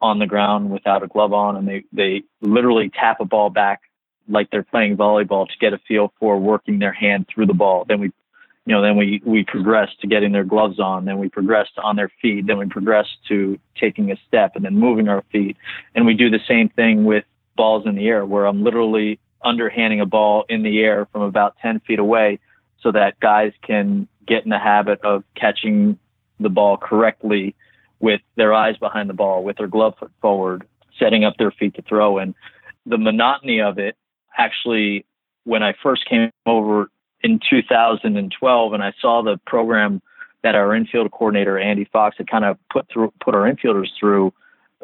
on 0.00 0.18
the 0.18 0.26
ground 0.26 0.70
without 0.70 1.02
a 1.02 1.06
glove 1.06 1.32
on, 1.32 1.56
and 1.56 1.68
they 1.68 1.84
they 1.92 2.22
literally 2.40 2.90
tap 2.90 3.20
a 3.20 3.24
ball 3.24 3.50
back 3.50 3.82
like 4.28 4.50
they're 4.50 4.62
playing 4.62 4.96
volleyball 4.96 5.46
to 5.46 5.54
get 5.60 5.72
a 5.72 5.78
feel 5.88 6.12
for 6.18 6.38
working 6.38 6.78
their 6.78 6.92
hand 6.92 7.26
through 7.32 7.46
the 7.46 7.54
ball. 7.54 7.84
Then 7.86 8.00
we, 8.00 8.06
you 8.66 8.74
know, 8.74 8.82
then 8.82 8.96
we 8.96 9.22
we 9.24 9.44
progress 9.44 9.88
to 10.00 10.06
getting 10.06 10.32
their 10.32 10.44
gloves 10.44 10.78
on. 10.78 11.04
Then 11.04 11.18
we 11.18 11.28
progress 11.28 11.68
to 11.76 11.82
on 11.82 11.96
their 11.96 12.10
feet. 12.20 12.46
Then 12.46 12.58
we 12.58 12.66
progress 12.66 13.06
to 13.28 13.58
taking 13.80 14.10
a 14.10 14.16
step 14.26 14.52
and 14.54 14.64
then 14.64 14.76
moving 14.76 15.08
our 15.08 15.24
feet. 15.32 15.56
And 15.94 16.06
we 16.06 16.14
do 16.14 16.30
the 16.30 16.40
same 16.46 16.68
thing 16.68 17.04
with 17.04 17.24
balls 17.56 17.86
in 17.86 17.94
the 17.94 18.06
air, 18.06 18.24
where 18.24 18.46
I'm 18.46 18.62
literally 18.62 19.18
underhanding 19.44 20.00
a 20.00 20.06
ball 20.06 20.44
in 20.48 20.62
the 20.62 20.80
air 20.80 21.06
from 21.12 21.22
about 21.22 21.56
10 21.62 21.80
feet 21.80 21.98
away, 21.98 22.38
so 22.80 22.92
that 22.92 23.18
guys 23.20 23.52
can 23.62 24.08
get 24.26 24.44
in 24.44 24.50
the 24.50 24.58
habit 24.58 25.00
of 25.02 25.24
catching 25.34 25.98
the 26.40 26.48
ball 26.48 26.76
correctly 26.76 27.54
with 28.00 28.20
their 28.36 28.52
eyes 28.52 28.76
behind 28.76 29.08
the 29.08 29.14
ball, 29.14 29.42
with 29.42 29.56
their 29.56 29.66
glove 29.66 29.94
foot 29.98 30.12
forward, 30.20 30.66
setting 30.98 31.24
up 31.24 31.36
their 31.36 31.50
feet 31.50 31.74
to 31.74 31.82
throw. 31.82 32.18
And 32.18 32.34
the 32.86 32.98
monotony 32.98 33.60
of 33.60 33.78
it 33.78 33.96
actually, 34.38 35.04
when 35.44 35.62
I 35.62 35.74
first 35.82 36.06
came 36.06 36.30
over 36.46 36.90
in 37.20 37.40
2012 37.50 38.72
and 38.72 38.82
I 38.82 38.92
saw 39.00 39.22
the 39.22 39.38
program 39.46 40.00
that 40.42 40.54
our 40.54 40.74
infield 40.74 41.10
coordinator 41.10 41.58
Andy 41.58 41.84
Fox 41.92 42.16
had 42.16 42.28
kind 42.30 42.44
of 42.44 42.56
put 42.72 42.86
through 42.90 43.12
put 43.20 43.34
our 43.34 43.50
infielders 43.52 43.88
through, 43.98 44.32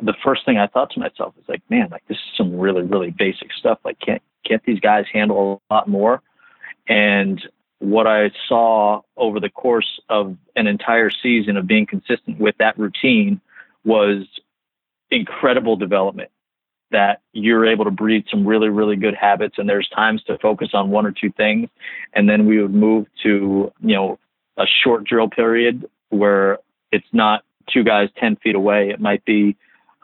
the 0.02 0.14
first 0.24 0.44
thing 0.44 0.58
I 0.58 0.66
thought 0.66 0.90
to 0.90 1.00
myself 1.00 1.34
was 1.36 1.44
like, 1.48 1.62
man, 1.70 1.88
like 1.90 2.02
this 2.08 2.16
is 2.16 2.36
some 2.36 2.58
really 2.58 2.82
really 2.82 3.10
basic 3.10 3.52
stuff. 3.52 3.78
Like 3.84 3.98
can't 4.00 4.22
can't 4.44 4.62
these 4.64 4.80
guys 4.80 5.06
handle 5.12 5.62
a 5.70 5.74
lot 5.74 5.88
more? 5.88 6.20
And 6.88 7.40
what 7.78 8.06
I 8.06 8.30
saw 8.48 9.02
over 9.16 9.40
the 9.40 9.50
course 9.50 10.00
of 10.08 10.36
an 10.56 10.66
entire 10.66 11.10
season 11.10 11.56
of 11.56 11.66
being 11.66 11.86
consistent 11.86 12.38
with 12.38 12.56
that 12.58 12.78
routine 12.78 13.40
was 13.84 14.26
incredible 15.10 15.76
development 15.76 16.30
that 16.90 17.20
you're 17.32 17.66
able 17.66 17.84
to 17.84 17.90
breed 17.90 18.24
some 18.30 18.46
really, 18.46 18.68
really 18.68 18.96
good 18.96 19.14
habits. 19.14 19.56
And 19.58 19.68
there's 19.68 19.88
times 19.88 20.22
to 20.24 20.38
focus 20.38 20.70
on 20.74 20.90
one 20.90 21.06
or 21.06 21.12
two 21.12 21.30
things. 21.32 21.68
And 22.12 22.28
then 22.28 22.46
we 22.46 22.60
would 22.60 22.74
move 22.74 23.06
to, 23.22 23.72
you 23.80 23.94
know, 23.94 24.18
a 24.56 24.64
short 24.66 25.04
drill 25.04 25.28
period 25.28 25.88
where 26.10 26.58
it's 26.92 27.06
not 27.12 27.44
two 27.72 27.82
guys 27.82 28.08
10 28.18 28.36
feet 28.36 28.54
away. 28.54 28.90
It 28.90 29.00
might 29.00 29.24
be 29.24 29.56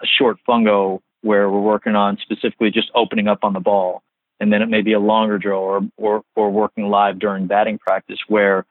a 0.03 0.07
short 0.07 0.39
fungo 0.49 1.01
where 1.22 1.49
we're 1.51 1.61
working 1.61 1.95
on 1.95 2.18
specifically 2.18 2.70
just 2.70 2.91
opening 2.95 3.28
up 3.28 3.45
on 3.45 3.53
the 3.53 3.61
ball. 3.61 4.03
And 4.41 4.53
then 4.53 4.62
it 4.62 4.68
may 4.68 4.81
be 4.81 4.95
a 4.95 5.01
longer 5.01 5.39
drill 5.39 5.59
or, 5.59 5.81
or, 5.99 6.22
or 6.35 6.51
working 6.51 6.89
live 6.89 7.18
during 7.18 7.47
batting 7.47 7.78
practice 7.78 8.18
where 8.26 8.64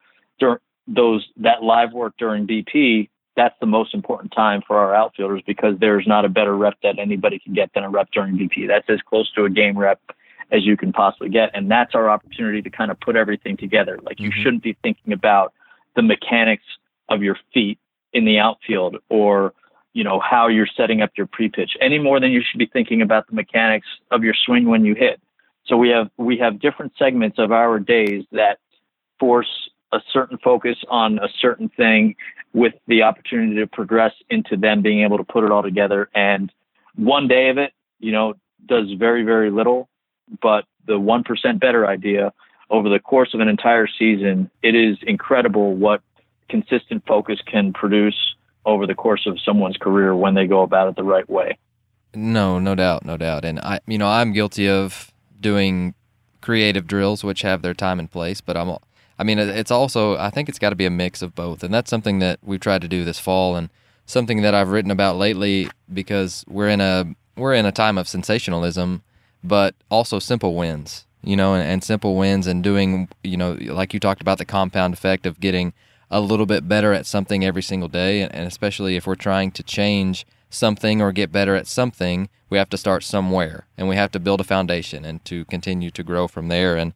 those, 0.88 1.28
that 1.38 1.62
live 1.62 1.94
work 1.94 2.14
during 2.18 2.48
BP 2.48 3.10
that's 3.40 3.56
the 3.62 3.66
most 3.66 3.94
important 3.94 4.34
time 4.34 4.62
for 4.68 4.78
our 4.78 4.94
outfielders 4.94 5.42
because 5.48 5.76
there's 5.80 6.06
not 6.06 6.26
a 6.26 6.30
better 6.30 6.54
rep 6.58 6.74
that 6.84 7.00
anybody 7.00 7.40
can 7.40 7.54
get 7.54 7.74
than 7.74 7.86
a 7.86 7.90
rep 7.90 8.10
during 8.12 8.38
BP. 8.38 8.68
That's 8.68 8.90
as 8.90 9.00
close 9.02 9.32
to 9.36 9.46
a 9.46 9.50
game 9.50 9.78
rep 9.78 10.02
as 10.52 10.66
you 10.66 10.76
can 10.76 10.92
possibly 10.92 11.30
get. 11.30 11.50
And 11.54 11.72
that's 11.72 11.96
our 11.96 12.10
opportunity 12.10 12.62
to 12.62 12.70
kind 12.70 12.92
of 12.92 13.00
put 13.00 13.16
everything 13.16 13.56
together. 13.56 13.98
Like 14.04 14.20
you 14.20 14.30
mm-hmm. 14.30 14.42
shouldn't 14.42 14.64
be 14.64 14.76
thinking 14.84 15.14
about 15.14 15.54
the 15.96 16.02
mechanics 16.02 16.66
of 17.08 17.24
your 17.24 17.38
feet 17.54 17.80
in 18.12 18.26
the 18.26 18.40
outfield 18.40 18.98
or, 19.08 19.54
you 19.94 20.04
know, 20.04 20.20
how 20.20 20.50
you're 20.50 20.68
setting 20.76 21.02
up 21.02 21.12
your 21.16 21.28
pre-pitch 21.28 21.78
any 21.80 21.98
more 21.98 22.20
than 22.20 22.32
you 22.32 22.42
should 22.44 22.60
be 22.60 22.66
thinking 22.66 23.02
about 23.02 23.26
the 23.28 23.36
mechanics 23.36 23.88
of 24.12 24.22
your 24.22 24.34
swing 24.46 24.68
when 24.68 24.84
you 24.84 24.96
hit. 24.96 25.22
So 25.66 25.78
we 25.78 25.90
have 25.90 26.10
we 26.18 26.40
have 26.40 26.60
different 26.60 26.92
segments 27.00 27.40
of 27.40 27.54
our 27.54 27.80
days 27.80 28.26
that 28.34 28.58
force 29.18 29.70
a 29.92 30.00
certain 30.12 30.38
focus 30.38 30.78
on 30.90 31.20
a 31.20 31.30
certain 31.40 31.70
thing 31.70 32.16
with 32.54 32.74
the 32.88 33.04
opportunity 33.04 33.56
to 33.56 33.68
progress 33.68 34.14
into 34.30 34.58
them 34.58 34.82
being 34.82 35.04
able 35.04 35.18
to 35.18 35.24
put 35.24 35.44
it 35.44 35.52
all 35.52 35.64
together. 35.64 36.10
And 36.14 36.52
one 36.96 37.28
day 37.28 37.50
of 37.50 37.58
it, 37.58 37.74
you 38.00 38.12
know, 38.12 38.36
does 38.66 38.92
very, 38.98 39.24
very 39.24 39.52
little. 39.52 39.90
But 40.42 40.66
the 40.86 40.94
1% 40.94 41.60
better 41.60 41.88
idea 41.88 42.34
over 42.70 42.90
the 42.90 43.00
course 43.00 43.34
of 43.34 43.40
an 43.40 43.48
entire 43.48 43.88
season, 43.88 44.50
it 44.62 44.76
is 44.76 44.98
incredible 45.02 45.76
what 45.76 46.02
consistent 46.50 47.06
focus 47.08 47.40
can 47.46 47.74
produce 47.74 48.36
over 48.66 48.86
the 48.86 48.96
course 48.96 49.26
of 49.26 49.40
someone's 49.44 49.78
career 49.78 50.16
when 50.16 50.36
they 50.36 50.46
go 50.46 50.62
about 50.62 50.88
it 50.88 50.96
the 50.96 51.04
right 51.04 51.28
way. 51.30 51.58
No, 52.14 52.60
no 52.60 52.76
doubt, 52.76 53.06
no 53.06 53.18
doubt. 53.18 53.46
And 53.46 53.60
I, 53.60 53.80
you 53.88 53.98
know, 53.98 54.08
I'm 54.08 54.34
guilty 54.34 54.68
of 54.68 55.12
doing 55.40 55.94
creative 56.42 56.88
drills, 56.88 57.24
which 57.24 57.42
have 57.42 57.62
their 57.62 57.74
time 57.74 58.00
and 58.00 58.10
place, 58.10 58.42
but 58.42 58.58
I'm, 58.58 58.78
I 59.20 59.26
mean, 59.26 59.38
it's 59.38 59.70
also, 59.70 60.18
I 60.18 60.30
think 60.30 60.48
it's 60.48 60.60
got 60.60 60.70
to 60.70 60.78
be 60.78 60.86
a 60.86 60.90
mix 60.90 61.22
of 61.22 61.36
both. 61.36 61.62
And 61.62 61.74
that's 61.74 61.90
something 61.90 62.20
that 62.20 62.40
we've 62.42 62.62
tried 62.62 62.82
to 62.84 62.88
do 62.88 63.04
this 63.04 63.20
fall 63.20 63.58
and 63.58 63.70
something 64.06 64.42
that 64.44 64.56
I've 64.56 64.70
written 64.70 64.92
about 64.92 65.18
lately 65.18 65.70
because 65.94 66.46
we're 66.48 66.70
in 66.70 66.80
a, 66.80 67.14
we're 67.36 67.54
in 67.54 67.66
a 67.66 67.72
time 67.74 67.98
of 67.98 68.08
sensationalism, 68.08 69.04
but 69.44 69.76
also 69.92 70.20
simple 70.20 70.56
wins, 70.56 71.06
you 71.22 71.36
know, 71.36 71.54
and, 71.54 71.68
and 71.68 71.84
simple 71.84 72.16
wins 72.16 72.48
and 72.48 72.64
doing, 72.64 73.10
you 73.22 73.36
know, 73.36 73.58
like 73.60 73.94
you 73.94 74.00
talked 74.00 74.22
about 74.22 74.38
the 74.38 74.46
compound 74.46 74.94
effect 74.94 75.26
of 75.26 75.42
getting 75.42 75.74
a 76.10 76.22
little 76.22 76.46
bit 76.46 76.70
better 76.70 76.94
at 76.94 77.06
something 77.06 77.44
every 77.44 77.62
single 77.62 77.90
day. 77.90 78.22
And, 78.22 78.34
and 78.34 78.48
especially 78.48 78.96
if 78.96 79.06
we're 79.06 79.16
trying 79.16 79.52
to 79.52 79.64
change 79.64 80.26
something 80.50 81.02
or 81.02 81.12
get 81.12 81.30
better 81.30 81.56
at 81.56 81.68
something, 81.68 82.30
we 82.50 82.58
have 82.58 82.70
to 82.70 82.78
start 82.78 83.04
somewhere 83.04 83.66
and 83.78 83.90
we 83.90 83.98
have 83.98 84.12
to 84.12 84.20
build 84.20 84.40
a 84.40 84.46
foundation 84.46 85.04
and 85.04 85.24
to 85.26 85.44
continue 85.46 85.92
to 85.92 86.04
grow 86.04 86.30
from 86.30 86.48
there. 86.48 86.78
And 86.78 86.94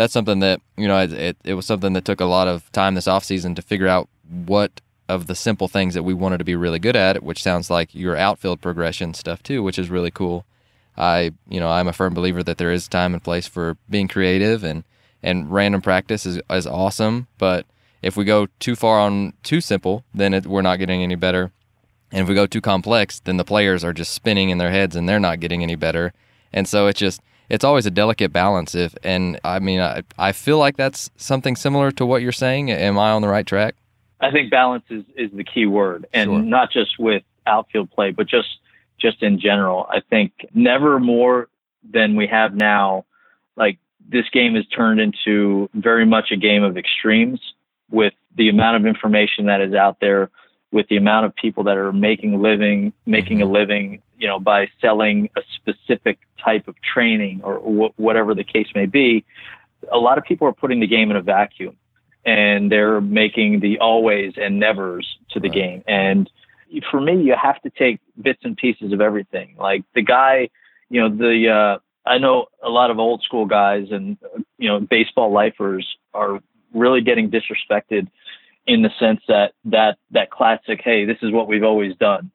that's 0.00 0.14
something 0.14 0.38
that, 0.38 0.62
you 0.78 0.88
know, 0.88 0.98
it, 0.98 1.36
it 1.44 1.52
was 1.52 1.66
something 1.66 1.92
that 1.92 2.06
took 2.06 2.22
a 2.22 2.24
lot 2.24 2.48
of 2.48 2.72
time 2.72 2.94
this 2.94 3.06
offseason 3.06 3.54
to 3.54 3.60
figure 3.60 3.86
out 3.86 4.08
what 4.46 4.80
of 5.10 5.26
the 5.26 5.34
simple 5.34 5.68
things 5.68 5.92
that 5.92 6.04
we 6.04 6.14
wanted 6.14 6.38
to 6.38 6.44
be 6.44 6.56
really 6.56 6.78
good 6.78 6.96
at, 6.96 7.22
which 7.22 7.42
sounds 7.42 7.68
like 7.68 7.94
your 7.94 8.16
outfield 8.16 8.62
progression 8.62 9.12
stuff 9.12 9.42
too, 9.42 9.62
which 9.62 9.78
is 9.78 9.90
really 9.90 10.10
cool. 10.10 10.46
I, 10.96 11.32
you 11.50 11.60
know, 11.60 11.68
I'm 11.68 11.86
a 11.86 11.92
firm 11.92 12.14
believer 12.14 12.42
that 12.42 12.56
there 12.56 12.72
is 12.72 12.88
time 12.88 13.12
and 13.12 13.22
place 13.22 13.46
for 13.46 13.76
being 13.90 14.08
creative 14.08 14.64
and, 14.64 14.84
and 15.22 15.52
random 15.52 15.82
practice 15.82 16.24
is, 16.24 16.40
is 16.48 16.66
awesome. 16.66 17.26
But 17.36 17.66
if 18.00 18.16
we 18.16 18.24
go 18.24 18.48
too 18.58 18.76
far 18.76 19.00
on 19.00 19.34
too 19.42 19.60
simple, 19.60 20.04
then 20.14 20.32
it, 20.32 20.46
we're 20.46 20.62
not 20.62 20.78
getting 20.78 21.02
any 21.02 21.14
better. 21.14 21.52
And 22.10 22.22
if 22.22 22.28
we 22.28 22.34
go 22.34 22.46
too 22.46 22.62
complex, 22.62 23.20
then 23.20 23.36
the 23.36 23.44
players 23.44 23.84
are 23.84 23.92
just 23.92 24.14
spinning 24.14 24.48
in 24.48 24.56
their 24.56 24.70
heads 24.70 24.96
and 24.96 25.06
they're 25.06 25.20
not 25.20 25.40
getting 25.40 25.62
any 25.62 25.76
better. 25.76 26.14
And 26.54 26.66
so 26.66 26.86
it's 26.86 27.00
just 27.00 27.20
it's 27.50 27.64
always 27.64 27.84
a 27.84 27.90
delicate 27.90 28.32
balance. 28.32 28.74
If 28.74 28.94
and 29.02 29.38
I 29.44 29.58
mean 29.58 29.80
I 29.80 30.02
I 30.16 30.32
feel 30.32 30.58
like 30.58 30.76
that's 30.76 31.10
something 31.16 31.56
similar 31.56 31.90
to 31.92 32.06
what 32.06 32.22
you're 32.22 32.32
saying. 32.32 32.70
Am 32.70 32.98
I 32.98 33.10
on 33.10 33.20
the 33.20 33.28
right 33.28 33.46
track? 33.46 33.74
I 34.20 34.30
think 34.30 34.50
balance 34.50 34.84
is 34.88 35.04
is 35.16 35.30
the 35.32 35.44
key 35.44 35.66
word, 35.66 36.06
and 36.12 36.30
sure. 36.30 36.38
not 36.42 36.70
just 36.70 36.98
with 36.98 37.22
outfield 37.46 37.90
play, 37.90 38.12
but 38.12 38.28
just 38.28 38.48
just 38.98 39.22
in 39.22 39.40
general. 39.40 39.86
I 39.90 40.00
think 40.00 40.32
never 40.54 41.00
more 41.00 41.48
than 41.92 42.16
we 42.16 42.26
have 42.28 42.54
now. 42.54 43.04
Like 43.56 43.78
this 44.08 44.28
game 44.32 44.54
has 44.54 44.66
turned 44.68 45.00
into 45.00 45.68
very 45.74 46.06
much 46.06 46.30
a 46.30 46.36
game 46.36 46.62
of 46.62 46.78
extremes 46.78 47.40
with 47.90 48.14
the 48.36 48.48
amount 48.48 48.76
of 48.76 48.86
information 48.86 49.46
that 49.46 49.60
is 49.60 49.74
out 49.74 49.98
there 50.00 50.30
with 50.72 50.88
the 50.88 50.96
amount 50.96 51.26
of 51.26 51.34
people 51.34 51.64
that 51.64 51.76
are 51.76 51.92
making 51.92 52.34
a 52.34 52.38
living, 52.38 52.92
making 53.06 53.42
a 53.42 53.44
mm-hmm. 53.44 53.54
living, 53.54 54.02
you 54.18 54.28
know, 54.28 54.38
by 54.38 54.68
selling 54.80 55.28
a 55.36 55.40
specific 55.56 56.18
type 56.42 56.68
of 56.68 56.74
training 56.80 57.40
or 57.42 57.58
wh- 57.58 57.98
whatever 57.98 58.34
the 58.34 58.44
case 58.44 58.68
may 58.74 58.86
be, 58.86 59.24
a 59.90 59.98
lot 59.98 60.18
of 60.18 60.24
people 60.24 60.46
are 60.46 60.52
putting 60.52 60.80
the 60.80 60.86
game 60.86 61.10
in 61.10 61.16
a 61.16 61.22
vacuum 61.22 61.76
and 62.24 62.70
they're 62.70 63.00
making 63.00 63.60
the 63.60 63.78
always 63.78 64.34
and 64.36 64.60
nevers 64.60 65.18
to 65.30 65.40
the 65.40 65.48
right. 65.48 65.54
game. 65.54 65.84
And 65.88 66.30
for 66.90 67.00
me, 67.00 67.20
you 67.22 67.34
have 67.40 67.60
to 67.62 67.70
take 67.70 67.98
bits 68.20 68.40
and 68.44 68.56
pieces 68.56 68.92
of 68.92 69.00
everything. 69.00 69.56
Like 69.58 69.84
the 69.94 70.02
guy, 70.02 70.50
you 70.88 71.00
know, 71.00 71.08
the, 71.08 71.48
uh, 71.48 71.78
I 72.08 72.18
know 72.18 72.46
a 72.62 72.68
lot 72.68 72.90
of 72.90 72.98
old 72.98 73.22
school 73.22 73.46
guys 73.46 73.88
and, 73.90 74.16
you 74.58 74.68
know, 74.68 74.80
baseball 74.80 75.32
lifers 75.32 75.86
are 76.14 76.40
really 76.72 77.00
getting 77.00 77.30
disrespected 77.30 78.08
in 78.70 78.82
the 78.82 78.90
sense 79.00 79.20
that 79.26 79.52
that 79.64 79.98
that 80.12 80.30
classic, 80.30 80.80
hey, 80.84 81.04
this 81.04 81.16
is 81.22 81.32
what 81.32 81.48
we've 81.48 81.64
always 81.64 81.96
done. 81.96 82.30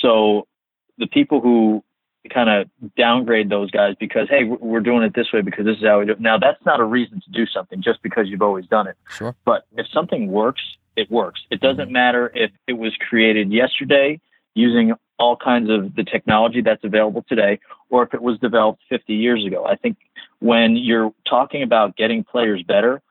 So 0.00 0.48
the 0.96 1.06
people 1.06 1.42
who 1.42 1.84
kind 2.32 2.48
of 2.48 2.70
downgrade 2.96 3.50
those 3.50 3.70
guys 3.70 3.94
because 4.00 4.26
hey, 4.30 4.44
we're 4.44 4.80
doing 4.80 5.02
it 5.02 5.14
this 5.14 5.30
way 5.30 5.42
because 5.42 5.66
this 5.66 5.76
is 5.76 5.84
how 5.84 5.98
we 5.98 6.06
do 6.06 6.12
it. 6.12 6.20
Now 6.22 6.38
that's 6.38 6.64
not 6.64 6.80
a 6.80 6.84
reason 6.84 7.20
to 7.20 7.30
do 7.30 7.44
something 7.46 7.82
just 7.82 8.02
because 8.02 8.28
you've 8.28 8.40
always 8.40 8.66
done 8.66 8.86
it. 8.86 8.96
Sure. 9.10 9.36
But 9.44 9.66
if 9.76 9.86
something 9.92 10.28
works, 10.28 10.62
it 10.96 11.10
works. 11.10 11.42
It 11.50 11.60
doesn't 11.60 11.84
mm-hmm. 11.84 11.92
matter 11.92 12.32
if 12.34 12.50
it 12.66 12.78
was 12.78 12.96
created 13.10 13.52
yesterday 13.52 14.20
using 14.54 14.94
all 15.18 15.36
kinds 15.36 15.68
of 15.68 15.94
the 15.96 16.04
technology 16.04 16.62
that's 16.62 16.82
available 16.82 17.26
today 17.28 17.60
or 17.90 18.04
if 18.04 18.14
it 18.14 18.22
was 18.22 18.38
developed 18.38 18.80
50 18.88 19.12
years 19.12 19.44
ago. 19.44 19.66
I 19.66 19.76
think 19.76 19.98
when 20.38 20.76
you're 20.76 21.12
talking 21.28 21.62
about 21.62 21.94
getting 21.96 22.24
players 22.24 22.62
better, 22.62 23.02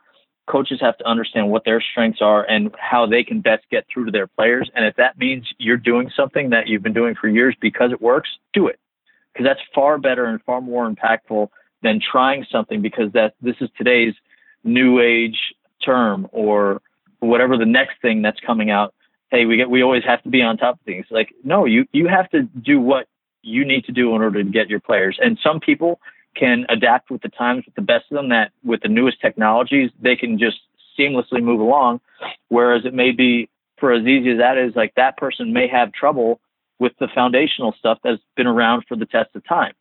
coaches 0.46 0.80
have 0.82 0.98
to 0.98 1.08
understand 1.08 1.50
what 1.50 1.64
their 1.66 1.82
strengths 1.82 2.22
are 2.22 2.44
and 2.44 2.74
how 2.78 3.06
they 3.06 3.24
can 3.24 3.41
best 3.41 3.64
get 3.72 3.86
through 3.91 4.06
to 4.06 4.12
their 4.12 4.28
players. 4.28 4.70
And 4.76 4.86
if 4.86 4.96
that 4.98 5.18
means 5.18 5.48
you're 5.58 5.78
doing 5.78 6.12
something 6.16 6.50
that 6.50 6.68
you've 6.68 6.84
been 6.84 6.94
doing 6.94 7.16
for 7.16 7.28
years 7.28 7.56
because 7.62 7.91
it 7.91 8.02
works, 8.02 8.30
do 8.54 8.68
it. 8.68 8.80
Because 9.32 9.46
that's 9.46 9.62
far 9.74 9.98
better 9.98 10.26
and 10.26 10.41
far 10.44 10.62
more 10.62 10.89
impactful 10.89 11.50
than 11.82 12.00
trying 12.00 12.46
something 12.52 12.82
because 12.82 13.12
that 13.14 13.36
this 13.41 13.56
is 13.62 13.70
today's 13.78 14.14
new 14.64 15.00
age 15.00 15.38
term 15.84 16.28
or 16.32 16.82
whatever 17.20 17.58
the 17.58 17.66
next 17.66 18.02
thing 18.02 18.22
that's 18.22 18.39
coming 18.39 18.70
out. 18.70 18.94
Hey, 19.32 19.46
we 19.46 19.58
get 19.58 19.70
we 19.70 19.82
always 19.82 20.04
have 20.04 20.22
to 20.24 20.30
be 20.30 20.41
on 20.41 20.58
top 20.58 20.76
of 20.76 20.82
things. 20.82 21.06
Like, 21.10 21.34
no, 21.44 21.66
you 21.66 21.86
you 21.91 22.08
have 22.08 22.30
to 22.32 22.44
do 22.44 22.80
what 22.80 23.08
you 23.41 23.66
need 23.66 23.86
to 23.86 23.91
do 23.91 24.16
in 24.16 24.22
order 24.22 24.44
to 24.44 24.50
get 24.50 24.70
your 24.70 24.80
players. 24.80 25.18
And 25.22 25.39
some 25.44 25.60
people 25.60 26.00
can 26.36 26.65
adapt 26.69 27.09
with 27.09 27.21
the 27.21 27.29
times 27.29 27.65
with 27.65 27.75
the 27.75 27.81
best 27.81 28.05
of 28.11 28.15
them 28.15 28.29
that 28.29 28.51
with 28.63 28.81
the 28.81 28.88
newest 28.88 29.21
technologies 29.21 29.91
they 30.01 30.15
can 30.15 30.38
just 30.38 30.57
seamlessly 30.97 31.43
move 31.43 31.59
along. 31.59 31.99
Whereas 32.49 32.86
it 32.86 32.93
may 32.93 33.11
be 33.11 33.49
for 33.79 33.91
as 33.91 34.05
easy 34.05 34.31
as 34.31 34.38
that 34.38 34.57
is 34.57 34.75
like 34.75 34.93
that 34.95 35.17
person 35.17 35.53
may 35.53 35.67
have 35.67 35.91
trouble 35.91 36.39
with 36.79 36.93
the 36.99 37.07
foundational 37.13 37.73
stuff 37.77 37.99
that's 38.03 38.21
been 38.36 38.47
around 38.47 38.84
for 38.88 38.95
the 38.95 39.05
test 39.05 39.29
of 39.36 39.45
time. 39.47 39.73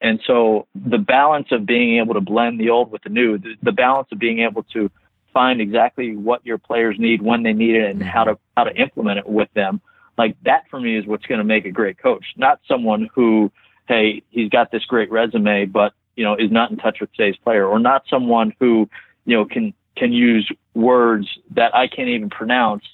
And 0.00 0.20
so 0.26 0.66
the 0.74 0.98
balance 0.98 1.48
of 1.50 1.64
being 1.64 1.98
able 1.98 2.14
to 2.14 2.20
blend 2.20 2.60
the 2.60 2.70
old 2.70 2.90
with 2.90 3.02
the 3.02 3.10
new 3.10 3.38
the, 3.38 3.54
the 3.62 3.72
balance 3.72 4.08
of 4.12 4.18
being 4.18 4.40
able 4.40 4.62
to 4.74 4.90
find 5.32 5.60
exactly 5.60 6.16
what 6.16 6.44
your 6.46 6.58
players 6.58 6.96
need 6.98 7.20
when 7.20 7.42
they 7.42 7.52
need 7.52 7.74
it 7.74 7.90
and 7.90 8.02
how 8.02 8.24
to 8.24 8.38
how 8.56 8.64
to 8.64 8.74
implement 8.76 9.18
it 9.18 9.28
with 9.28 9.48
them 9.54 9.80
like 10.16 10.36
that 10.44 10.64
for 10.70 10.80
me 10.80 10.96
is 10.96 11.06
what's 11.06 11.26
going 11.26 11.38
to 11.38 11.44
make 11.44 11.64
a 11.64 11.70
great 11.70 11.98
coach. 11.98 12.24
Not 12.36 12.60
someone 12.68 13.08
who 13.14 13.50
hey, 13.86 14.22
he's 14.30 14.48
got 14.48 14.70
this 14.70 14.84
great 14.84 15.10
resume, 15.10 15.66
but 15.66 15.92
you 16.16 16.24
know 16.24 16.34
is 16.34 16.50
not 16.50 16.70
in 16.70 16.76
touch 16.76 17.00
with 17.00 17.12
today's 17.12 17.36
player, 17.36 17.66
or 17.66 17.78
not 17.78 18.04
someone 18.08 18.54
who 18.60 18.88
you 19.24 19.36
know 19.36 19.44
can 19.44 19.74
can 19.96 20.12
use 20.12 20.50
words 20.74 21.28
that 21.52 21.74
I 21.74 21.86
can't 21.86 22.08
even 22.08 22.30
pronounce, 22.30 22.84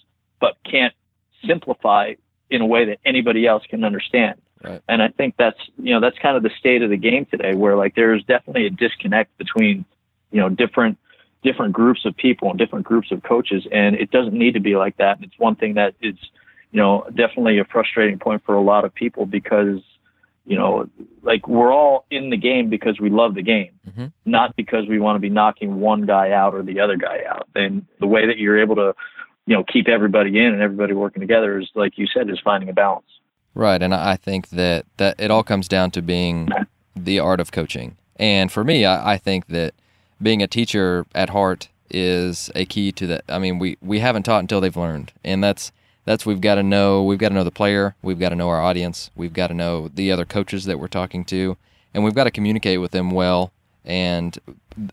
but 0.40 0.56
can't 0.64 0.94
simplify 1.46 2.14
in 2.50 2.60
a 2.60 2.66
way 2.66 2.86
that 2.86 2.98
anybody 3.04 3.46
else 3.46 3.62
can 3.68 3.84
understand. 3.84 4.40
Right. 4.62 4.82
And 4.88 5.02
I 5.02 5.08
think 5.08 5.36
that's 5.38 5.58
you 5.78 5.94
know 5.94 6.00
that's 6.00 6.18
kind 6.18 6.36
of 6.36 6.42
the 6.42 6.50
state 6.58 6.82
of 6.82 6.90
the 6.90 6.96
game 6.96 7.26
today, 7.26 7.54
where 7.54 7.76
like 7.76 7.94
there's 7.94 8.22
definitely 8.24 8.66
a 8.66 8.70
disconnect 8.70 9.36
between 9.38 9.84
you 10.30 10.40
know 10.40 10.48
different 10.48 10.98
different 11.42 11.72
groups 11.72 12.04
of 12.04 12.14
people 12.16 12.50
and 12.50 12.58
different 12.58 12.84
groups 12.84 13.10
of 13.10 13.22
coaches, 13.22 13.66
and 13.72 13.96
it 13.96 14.10
doesn't 14.10 14.34
need 14.34 14.54
to 14.54 14.60
be 14.60 14.76
like 14.76 14.96
that. 14.98 15.16
And 15.16 15.24
it's 15.24 15.38
one 15.38 15.56
thing 15.56 15.74
that 15.74 15.94
is 16.02 16.16
you 16.72 16.80
know 16.80 17.06
definitely 17.14 17.58
a 17.58 17.64
frustrating 17.64 18.18
point 18.18 18.42
for 18.44 18.54
a 18.54 18.60
lot 18.60 18.84
of 18.84 18.94
people 18.94 19.24
because 19.24 19.80
you 20.50 20.56
know, 20.56 20.90
like 21.22 21.46
we're 21.46 21.72
all 21.72 22.06
in 22.10 22.30
the 22.30 22.36
game 22.36 22.68
because 22.68 22.98
we 22.98 23.08
love 23.08 23.36
the 23.36 23.42
game, 23.42 23.70
mm-hmm. 23.88 24.06
not 24.24 24.56
because 24.56 24.88
we 24.88 24.98
want 24.98 25.14
to 25.14 25.20
be 25.20 25.28
knocking 25.28 25.78
one 25.78 26.06
guy 26.06 26.32
out 26.32 26.56
or 26.56 26.64
the 26.64 26.80
other 26.80 26.96
guy 26.96 27.20
out. 27.28 27.48
And 27.54 27.86
the 28.00 28.08
way 28.08 28.26
that 28.26 28.36
you're 28.36 28.60
able 28.60 28.74
to, 28.74 28.92
you 29.46 29.54
know, 29.54 29.62
keep 29.62 29.86
everybody 29.86 30.36
in 30.40 30.46
and 30.46 30.60
everybody 30.60 30.92
working 30.92 31.20
together 31.20 31.60
is, 31.60 31.70
like 31.76 31.96
you 31.98 32.08
said, 32.12 32.28
is 32.28 32.40
finding 32.42 32.68
a 32.68 32.72
balance. 32.72 33.06
Right, 33.54 33.80
and 33.80 33.94
I 33.94 34.16
think 34.16 34.48
that 34.48 34.86
that 34.96 35.20
it 35.20 35.30
all 35.30 35.44
comes 35.44 35.68
down 35.68 35.92
to 35.92 36.02
being 36.02 36.48
the 36.96 37.20
art 37.20 37.38
of 37.38 37.52
coaching. 37.52 37.96
And 38.16 38.50
for 38.50 38.64
me, 38.64 38.84
I, 38.84 39.12
I 39.12 39.18
think 39.18 39.46
that 39.48 39.74
being 40.20 40.42
a 40.42 40.48
teacher 40.48 41.06
at 41.14 41.30
heart 41.30 41.68
is 41.90 42.50
a 42.56 42.64
key 42.64 42.90
to 42.90 43.06
that. 43.06 43.22
I 43.28 43.38
mean, 43.38 43.60
we 43.60 43.78
we 43.80 44.00
haven't 44.00 44.24
taught 44.24 44.40
until 44.40 44.60
they've 44.60 44.76
learned, 44.76 45.12
and 45.22 45.44
that's 45.44 45.70
that's 46.10 46.26
we've 46.26 46.40
got 46.40 46.56
to 46.56 46.62
know 46.62 47.02
we've 47.02 47.18
got 47.18 47.28
to 47.28 47.34
know 47.34 47.44
the 47.44 47.50
player 47.50 47.94
we've 48.02 48.18
got 48.18 48.30
to 48.30 48.34
know 48.34 48.48
our 48.48 48.60
audience 48.60 49.10
we've 49.14 49.32
got 49.32 49.46
to 49.46 49.54
know 49.54 49.88
the 49.88 50.10
other 50.10 50.24
coaches 50.24 50.64
that 50.64 50.78
we're 50.78 50.88
talking 50.88 51.24
to 51.24 51.56
and 51.94 52.02
we've 52.02 52.14
got 52.14 52.24
to 52.24 52.30
communicate 52.30 52.80
with 52.80 52.90
them 52.90 53.10
well 53.10 53.52
and 53.84 54.38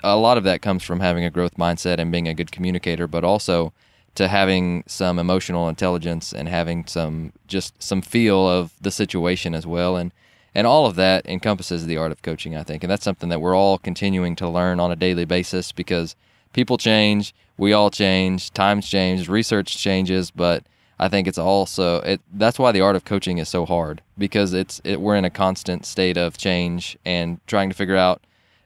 a 0.03 0.15
lot 0.15 0.37
of 0.37 0.43
that 0.43 0.61
comes 0.61 0.83
from 0.83 0.99
having 0.99 1.23
a 1.23 1.29
growth 1.29 1.55
mindset 1.55 1.97
and 1.99 2.11
being 2.11 2.27
a 2.27 2.33
good 2.33 2.51
communicator 2.51 3.07
but 3.07 3.23
also 3.23 3.73
to 4.15 4.27
having 4.27 4.83
some 4.87 5.19
emotional 5.19 5.67
intelligence 5.69 6.33
and 6.33 6.47
having 6.47 6.85
some 6.85 7.33
just 7.47 7.81
some 7.81 8.01
feel 8.01 8.47
of 8.47 8.73
the 8.81 8.91
situation 8.91 9.55
as 9.55 9.65
well 9.65 9.95
and 9.95 10.11
and 10.55 10.65
all 10.65 10.85
of 10.85 10.95
that 10.95 11.25
encompasses 11.27 11.85
the 11.85 11.97
art 11.97 12.11
of 12.11 12.21
coaching 12.21 12.55
i 12.55 12.63
think 12.63 12.83
and 12.83 12.91
that's 12.91 13.03
something 13.03 13.29
that 13.29 13.41
we're 13.41 13.55
all 13.55 13.77
continuing 13.77 14.35
to 14.35 14.47
learn 14.47 14.79
on 14.79 14.91
a 14.91 14.95
daily 14.95 15.25
basis 15.25 15.71
because 15.71 16.15
people 16.57 16.77
change, 16.77 17.35
we 17.57 17.71
all 17.71 17.91
change, 17.91 18.51
times 18.51 18.89
change, 18.89 19.29
research 19.29 19.77
changes, 19.77 20.31
but 20.31 20.63
I 20.99 21.09
think 21.09 21.27
it's 21.27 21.37
also 21.37 22.01
it. 22.01 22.21
That's 22.33 22.57
why 22.57 22.71
the 22.71 22.81
art 22.81 22.95
of 22.95 23.05
coaching 23.05 23.37
is 23.37 23.49
so 23.49 23.65
hard 23.65 24.01
because 24.17 24.53
it's 24.53 24.81
it, 24.83 24.99
we're 24.99 25.15
in 25.15 25.25
a 25.25 25.29
constant 25.29 25.85
state 25.85 26.17
of 26.17 26.37
change 26.37 26.97
and 27.05 27.39
trying 27.45 27.69
to 27.69 27.75
figure 27.75 27.95
out, 27.95 28.21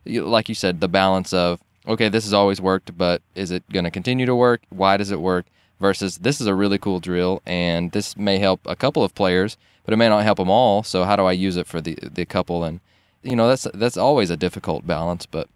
like 0.05 0.47
you 0.47 0.55
said, 0.55 0.79
the 0.79 0.88
balance 0.88 1.34
of 1.34 1.59
okay, 1.88 2.09
this 2.09 2.23
has 2.23 2.34
always 2.34 2.61
worked, 2.61 2.97
but 2.97 3.21
is 3.36 3.51
it 3.51 3.67
going 3.71 3.84
to 3.86 3.91
continue 3.91 4.25
to 4.25 4.36
work? 4.36 4.61
Why 4.69 4.97
does 4.97 5.11
it 5.11 5.19
work? 5.19 5.45
Versus 5.79 6.19
this 6.19 6.39
is 6.39 6.45
a 6.45 6.53
really 6.53 6.77
cool 6.77 6.99
drill 6.99 7.41
and 7.45 7.91
this 7.91 8.15
may 8.15 8.38
help 8.38 8.61
a 8.67 8.75
couple 8.75 9.03
of 9.03 9.15
players, 9.15 9.57
but 9.84 9.93
it 9.93 9.97
may 9.97 10.07
not 10.07 10.23
help 10.23 10.38
them 10.38 10.49
all. 10.49 10.84
So 10.84 11.03
how 11.05 11.15
do 11.15 11.25
I 11.25 11.32
use 11.32 11.57
it 11.57 11.67
for 11.67 11.82
the 11.82 11.97
the 12.01 12.25
couple? 12.25 12.63
And 12.63 12.79
you 13.23 13.36
know 13.36 13.49
that's 13.49 13.67
that's 13.73 13.97
always 13.97 14.29
a 14.29 14.38
difficult 14.38 14.88
balance, 14.88 15.25
but 15.25 15.49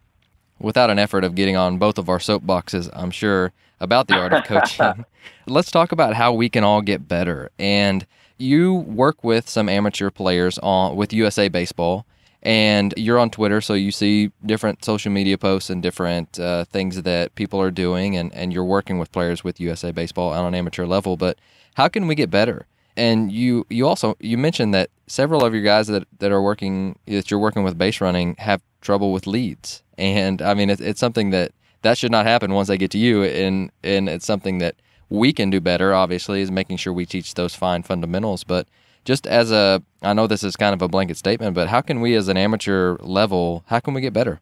without 0.60 0.90
an 0.90 1.00
effort 1.00 1.24
of 1.24 1.36
getting 1.36 1.56
on 1.56 1.78
both 1.78 1.98
of 1.98 2.10
our 2.10 2.18
soapboxes, 2.18 2.90
I'm 2.94 3.12
sure 3.12 3.54
about 3.86 4.08
the 4.08 4.16
art 4.16 4.34
of 4.34 4.44
coaching. 4.44 5.06
Let's 5.48 5.72
talk 5.72 5.94
about 5.94 6.16
how 6.16 6.34
we 6.34 6.50
can 6.50 6.66
all 6.66 6.82
get 6.82 7.08
better. 7.08 7.50
And 7.58 8.06
you 8.38 8.74
work 8.74 9.24
with 9.24 9.48
some 9.48 9.70
amateur 9.70 10.10
players 10.10 10.58
on 10.60 10.98
with 10.98 11.14
USA 11.14 11.48
Baseball, 11.48 12.06
and 12.44 12.94
you're 12.98 13.18
on 13.18 13.30
Twitter, 13.30 13.62
so 13.62 13.74
you 13.74 13.92
see 13.92 14.32
different 14.46 14.84
social 14.84 15.12
media 15.12 15.38
posts 15.38 15.70
and 15.70 15.82
different 15.82 16.38
uh, 16.40 16.66
things 16.66 17.02
that 17.04 17.34
people 17.36 17.62
are 17.62 17.72
doing, 17.72 18.18
and, 18.18 18.34
and 18.36 18.52
you're 18.52 18.66
working 18.66 19.00
with 19.00 19.12
players 19.12 19.44
with 19.44 19.60
USA 19.60 19.92
Baseball 19.92 20.34
on 20.34 20.46
an 20.46 20.54
amateur 20.54 20.86
level. 20.86 21.16
But 21.16 21.38
how 21.76 21.88
can 21.88 22.08
we 22.08 22.16
get 22.16 22.30
better? 22.30 22.66
And 22.98 23.32
you 23.32 23.66
you 23.70 23.88
also 23.88 24.16
you 24.20 24.38
mentioned 24.38 24.74
that 24.74 24.90
several 25.08 25.44
of 25.44 25.54
your 25.54 25.64
guys 25.64 25.88
that, 25.88 26.08
that 26.20 26.32
are 26.32 26.42
working 26.42 26.98
that 27.08 27.30
you're 27.30 27.40
working 27.40 27.64
with 27.64 27.78
base 27.78 28.00
running 28.00 28.36
have 28.38 28.62
trouble 28.80 29.12
with 29.12 29.28
leads, 29.28 29.84
and 29.98 30.42
I 30.42 30.54
mean 30.54 30.70
it's, 30.70 30.80
it's 30.80 31.00
something 31.00 31.32
that 31.32 31.52
that 31.86 32.00
should 32.00 32.12
not 32.12 32.26
happen 32.26 32.52
once 32.54 32.68
they 32.68 32.78
get 32.78 32.92
to 32.92 32.98
you, 32.98 33.24
and 33.24 33.72
and 33.84 34.10
it's 34.10 34.26
something 34.26 34.58
that 34.58 34.76
we 35.10 35.32
can 35.32 35.52
do 35.52 35.62
better. 35.62 35.94
Obviously, 35.94 36.42
is 36.42 36.52
making 36.52 36.78
sure 36.78 36.92
we 36.92 37.06
teach 37.06 37.36
those 37.36 37.54
fine 37.54 37.84
fundamentals, 37.84 38.44
but 38.44 38.68
just 39.06 39.28
as 39.28 39.52
a 39.52 39.84
I 40.02 40.14
know 40.14 40.26
this 40.26 40.44
is 40.44 40.56
kind 40.56 40.74
of 40.74 40.82
a 40.82 40.88
blanket 40.88 41.16
statement, 41.18 41.54
but 41.54 41.68
how 41.68 41.82
can 41.82 42.02
we 42.02 42.16
as 42.16 42.28
an 42.28 42.38
amateur 42.38 42.98
level, 43.02 43.64
how 43.68 43.80
can 43.80 43.94
we 43.94 44.02
get 44.02 44.14
better? 44.14 44.42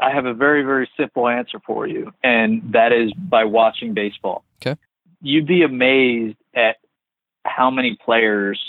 I 0.00 0.10
have 0.10 0.26
a 0.26 0.34
very, 0.34 0.64
very 0.64 0.90
simple 0.96 1.28
answer 1.28 1.60
for 1.64 1.86
you, 1.86 2.12
and 2.24 2.60
that 2.72 2.92
is 2.92 3.12
by 3.14 3.44
watching 3.44 3.94
baseball. 3.94 4.42
Okay. 4.60 4.78
You'd 5.20 5.46
be 5.46 5.62
amazed 5.62 6.36
at 6.54 6.78
how 7.44 7.70
many 7.70 7.96
players 8.04 8.60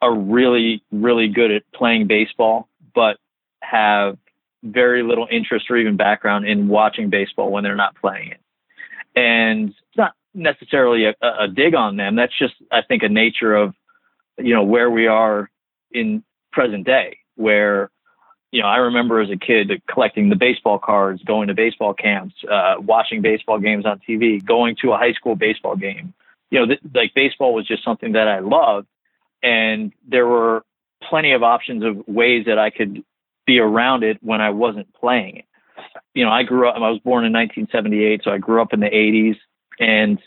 are 0.00 0.14
really, 0.14 0.82
really 0.90 1.28
good 1.28 1.50
at 1.50 1.70
playing 1.72 2.06
baseball, 2.06 2.68
but 2.94 3.18
have 3.60 4.16
very 4.62 5.02
little 5.02 5.26
interest 5.30 5.70
or 5.70 5.76
even 5.76 5.96
background 5.96 6.46
in 6.46 6.68
watching 6.68 7.10
baseball 7.10 7.50
when 7.50 7.64
they're 7.64 7.76
not 7.76 7.94
playing 7.96 8.30
it. 8.30 8.40
And 9.14 9.70
it's 9.70 9.96
not 9.96 10.12
necessarily 10.34 11.06
a, 11.06 11.14
a 11.22 11.48
dig 11.48 11.74
on 11.74 11.96
them. 11.96 12.16
That's 12.16 12.36
just, 12.38 12.54
I 12.70 12.82
think, 12.82 13.02
a 13.02 13.08
nature 13.08 13.54
of, 13.54 13.74
you 14.38 14.54
know, 14.54 14.64
where 14.64 14.90
we 14.90 15.06
are 15.06 15.50
in 15.90 16.22
present 16.52 16.84
day, 16.84 17.18
where, 17.36 17.90
you 18.50 18.62
know, 18.62 18.68
I 18.68 18.76
remember 18.76 19.20
as 19.20 19.30
a 19.30 19.36
kid 19.36 19.82
collecting 19.90 20.28
the 20.28 20.36
baseball 20.36 20.78
cards, 20.78 21.22
going 21.22 21.48
to 21.48 21.54
baseball 21.54 21.94
camps, 21.94 22.34
uh, 22.50 22.74
watching 22.78 23.22
baseball 23.22 23.58
games 23.58 23.86
on 23.86 24.00
TV, 24.06 24.44
going 24.44 24.76
to 24.82 24.92
a 24.92 24.98
high 24.98 25.12
school 25.12 25.36
baseball 25.36 25.76
game, 25.76 26.12
you 26.50 26.60
know, 26.60 26.66
th- 26.66 26.80
like 26.94 27.14
baseball 27.14 27.54
was 27.54 27.66
just 27.66 27.84
something 27.84 28.12
that 28.12 28.28
I 28.28 28.40
loved. 28.40 28.86
And 29.42 29.92
there 30.06 30.26
were 30.26 30.64
plenty 31.02 31.32
of 31.32 31.42
options 31.42 31.84
of 31.84 32.06
ways 32.08 32.46
that 32.46 32.58
I 32.58 32.70
could 32.70 33.04
be 33.46 33.58
around 33.58 34.02
it 34.02 34.18
when 34.20 34.40
I 34.40 34.50
wasn't 34.50 34.92
playing 34.94 35.38
it. 35.38 35.44
You 36.14 36.24
know, 36.24 36.30
I 36.30 36.42
grew 36.42 36.68
up, 36.68 36.76
I 36.76 36.90
was 36.90 37.00
born 37.00 37.24
in 37.24 37.32
1978, 37.32 38.22
so 38.24 38.30
I 38.30 38.38
grew 38.38 38.60
up 38.60 38.72
in 38.72 38.80
the 38.80 38.86
80s. 38.86 39.36
And, 39.78 40.18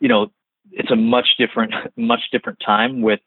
you 0.00 0.08
know, 0.08 0.30
it's 0.70 0.90
a 0.90 0.96
much 0.96 1.36
different, 1.38 1.72
much 1.96 2.30
different 2.30 2.60
time 2.64 3.02
with 3.02 3.20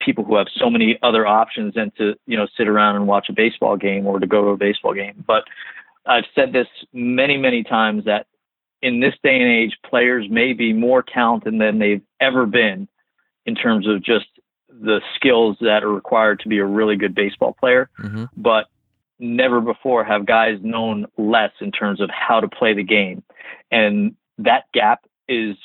people 0.00 0.24
who 0.24 0.36
have 0.36 0.46
so 0.56 0.70
many 0.70 0.98
other 1.02 1.26
options 1.26 1.74
than 1.74 1.92
to, 1.98 2.14
you 2.26 2.36
know, 2.36 2.46
sit 2.56 2.68
around 2.68 2.96
and 2.96 3.06
watch 3.06 3.26
a 3.28 3.34
baseball 3.34 3.76
game 3.76 4.06
or 4.06 4.18
to 4.18 4.26
go 4.26 4.42
to 4.42 4.48
a 4.48 4.56
baseball 4.56 4.94
game. 4.94 5.22
But 5.26 5.44
I've 6.06 6.24
said 6.34 6.52
this 6.52 6.68
many, 6.92 7.36
many 7.36 7.62
times 7.62 8.06
that 8.06 8.26
in 8.80 9.00
this 9.00 9.14
day 9.22 9.34
and 9.34 9.50
age, 9.50 9.76
players 9.84 10.26
may 10.30 10.52
be 10.52 10.72
more 10.72 11.02
talented 11.02 11.58
than 11.60 11.78
they've 11.78 12.02
ever 12.20 12.46
been 12.46 12.88
in 13.44 13.54
terms 13.54 13.86
of 13.86 14.02
just 14.02 14.26
the 14.80 15.00
skills 15.16 15.56
that 15.60 15.82
are 15.82 15.92
required 15.92 16.40
to 16.40 16.48
be 16.48 16.58
a 16.58 16.64
really 16.64 16.96
good 16.96 17.14
baseball 17.14 17.54
player. 17.58 17.88
Mm-hmm. 18.00 18.24
But 18.36 18.66
never 19.18 19.60
before 19.60 20.04
have 20.04 20.26
guys 20.26 20.58
known 20.62 21.06
less 21.16 21.50
in 21.60 21.72
terms 21.72 22.00
of 22.00 22.10
how 22.10 22.40
to 22.40 22.48
play 22.48 22.74
the 22.74 22.84
game. 22.84 23.22
And 23.70 24.14
that 24.38 24.64
gap 24.72 25.04
is, 25.28 25.56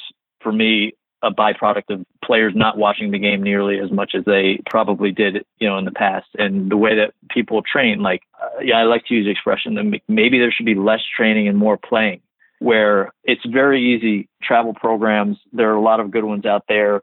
for 0.42 0.52
me, 0.52 0.94
a 1.22 1.32
byproduct 1.32 1.90
of 1.90 2.06
players 2.24 2.54
not 2.56 2.78
watching 2.78 3.12
the 3.12 3.20
game 3.20 3.42
nearly 3.42 3.80
as 3.80 3.92
much 3.92 4.14
as 4.14 4.26
they 4.26 4.60
probably 4.70 5.12
did, 5.12 5.46
you 5.60 5.70
know, 5.70 5.78
in 5.78 5.86
the 5.86 5.92
past. 5.92 6.28
And 6.38 6.70
the 6.70 6.76
way 6.78 6.96
that 6.96 7.14
people 7.30 7.62
train, 7.62 8.02
like, 8.02 8.24
uh, 8.42 8.60
yeah, 8.62 8.78
I 8.78 8.84
like 8.84 9.06
to 9.06 9.14
use 9.14 9.26
the 9.26 9.32
expression 9.32 9.76
that 9.76 10.02
maybe 10.08 10.40
there 10.40 10.52
should 10.52 10.66
be 10.66 10.76
less 10.76 11.02
training 11.16 11.48
and 11.48 11.58
more 11.58 11.78
playing 11.78 12.22
where 12.60 13.12
it's 13.24 13.46
very 13.46 13.96
easy. 13.96 14.30
Travel 14.42 14.74
programs, 14.74 15.38
there 15.52 15.70
are 15.70 15.76
a 15.76 15.82
lot 15.82 16.00
of 16.00 16.12
good 16.12 16.24
ones 16.24 16.46
out 16.46 16.64
there. 16.68 17.02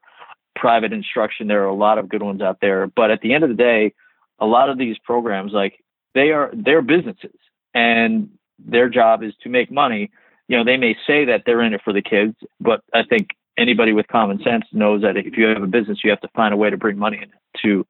Private 0.61 0.93
instruction, 0.93 1.49
there 1.49 1.63
are 1.63 1.69
a 1.69 1.75
lot 1.75 1.97
of 1.97 2.09
good 2.09 2.23
ones 2.23 2.43
out 2.43 2.59
there. 2.61 2.87
But 2.87 3.11
at 3.11 3.23
the 3.23 3.33
end 3.33 3.45
of 3.45 3.49
the 3.49 3.57
day, 3.57 3.95
a 4.39 4.45
lot 4.45 4.69
of 4.69 4.77
these 4.77 4.99
programs, 4.99 5.53
like 5.53 5.83
they 6.15 6.33
are, 6.33 6.51
they're 6.53 6.83
businesses, 6.83 7.39
and 7.73 8.29
their 8.59 8.91
job 8.91 9.23
is 9.23 9.33
to 9.43 9.49
make 9.49 9.71
money. 9.73 10.11
You 10.49 10.59
know, 10.59 10.65
they 10.65 10.77
may 10.77 10.97
say 11.07 11.25
that 11.25 11.45
they're 11.47 11.63
in 11.63 11.73
it 11.73 11.81
for 11.83 11.95
the 11.95 12.03
kids, 12.03 12.37
but 12.61 12.83
I 12.93 13.05
think 13.05 13.31
anybody 13.57 13.95
with 13.95 14.07
common 14.09 14.43
sense 14.43 14.67
knows 14.71 15.01
that 15.01 15.17
if 15.17 15.39
you 15.39 15.47
have 15.47 15.63
a 15.63 15.67
business, 15.67 16.01
you 16.05 16.11
have 16.11 16.21
to 16.21 16.29
find 16.37 16.53
a 16.53 16.59
way 16.59 16.69
to 16.69 16.77
bring 16.77 16.99
money 16.99 17.21
in 17.23 17.31
to, 17.63 17.87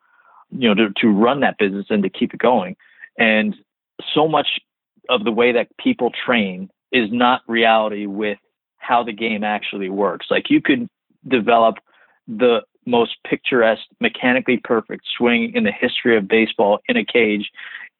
you 0.50 0.68
know, 0.68 0.74
to, 0.74 0.92
to 1.00 1.08
run 1.08 1.40
that 1.40 1.58
business 1.58 1.86
and 1.90 2.04
to 2.04 2.08
keep 2.08 2.32
it 2.32 2.40
going. 2.40 2.76
And 3.18 3.56
so 4.14 4.28
much 4.28 4.60
of 5.08 5.24
the 5.24 5.32
way 5.32 5.50
that 5.52 5.76
people 5.76 6.12
train 6.24 6.70
is 6.92 7.08
not 7.10 7.42
reality 7.48 8.06
with 8.06 8.38
how 8.78 9.02
the 9.02 9.12
game 9.12 9.42
actually 9.44 9.88
works. 9.88 10.26
Like 10.30 10.50
you 10.50 10.60
could 10.60 10.88
develop 11.26 11.76
the 12.38 12.62
most 12.86 13.16
picturesque, 13.24 13.86
mechanically 14.00 14.58
perfect 14.58 15.04
swing 15.16 15.52
in 15.54 15.64
the 15.64 15.72
history 15.72 16.16
of 16.16 16.28
baseball 16.28 16.80
in 16.88 16.96
a 16.96 17.04
cage, 17.04 17.50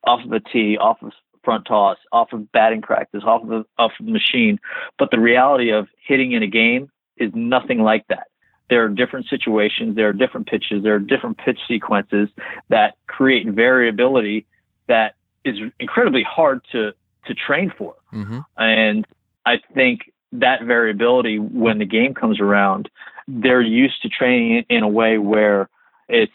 off 0.04 0.24
of 0.24 0.32
a 0.32 0.40
tee, 0.40 0.78
off 0.78 1.02
of 1.02 1.12
front 1.44 1.66
toss, 1.66 1.98
off 2.12 2.32
of 2.32 2.50
batting 2.52 2.82
practice, 2.82 3.22
off 3.24 3.42
of 3.48 3.66
off 3.78 3.92
of 3.98 4.06
the 4.06 4.12
machine. 4.12 4.58
But 4.98 5.10
the 5.10 5.20
reality 5.20 5.70
of 5.70 5.88
hitting 6.06 6.32
in 6.32 6.42
a 6.42 6.46
game 6.46 6.90
is 7.16 7.30
nothing 7.34 7.80
like 7.80 8.06
that. 8.08 8.28
There 8.68 8.84
are 8.84 8.88
different 8.88 9.26
situations, 9.28 9.96
there 9.96 10.08
are 10.08 10.12
different 10.12 10.46
pitches, 10.46 10.82
there 10.82 10.94
are 10.94 11.00
different 11.00 11.38
pitch 11.38 11.58
sequences 11.66 12.28
that 12.68 12.94
create 13.06 13.48
variability 13.48 14.46
that 14.86 15.14
is 15.44 15.56
incredibly 15.78 16.22
hard 16.22 16.62
to 16.72 16.92
to 17.26 17.34
train 17.34 17.72
for. 17.76 17.94
Mm-hmm. 18.12 18.40
And 18.56 19.06
I 19.44 19.58
think 19.74 20.12
that 20.32 20.62
variability 20.62 21.38
when 21.38 21.78
the 21.78 21.84
game 21.84 22.14
comes 22.14 22.40
around, 22.40 22.88
they're 23.30 23.62
used 23.62 24.02
to 24.02 24.08
training 24.08 24.64
in 24.68 24.82
a 24.82 24.88
way 24.88 25.18
where 25.18 25.68
it's 26.08 26.32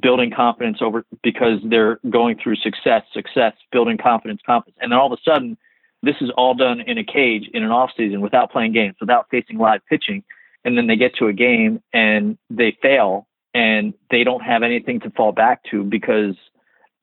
building 0.00 0.32
confidence 0.34 0.78
over 0.80 1.04
because 1.22 1.60
they're 1.64 2.00
going 2.10 2.36
through 2.42 2.56
success, 2.56 3.02
success, 3.12 3.52
building 3.70 3.96
confidence, 3.96 4.40
confidence. 4.44 4.76
And 4.80 4.90
then 4.90 4.98
all 4.98 5.12
of 5.12 5.18
a 5.18 5.22
sudden, 5.30 5.56
this 6.02 6.16
is 6.20 6.30
all 6.36 6.54
done 6.54 6.80
in 6.80 6.98
a 6.98 7.04
cage 7.04 7.48
in 7.54 7.62
an 7.62 7.70
off 7.70 7.90
season 7.96 8.20
without 8.20 8.50
playing 8.50 8.72
games, 8.72 8.96
without 9.00 9.26
facing 9.30 9.58
live 9.58 9.80
pitching. 9.88 10.24
And 10.64 10.76
then 10.76 10.86
they 10.86 10.96
get 10.96 11.14
to 11.16 11.28
a 11.28 11.32
game 11.32 11.82
and 11.92 12.36
they 12.50 12.76
fail 12.82 13.26
and 13.54 13.94
they 14.10 14.24
don't 14.24 14.42
have 14.42 14.62
anything 14.62 15.00
to 15.00 15.10
fall 15.10 15.32
back 15.32 15.62
to 15.70 15.84
because 15.84 16.34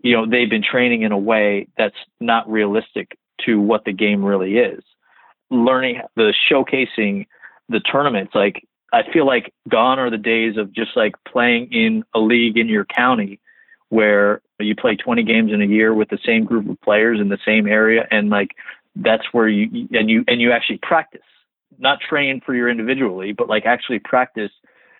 you 0.03 0.15
know 0.15 0.25
they've 0.29 0.49
been 0.49 0.63
training 0.63 1.03
in 1.03 1.11
a 1.11 1.17
way 1.17 1.67
that's 1.77 1.95
not 2.19 2.49
realistic 2.49 3.17
to 3.45 3.59
what 3.59 3.85
the 3.85 3.93
game 3.93 4.23
really 4.23 4.57
is 4.57 4.83
learning 5.49 6.01
the 6.15 6.33
showcasing 6.51 7.25
the 7.69 7.79
tournaments 7.79 8.33
like 8.35 8.67
i 8.91 9.01
feel 9.11 9.25
like 9.25 9.53
gone 9.69 9.99
are 9.99 10.09
the 10.09 10.17
days 10.17 10.57
of 10.57 10.71
just 10.73 10.95
like 10.95 11.13
playing 11.27 11.71
in 11.71 12.03
a 12.13 12.19
league 12.19 12.57
in 12.57 12.67
your 12.67 12.85
county 12.85 13.39
where 13.91 14.41
you 14.57 14.73
play 14.73 14.95
20 14.95 15.23
games 15.23 15.51
in 15.51 15.61
a 15.61 15.65
year 15.65 15.93
with 15.93 16.09
the 16.09 16.17
same 16.25 16.45
group 16.45 16.67
of 16.69 16.79
players 16.81 17.19
in 17.19 17.27
the 17.27 17.37
same 17.45 17.67
area 17.67 18.07
and 18.09 18.29
like 18.29 18.51
that's 18.95 19.25
where 19.33 19.47
you 19.47 19.87
and 19.91 20.09
you 20.09 20.23
and 20.27 20.41
you 20.41 20.51
actually 20.51 20.79
practice. 20.81 21.21
Not 21.77 21.99
train 22.01 22.41
for 22.45 22.55
your 22.55 22.69
individually 22.69 23.33
but 23.33 23.49
like 23.49 23.65
actually 23.65 23.99
practice 23.99 24.51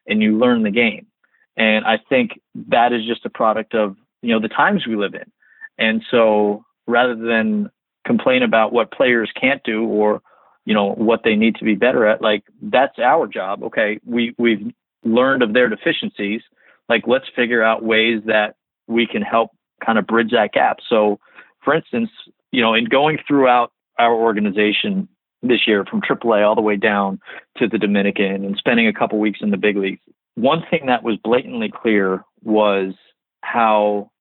and 0.07 0.21
you 0.21 0.37
learn 0.37 0.63
the 0.63 0.71
game. 0.71 1.07
And 1.55 1.85
i 1.85 1.99
think 2.09 2.39
that 2.67 2.91
is 2.91 3.05
just 3.05 3.25
a 3.25 3.29
product 3.29 3.73
of 3.73 3.95
you 4.21 4.33
know 4.33 4.41
the 4.41 4.49
times 4.49 4.85
we 4.85 4.97
live 4.97 5.13
in. 5.13 5.31
And 5.77 6.03
so 6.11 6.65
rather 6.85 7.15
than 7.15 7.71
complain 8.05 8.43
about 8.43 8.73
what 8.73 8.91
players 8.91 9.31
can't 9.39 9.63
do 9.63 9.85
or 9.85 10.21
you 10.65 10.73
know 10.73 10.93
what 10.93 11.21
they 11.23 11.35
need 11.35 11.55
to 11.55 11.65
be 11.65 11.75
better 11.75 12.05
at 12.05 12.21
like 12.21 12.43
that's 12.61 12.99
our 12.99 13.27
job 13.27 13.63
okay 13.63 13.99
we 14.05 14.35
we've 14.37 14.71
learned 15.03 15.41
of 15.41 15.53
their 15.53 15.69
deficiencies 15.69 16.41
like 16.89 17.03
let's 17.07 17.25
figure 17.35 17.63
out 17.63 17.83
ways 17.83 18.21
that 18.25 18.55
we 18.87 19.07
can 19.07 19.21
help 19.21 19.51
kind 19.83 19.97
of 19.97 20.05
bridge 20.05 20.31
that 20.31 20.51
gap 20.53 20.77
so 20.87 21.19
for 21.63 21.73
instance 21.73 22.09
you 22.51 22.61
know 22.61 22.73
in 22.73 22.85
going 22.85 23.17
throughout 23.27 23.71
our 23.97 24.13
organization 24.13 25.07
this 25.43 25.67
year 25.67 25.85
from 25.85 26.01
AAA 26.01 26.45
all 26.45 26.55
the 26.55 26.61
way 26.61 26.75
down 26.75 27.19
to 27.57 27.67
the 27.67 27.77
Dominican 27.77 28.45
and 28.45 28.55
spending 28.57 28.87
a 28.87 28.93
couple 28.93 29.19
weeks 29.19 29.39
in 29.41 29.49
the 29.49 29.57
big 29.57 29.75
leagues. 29.75 30.01
One 30.35 30.63
thing 30.69 30.85
that 30.85 31.03
was 31.03 31.17
blatantly 31.23 31.71
clear 31.71 32.23
was 32.43 32.93
how 33.41 34.11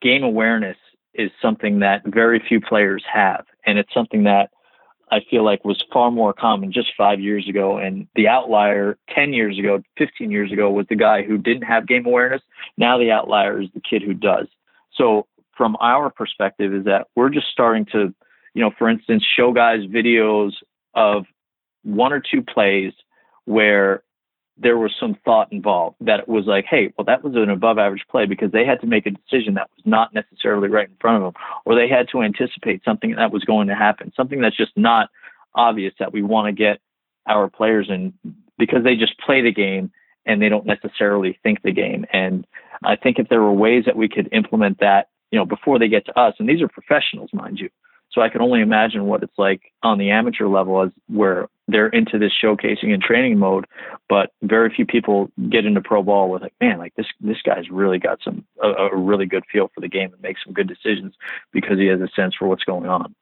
game 0.00 0.22
awareness 0.22 0.76
is 1.14 1.30
something 1.42 1.80
that 1.80 2.02
very 2.06 2.42
few 2.46 2.60
players 2.60 3.04
have. 3.12 3.44
And 3.66 3.78
it's 3.78 3.92
something 3.92 4.24
that 4.24 4.50
I 5.10 5.20
feel 5.30 5.44
like 5.44 5.64
was 5.64 5.82
far 5.92 6.10
more 6.10 6.32
common 6.32 6.72
just 6.72 6.88
five 6.96 7.20
years 7.20 7.48
ago. 7.48 7.78
And 7.78 8.06
the 8.14 8.28
outlier 8.28 8.98
10 9.14 9.32
years 9.32 9.58
ago, 9.58 9.82
15 9.96 10.30
years 10.30 10.52
ago 10.52 10.70
was 10.70 10.86
the 10.88 10.96
guy 10.96 11.22
who 11.22 11.38
didn't 11.38 11.62
have 11.62 11.86
game 11.86 12.06
awareness. 12.06 12.42
Now 12.76 12.98
the 12.98 13.10
outlier 13.10 13.60
is 13.60 13.68
the 13.74 13.80
kid 13.80 14.02
who 14.02 14.14
does. 14.14 14.46
So 14.94 15.26
from 15.56 15.76
our 15.80 16.10
perspective 16.10 16.74
is 16.74 16.84
that 16.84 17.08
we're 17.16 17.30
just 17.30 17.48
starting 17.48 17.86
to, 17.92 18.14
you 18.54 18.62
know, 18.62 18.70
for 18.78 18.88
instance, 18.88 19.24
show 19.36 19.52
guys 19.52 19.80
videos 19.80 20.52
of 20.94 21.24
one 21.82 22.12
or 22.12 22.20
two 22.20 22.42
plays 22.42 22.92
where 23.44 24.02
there 24.60 24.76
was 24.76 24.92
some 24.98 25.16
thought 25.24 25.52
involved 25.52 25.96
that 26.00 26.20
it 26.20 26.28
was 26.28 26.46
like, 26.46 26.64
hey, 26.68 26.92
well, 26.96 27.04
that 27.04 27.22
was 27.22 27.34
an 27.36 27.50
above 27.50 27.78
average 27.78 28.04
play 28.10 28.26
because 28.26 28.50
they 28.50 28.64
had 28.64 28.80
to 28.80 28.86
make 28.86 29.06
a 29.06 29.10
decision 29.10 29.54
that 29.54 29.70
was 29.76 29.84
not 29.84 30.12
necessarily 30.12 30.68
right 30.68 30.88
in 30.88 30.96
front 31.00 31.22
of 31.22 31.32
them, 31.32 31.42
or 31.64 31.74
they 31.74 31.88
had 31.88 32.08
to 32.10 32.22
anticipate 32.22 32.82
something 32.84 33.14
that 33.14 33.32
was 33.32 33.44
going 33.44 33.68
to 33.68 33.74
happen, 33.74 34.12
something 34.16 34.40
that's 34.40 34.56
just 34.56 34.76
not 34.76 35.10
obvious 35.54 35.94
that 35.98 36.12
we 36.12 36.22
want 36.22 36.46
to 36.46 36.52
get 36.52 36.80
our 37.26 37.48
players 37.48 37.88
in 37.88 38.12
because 38.58 38.82
they 38.84 38.96
just 38.96 39.18
play 39.20 39.42
the 39.42 39.52
game 39.52 39.90
and 40.26 40.42
they 40.42 40.48
don't 40.48 40.66
necessarily 40.66 41.38
think 41.42 41.62
the 41.62 41.72
game. 41.72 42.04
And 42.12 42.46
I 42.84 42.96
think 42.96 43.18
if 43.18 43.28
there 43.28 43.40
were 43.40 43.52
ways 43.52 43.84
that 43.86 43.96
we 43.96 44.08
could 44.08 44.28
implement 44.32 44.80
that, 44.80 45.08
you 45.30 45.38
know, 45.38 45.44
before 45.44 45.78
they 45.78 45.88
get 45.88 46.06
to 46.06 46.18
us, 46.18 46.34
and 46.38 46.48
these 46.48 46.62
are 46.62 46.68
professionals, 46.68 47.30
mind 47.32 47.58
you, 47.60 47.70
so 48.10 48.20
I 48.20 48.28
can 48.28 48.40
only 48.40 48.60
imagine 48.60 49.04
what 49.06 49.22
it's 49.22 49.38
like 49.38 49.72
on 49.82 49.98
the 49.98 50.10
amateur 50.10 50.46
level 50.46 50.82
as 50.82 50.90
where 51.08 51.48
they're 51.68 51.88
into 51.88 52.18
this 52.18 52.32
showcasing 52.42 52.92
and 52.92 53.02
training 53.02 53.38
mode, 53.38 53.66
but 54.08 54.32
very 54.42 54.70
few 54.74 54.86
people 54.86 55.30
get 55.50 55.66
into 55.66 55.80
pro 55.80 56.02
ball 56.02 56.30
with 56.30 56.42
like, 56.42 56.54
man, 56.60 56.78
like 56.78 56.94
this 56.96 57.06
this 57.20 57.42
guy's 57.44 57.70
really 57.70 57.98
got 57.98 58.18
some 58.24 58.44
a, 58.62 58.68
a 58.68 58.96
really 58.96 59.26
good 59.26 59.44
feel 59.52 59.70
for 59.74 59.80
the 59.80 59.88
game 59.88 60.12
and 60.12 60.22
makes 60.22 60.42
some 60.44 60.54
good 60.54 60.66
decisions 60.66 61.14
because 61.52 61.78
he 61.78 61.86
has 61.86 62.00
a 62.00 62.08
sense 62.16 62.34
for 62.34 62.48
what's 62.48 62.64
going 62.64 62.86
on. 62.86 63.14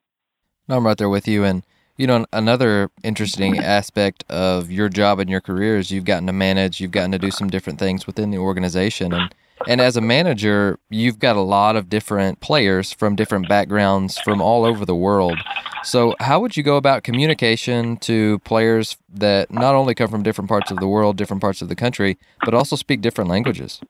No, 0.69 0.77
I'm 0.77 0.87
right 0.87 0.97
there 0.97 1.09
with 1.09 1.29
you 1.29 1.45
and 1.45 1.63
you 1.97 2.07
know, 2.07 2.27
another 2.33 2.91
interesting 3.03 3.59
aspect 3.59 4.25
of 4.29 4.71
your 4.71 4.89
job 4.89 5.19
and 5.19 5.31
your 5.31 5.41
career 5.41 5.79
is 5.79 5.91
you've 5.91 6.05
gotten 6.05 6.27
to 6.27 6.33
manage, 6.33 6.81
you've 6.81 6.91
gotten 6.91 7.13
to 7.13 7.19
do 7.19 7.31
some 7.31 7.49
different 7.49 7.79
things 7.79 8.07
within 8.07 8.31
the 8.31 8.39
organization. 8.39 9.15
And 9.15 9.35
and 9.67 9.81
as 9.81 9.97
a 9.97 10.01
manager, 10.01 10.79
you've 10.91 11.19
got 11.19 11.37
a 11.37 11.41
lot 11.41 11.77
of 11.77 11.89
different 11.89 12.41
players 12.41 12.93
from 12.93 13.17
different 13.17 13.49
backgrounds 13.49 14.19
from 14.19 14.41
all 14.41 14.65
over 14.65 14.85
the 14.85 14.95
world. 14.95 15.39
So, 15.83 16.15
how 16.21 16.41
would 16.41 16.57
you 16.57 16.63
go 16.63 16.77
about 16.77 17.05
communication 17.05 17.97
to 17.99 18.39
players 18.41 18.97
that 19.15 19.51
not 19.51 19.75
only 19.75 19.95
come 19.95 20.11
from 20.11 20.23
different 20.23 20.49
parts 20.49 20.71
of 20.71 20.79
the 20.79 20.89
world, 20.89 21.17
different 21.17 21.41
parts 21.41 21.63
of 21.63 21.69
the 21.69 21.77
country, 21.77 22.19
but 22.45 22.55
also 22.55 22.77
speak 22.77 23.01
different 23.01 23.31
languages? 23.31 23.81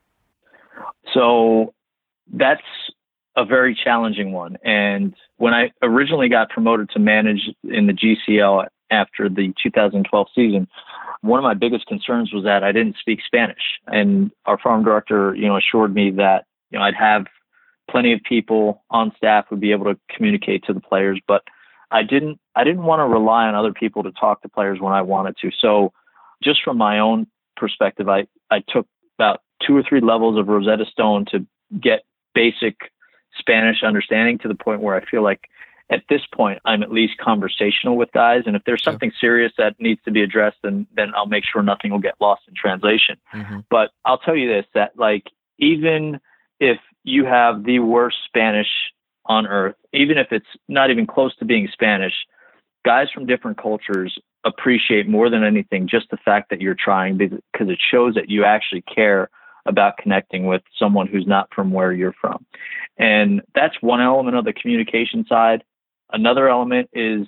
So, 1.13 1.75
that's 2.33 2.63
a 3.37 3.45
very 3.45 3.75
challenging 3.75 4.33
one. 4.33 4.57
And 4.65 5.15
when 5.37 5.55
I 5.55 5.71
originally 5.83 6.29
got 6.29 6.51
promoted 6.51 6.91
to 6.91 6.99
manage 6.99 7.51
in 7.65 7.87
the 7.87 7.93
GCL 7.93 8.67
after 8.91 9.29
the 9.29 9.53
2012 9.63 10.29
season, 10.35 10.69
one 11.27 11.39
of 11.39 11.45
my 11.45 11.55
biggest 11.55 11.87
concerns 11.87 12.33
was 12.33 12.45
that 12.45 12.65
I 12.65 12.73
didn't 12.73 12.97
speak 12.99 13.21
Spanish. 13.27 13.81
And 13.87 14.31
our 14.45 14.59
farm 14.59 14.85
director, 14.85 15.35
you 15.35 15.47
know, 15.47 15.57
assured 15.57 15.95
me 15.95 16.11
that, 16.13 16.45
you 16.71 16.79
know, 16.79 16.85
I'd 16.85 16.95
have 16.95 17.27
plenty 17.91 18.13
of 18.13 18.21
people 18.23 18.83
on 18.91 19.13
staff 19.17 19.47
would 19.51 19.61
be 19.61 19.73
able 19.73 19.87
to 19.87 19.99
communicate 20.15 20.65
to 20.65 20.73
the 20.73 20.81
players, 20.81 21.21
but 21.27 21.43
I 21.91 22.03
didn't 22.03 22.41
I 22.55 22.65
didn't 22.65 22.83
want 22.83 23.01
to 23.01 23.05
rely 23.05 23.47
on 23.47 23.55
other 23.55 23.73
people 23.73 24.03
to 24.03 24.13
talk 24.13 24.43
to 24.43 24.49
players 24.49 24.81
when 24.81 24.93
I 24.93 25.03
wanted 25.03 25.37
to. 25.43 25.51
So 25.61 25.93
just 26.43 26.63
from 26.65 26.79
my 26.79 26.99
own 26.99 27.27
perspective, 27.57 28.09
I, 28.09 28.27
I 28.51 28.63
took 28.69 28.87
about 29.19 29.41
two 29.65 29.77
or 29.77 29.83
three 29.89 30.01
levels 30.01 30.39
of 30.39 30.49
Rosetta 30.49 30.85
Stone 30.91 31.27
to 31.31 31.47
get 31.81 32.05
basic 32.35 32.77
Spanish 33.39 33.83
understanding 33.83 34.39
to 34.39 34.49
the 34.49 34.55
point 34.55 34.83
where 34.83 34.97
I 34.97 35.05
feel 35.05 35.23
like 35.23 35.49
at 35.91 36.03
this 36.09 36.23
point 36.35 36.61
I'm 36.65 36.83
at 36.83 36.91
least 36.91 37.19
conversational 37.19 37.97
with 37.97 38.11
guys. 38.13 38.43
And 38.47 38.57
if 38.57 38.63
there's 38.65 38.83
something 38.83 39.13
serious 39.21 39.53
that 39.59 39.77
needs 39.79 40.01
to 40.05 40.11
be 40.11 40.23
addressed, 40.23 40.59
then 40.63 40.87
then 40.95 41.13
I'll 41.15 41.27
make 41.27 41.45
sure 41.45 41.63
nothing 41.63 41.91
will 41.91 41.99
get 41.99 42.15
lost 42.21 42.43
in 42.49 42.55
translation. 42.55 43.17
Mm-hmm. 43.35 43.61
But 43.71 43.91
I'll 44.05 44.19
tell 44.19 44.37
you 44.37 44.49
this 44.49 44.67
that 44.75 44.99
like 44.99 45.31
even 45.59 46.21
if 46.61 46.79
you 47.05 47.25
have 47.25 47.65
the 47.65 47.79
worst 47.79 48.17
Spanish 48.27 48.69
on 49.27 49.47
earth, 49.47 49.77
even 49.93 50.19
if 50.19 50.29
it's 50.31 50.47
not 50.69 50.91
even 50.91 51.07
close 51.07 51.37
to 51.37 51.45
being 51.45 51.69
Spanish, 51.73 52.15
guys 52.85 53.09
from 53.13 53.27
different 53.27 53.61
cultures 53.61 54.19
appreciate 54.45 55.09
more 55.09 55.29
than 55.29 55.43
anything 55.43 55.89
just 55.89 56.09
the 56.11 56.17
fact 56.19 56.51
that 56.51 56.61
you're 56.61 56.77
trying 56.79 57.19
because 57.19 57.69
it 57.69 57.79
shows 57.91 58.15
that 58.15 58.31
you 58.31 58.45
actually 58.45 58.83
care 58.83 59.29
about 59.67 59.99
connecting 59.99 60.47
with 60.47 60.63
someone 60.79 61.09
who's 61.09 61.27
not 61.27 61.49
from 61.53 61.73
where 61.73 61.93
you're 61.93 62.15
from. 62.21 62.47
And 62.97 63.43
that's 63.55 63.75
one 63.81 64.01
element 64.01 64.37
of 64.37 64.45
the 64.45 64.53
communication 64.53 65.27
side. 65.29 65.65
Another 66.13 66.49
element 66.49 66.89
is 66.93 67.27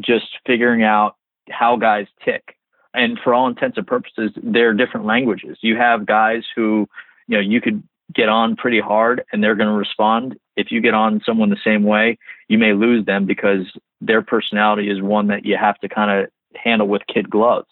just 0.00 0.26
figuring 0.46 0.82
out 0.82 1.16
how 1.50 1.76
guys 1.76 2.06
tick. 2.24 2.56
And 2.94 3.18
for 3.22 3.34
all 3.34 3.48
intents 3.48 3.76
and 3.76 3.86
purposes, 3.86 4.32
they're 4.42 4.72
different 4.72 5.06
languages. 5.06 5.58
You 5.60 5.76
have 5.76 6.06
guys 6.06 6.44
who, 6.54 6.88
you 7.26 7.36
know, 7.36 7.42
you 7.42 7.60
could 7.60 7.82
get 8.14 8.28
on 8.28 8.56
pretty 8.56 8.80
hard 8.80 9.24
and 9.32 9.42
they're 9.42 9.56
going 9.56 9.68
to 9.68 9.74
respond. 9.74 10.36
If 10.56 10.70
you 10.70 10.80
get 10.80 10.94
on 10.94 11.20
someone 11.26 11.50
the 11.50 11.56
same 11.64 11.82
way, 11.82 12.18
you 12.48 12.58
may 12.58 12.72
lose 12.72 13.04
them 13.04 13.26
because 13.26 13.66
their 14.00 14.22
personality 14.22 14.90
is 14.90 15.02
one 15.02 15.26
that 15.28 15.44
you 15.44 15.56
have 15.56 15.78
to 15.80 15.88
kind 15.88 16.10
of 16.10 16.30
handle 16.54 16.86
with 16.86 17.02
kid 17.12 17.28
gloves. 17.28 17.66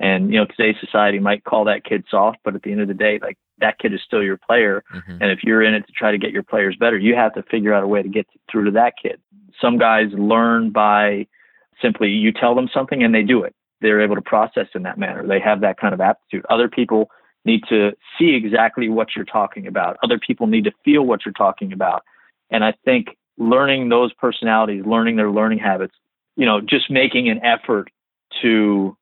And 0.00 0.32
you 0.32 0.38
know, 0.38 0.46
today's 0.46 0.76
society 0.80 1.18
might 1.18 1.44
call 1.44 1.64
that 1.64 1.84
kid 1.84 2.04
soft, 2.10 2.38
but 2.44 2.54
at 2.54 2.62
the 2.62 2.72
end 2.72 2.80
of 2.80 2.88
the 2.88 2.94
day, 2.94 3.18
like 3.22 3.38
that 3.58 3.78
kid 3.78 3.94
is 3.94 4.00
still 4.04 4.22
your 4.22 4.36
player. 4.36 4.82
Mm-hmm. 4.92 5.22
And 5.22 5.30
if 5.30 5.44
you're 5.44 5.62
in 5.62 5.74
it 5.74 5.86
to 5.86 5.92
try 5.92 6.10
to 6.10 6.18
get 6.18 6.32
your 6.32 6.42
players 6.42 6.76
better, 6.78 6.98
you 6.98 7.14
have 7.14 7.34
to 7.34 7.42
figure 7.44 7.72
out 7.72 7.82
a 7.82 7.86
way 7.86 8.02
to 8.02 8.08
get 8.08 8.26
through 8.50 8.64
to 8.64 8.70
that 8.72 8.94
kid. 9.00 9.20
Some 9.60 9.78
guys 9.78 10.06
learn 10.12 10.70
by 10.70 11.26
simply 11.80 12.08
you 12.08 12.32
tell 12.32 12.54
them 12.54 12.68
something 12.72 13.02
and 13.02 13.14
they 13.14 13.22
do 13.22 13.44
it. 13.44 13.54
They're 13.80 14.00
able 14.00 14.16
to 14.16 14.22
process 14.22 14.66
in 14.74 14.82
that 14.82 14.98
manner. 14.98 15.26
They 15.26 15.40
have 15.40 15.60
that 15.60 15.78
kind 15.78 15.94
of 15.94 16.00
aptitude. 16.00 16.44
Other 16.50 16.68
people 16.68 17.10
need 17.44 17.62
to 17.68 17.92
see 18.18 18.34
exactly 18.34 18.88
what 18.88 19.08
you're 19.14 19.24
talking 19.24 19.66
about. 19.66 19.96
Other 20.02 20.18
people 20.18 20.46
need 20.46 20.64
to 20.64 20.72
feel 20.84 21.02
what 21.02 21.24
you're 21.24 21.32
talking 21.32 21.72
about. 21.72 22.02
And 22.50 22.64
I 22.64 22.72
think 22.84 23.16
learning 23.36 23.88
those 23.88 24.12
personalities, 24.14 24.84
learning 24.86 25.16
their 25.16 25.30
learning 25.30 25.58
habits, 25.58 25.94
you 26.36 26.46
know, 26.46 26.60
just 26.60 26.90
making 26.90 27.28
an 27.28 27.44
effort 27.44 27.90
to 28.42 28.96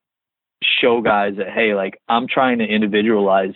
show 0.81 1.01
guys 1.01 1.35
that 1.37 1.49
hey 1.49 1.75
like 1.75 2.01
i'm 2.09 2.27
trying 2.29 2.59
to 2.59 2.65
individualize 2.65 3.55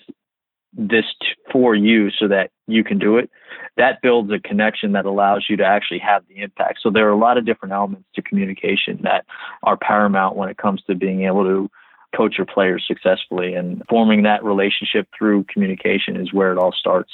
this 0.73 1.05
t- 1.23 1.29
for 1.53 1.75
you 1.75 2.11
so 2.11 2.29
that 2.29 2.51
you 2.67 2.85
can 2.85 2.99
do 2.99 3.17
it 3.17 3.31
that 3.77 4.01
builds 4.03 4.31
a 4.33 4.39
connection 4.39 4.93
that 4.93 5.05
allows 5.05 5.47
you 5.49 5.57
to 5.57 5.65
actually 5.65 5.99
have 5.99 6.23
the 6.29 6.41
impact. 6.41 6.79
So 6.83 6.91
there 6.91 7.07
are 7.07 7.13
a 7.13 7.19
lot 7.19 7.37
of 7.37 7.45
different 7.45 7.73
elements 7.75 8.07
to 8.15 8.23
communication 8.23 9.01
that 9.03 9.27
are 9.63 9.77
paramount 9.77 10.37
when 10.37 10.49
it 10.49 10.57
comes 10.57 10.83
to 10.87 10.95
being 10.95 11.25
able 11.25 11.45
to 11.45 11.71
coach 12.17 12.37
your 12.39 12.47
players 12.47 12.85
successfully 12.87 13.55
and 13.55 13.83
forming 13.89 14.23
that 14.23 14.43
relationship 14.43 15.09
through 15.17 15.45
communication 15.53 16.17
is 16.17 16.33
where 16.33 16.53
it 16.53 16.59
all 16.59 16.73
starts. 16.73 17.11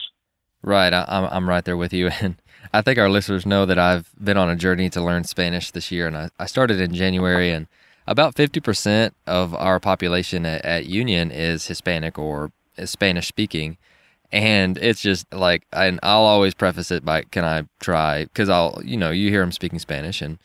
Right 0.63 0.93
I, 0.95 1.05
I'm, 1.09 1.25
I'm 1.25 1.49
right 1.49 1.65
there 1.65 1.77
with 1.77 1.93
you 1.93 2.09
and 2.21 2.37
i 2.73 2.81
think 2.81 2.97
our 2.97 3.11
listeners 3.11 3.45
know 3.45 3.67
that 3.67 3.81
i've 3.81 4.13
been 4.23 4.37
on 4.37 4.49
a 4.49 4.55
journey 4.55 4.89
to 4.91 5.03
learn 5.03 5.25
spanish 5.25 5.73
this 5.73 5.91
year 5.91 6.07
and 6.07 6.17
i, 6.17 6.31
I 6.39 6.47
started 6.47 6.81
in 6.81 6.95
january 6.95 7.51
and 7.51 7.67
about 8.07 8.35
50% 8.35 9.13
of 9.27 9.55
our 9.55 9.81
population 9.81 10.45
at, 10.47 10.65
at 10.65 10.87
Union 10.87 11.31
is 11.31 11.67
Hispanic 11.67 12.19
or 12.19 12.53
Spanish 12.85 13.29
speaking. 13.29 13.79
And 14.31 14.79
it's 14.79 15.03
just 15.03 15.33
like, 15.33 15.67
and 15.73 16.01
I'll 16.03 16.23
always 16.23 16.55
preface 16.55 16.91
it 16.91 17.05
by, 17.05 17.23
can 17.23 17.45
I 17.45 17.65
try? 17.81 18.25
Because 18.25 18.49
I'll, 18.49 18.81
you 18.83 18.97
know, 18.97 19.11
you 19.11 19.29
hear 19.29 19.41
them 19.41 19.53
speaking 19.53 19.79
Spanish, 19.79 20.23
and 20.23 20.39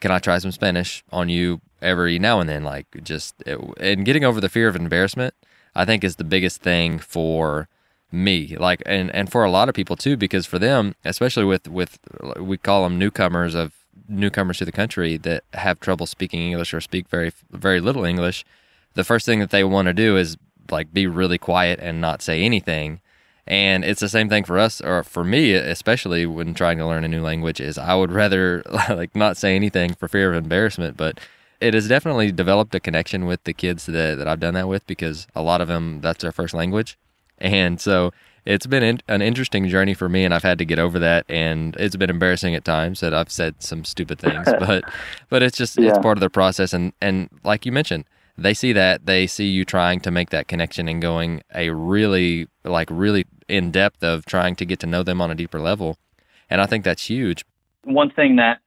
can 0.00 0.10
I 0.10 0.18
try 0.18 0.38
some 0.38 0.50
Spanish 0.50 1.04
on 1.12 1.28
you 1.28 1.60
every 1.82 2.18
now 2.18 2.40
and 2.40 2.48
then? 2.48 2.64
Like, 2.64 2.86
just, 3.02 3.34
it, 3.44 3.58
and 3.78 4.06
getting 4.06 4.24
over 4.24 4.40
the 4.40 4.48
fear 4.48 4.66
of 4.66 4.76
embarrassment, 4.76 5.34
I 5.74 5.84
think 5.84 6.04
is 6.04 6.16
the 6.16 6.24
biggest 6.24 6.62
thing 6.62 6.98
for 6.98 7.68
me 8.14 8.56
like 8.58 8.80
and 8.86 9.12
and 9.12 9.30
for 9.30 9.42
a 9.42 9.50
lot 9.50 9.68
of 9.68 9.74
people 9.74 9.96
too 9.96 10.16
because 10.16 10.46
for 10.46 10.58
them 10.58 10.94
especially 11.04 11.44
with 11.44 11.66
with 11.66 11.98
we 12.38 12.56
call 12.56 12.84
them 12.84 12.96
newcomers 12.96 13.56
of 13.56 13.72
newcomers 14.08 14.58
to 14.58 14.64
the 14.64 14.72
country 14.72 15.16
that 15.18 15.44
have 15.54 15.80
trouble 15.80 16.06
speaking 16.06 16.40
English 16.40 16.74
or 16.74 16.80
speak 16.80 17.08
very 17.08 17.32
very 17.50 17.80
little 17.80 18.04
English, 18.04 18.44
the 18.94 19.04
first 19.04 19.26
thing 19.26 19.40
that 19.40 19.50
they 19.50 19.64
want 19.64 19.86
to 19.86 19.94
do 19.94 20.16
is 20.16 20.36
like 20.70 20.92
be 20.92 21.06
really 21.06 21.38
quiet 21.38 21.78
and 21.80 22.00
not 22.00 22.22
say 22.22 22.42
anything. 22.42 23.00
And 23.46 23.84
it's 23.84 24.00
the 24.00 24.08
same 24.08 24.30
thing 24.30 24.44
for 24.44 24.58
us 24.58 24.80
or 24.80 25.02
for 25.02 25.22
me 25.22 25.52
especially 25.52 26.24
when 26.24 26.54
trying 26.54 26.78
to 26.78 26.86
learn 26.86 27.04
a 27.04 27.08
new 27.08 27.20
language 27.20 27.60
is 27.60 27.76
I 27.76 27.94
would 27.94 28.10
rather 28.10 28.62
like 28.88 29.14
not 29.14 29.36
say 29.36 29.54
anything 29.54 29.94
for 29.94 30.08
fear 30.08 30.32
of 30.32 30.42
embarrassment, 30.42 30.96
but 30.96 31.20
it 31.60 31.74
has 31.74 31.88
definitely 31.88 32.32
developed 32.32 32.74
a 32.74 32.80
connection 32.80 33.26
with 33.26 33.44
the 33.44 33.52
kids 33.52 33.86
that, 33.86 34.18
that 34.18 34.28
I've 34.28 34.40
done 34.40 34.54
that 34.54 34.68
with 34.68 34.86
because 34.86 35.26
a 35.34 35.42
lot 35.42 35.60
of 35.60 35.68
them 35.68 36.00
that's 36.00 36.22
their 36.22 36.32
first 36.32 36.54
language. 36.54 36.98
And 37.38 37.80
so 37.80 38.12
it's 38.46 38.66
been 38.66 38.82
in, 38.82 39.00
an 39.08 39.22
interesting 39.22 39.68
journey 39.68 39.94
for 39.94 40.08
me, 40.08 40.24
and 40.24 40.34
I've 40.34 40.42
had 40.42 40.58
to 40.58 40.64
get 40.64 40.78
over 40.78 40.98
that. 40.98 41.24
And 41.28 41.74
it's 41.76 41.96
been 41.96 42.10
embarrassing 42.10 42.54
at 42.54 42.64
times 42.64 43.00
that 43.00 43.14
I've 43.14 43.30
said 43.30 43.62
some 43.62 43.84
stupid 43.84 44.18
things, 44.18 44.46
but 44.58 44.84
but 45.28 45.42
it's 45.42 45.56
just 45.56 45.78
yeah. 45.78 45.90
it's 45.90 45.98
part 45.98 46.18
of 46.18 46.20
the 46.20 46.30
process. 46.30 46.72
And 46.72 46.92
and 47.00 47.28
like 47.42 47.64
you 47.64 47.72
mentioned, 47.72 48.04
they 48.36 48.54
see 48.54 48.72
that 48.72 49.06
they 49.06 49.26
see 49.26 49.46
you 49.46 49.64
trying 49.64 50.00
to 50.00 50.10
make 50.10 50.30
that 50.30 50.48
connection 50.48 50.88
and 50.88 51.00
going 51.00 51.42
a 51.54 51.70
really 51.70 52.48
like 52.64 52.88
really 52.90 53.26
in 53.48 53.70
depth 53.70 54.02
of 54.02 54.26
trying 54.26 54.56
to 54.56 54.66
get 54.66 54.78
to 54.80 54.86
know 54.86 55.02
them 55.02 55.20
on 55.20 55.30
a 55.30 55.34
deeper 55.34 55.60
level, 55.60 55.96
and 56.50 56.60
I 56.60 56.66
think 56.66 56.84
that's 56.84 57.08
huge. 57.08 57.44
One 57.84 58.10
thing 58.10 58.36
that 58.36 58.60